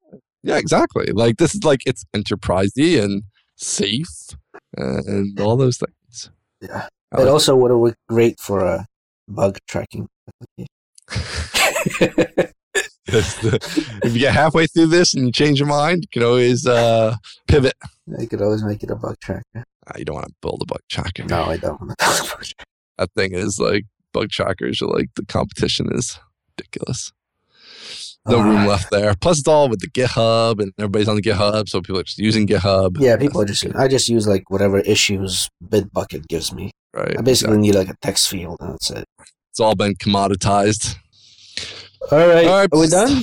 Yeah, 0.43 0.57
exactly. 0.59 1.07
Like 1.13 1.37
this 1.37 1.55
is 1.55 1.63
like 1.63 1.83
it's 1.87 2.05
enterprisey 2.17 3.01
and 3.03 3.23
safe 3.57 4.09
and 4.77 5.39
all 5.39 5.57
those 5.57 5.79
things. 5.79 6.31
Yeah. 6.61 6.89
I 7.13 7.17
It 7.19 7.25
like 7.25 7.29
also 7.33 7.55
would 7.55 7.71
have 7.71 7.79
worked 7.79 7.99
great 8.09 8.41
for 8.41 8.65
a 8.65 8.87
bug 9.29 9.59
tracking 9.69 10.09
application. 10.27 10.69
if 13.07 14.15
you 14.15 14.21
get 14.21 14.33
halfway 14.35 14.67
through 14.67 14.87
this 14.87 15.15
and 15.15 15.27
you 15.27 15.33
change 15.33 15.59
your 15.59 15.69
mind, 15.69 16.03
you 16.03 16.09
can 16.13 16.23
always 16.23 16.67
uh, 16.67 17.17
pivot. 17.49 17.75
You 18.19 18.27
could 18.27 18.43
always 18.43 18.63
make 18.65 18.83
it 18.83 18.91
a 18.91 18.97
bug 18.97 19.17
tracker. 19.21 19.45
Ah, 19.87 19.95
you 19.99 20.05
don't 20.05 20.15
want 20.17 20.29
to 20.29 20.35
build 20.41 20.63
a 20.63 20.67
bug 20.67 20.81
tracker. 20.91 21.25
No, 21.25 21.45
I 21.45 21.57
don't 21.57 21.81
want 21.81 21.99
to 21.99 22.05
build 22.05 22.19
a 22.19 22.23
bug 22.23 22.45
tracker. 22.45 22.65
That 22.99 23.11
thing 23.17 23.33
is 23.35 23.59
like 23.59 23.85
bug 24.13 24.29
trackers 24.31 24.81
are 24.83 24.87
like 24.89 25.11
the 25.17 25.25
competition 25.27 25.89
is 25.93 26.19
ridiculous. 26.59 27.13
No 28.29 28.41
room 28.41 28.59
Ah. 28.59 28.67
left 28.69 28.91
there. 28.93 29.15
Plus, 29.21 29.41
it's 29.41 29.49
all 29.49 29.69
with 29.69 29.81
the 29.81 29.91
GitHub 29.91 30.61
and 30.61 30.73
everybody's 30.79 31.09
on 31.09 31.17
the 31.17 31.23
GitHub, 31.23 31.69
so 31.69 31.81
people 31.81 31.99
are 31.99 32.05
just 32.05 32.19
using 32.19 32.47
GitHub. 32.47 32.97
Yeah, 33.01 33.17
people 33.17 33.41
are 33.41 33.45
That's 33.45 33.61
just. 33.61 33.73
good, 33.73 33.81
I 33.83 33.89
just 33.89 34.09
use 34.09 34.29
like 34.29 34.49
whatever 34.49 34.79
issues 34.81 35.49
Bitbucket 35.65 36.29
gives 36.29 36.53
me. 36.53 36.71
right. 36.95 37.19
I 37.19 37.23
basically 37.23 37.57
exactly. 37.57 37.59
need 37.59 37.75
like 37.75 37.89
a 37.89 37.97
text 38.01 38.29
field, 38.29 38.59
and 38.61 38.75
that's 38.75 38.91
it. 38.91 39.05
It's 39.51 39.59
all 39.61 39.75
been 39.75 39.95
commoditized. 39.97 40.95
All 42.13 42.19
right, 42.19 42.47
All 42.47 42.59
right. 42.61 42.69
are 42.73 42.79
we 42.79 42.87
done? 42.89 43.23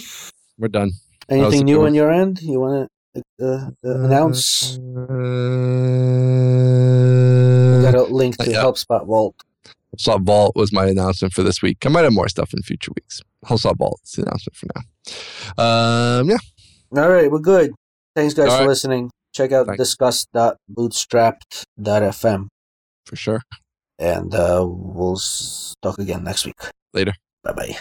We're 0.57 0.67
done. 0.67 0.91
Anything 1.29 1.63
new 1.65 1.85
on 1.85 1.93
your 1.93 2.11
end? 2.11 2.41
You 2.41 2.59
want 2.59 2.91
to 3.15 3.23
uh, 3.41 3.69
uh, 3.85 4.03
announce? 4.05 4.77
We 4.77 4.83
got 7.83 7.95
Uh, 7.95 8.05
a 8.05 8.07
link 8.11 8.37
to 8.37 8.49
yeah. 8.51 8.63
HelpSpot 8.63 9.05
Vault. 9.05 9.35
HelpSpot 9.97 10.21
Vault 10.23 10.55
was 10.55 10.71
my 10.71 10.85
announcement 10.87 11.33
for 11.33 11.43
this 11.43 11.61
week. 11.61 11.77
I 11.85 11.89
might 11.89 12.03
have 12.03 12.13
more 12.13 12.29
stuff 12.29 12.53
in 12.53 12.61
future 12.61 12.91
weeks. 12.95 13.21
HelpSpot 13.45 13.77
Vault 13.77 13.99
is 14.03 14.11
the 14.13 14.21
announcement 14.23 14.55
for 14.55 14.67
now. 14.75 14.81
Um, 16.21 16.29
yeah, 16.29 16.37
All 16.95 17.09
right, 17.09 17.29
we're 17.31 17.39
good. 17.39 17.71
Thanks, 18.15 18.33
guys, 18.33 18.49
All 18.49 18.57
for 18.57 18.61
right. 18.63 18.69
listening. 18.69 19.09
Check 19.33 19.51
out 19.51 19.67
Thanks. 19.67 19.77
discuss.bootstrapped.fm. 19.79 22.47
for 23.05 23.15
sure. 23.15 23.41
And 23.97 24.33
uh, 24.33 24.65
we'll 24.67 25.19
talk 25.81 25.99
again 25.99 26.23
next 26.23 26.45
week. 26.45 26.55
Later. 26.93 27.13
Bye 27.43 27.53
bye. 27.53 27.77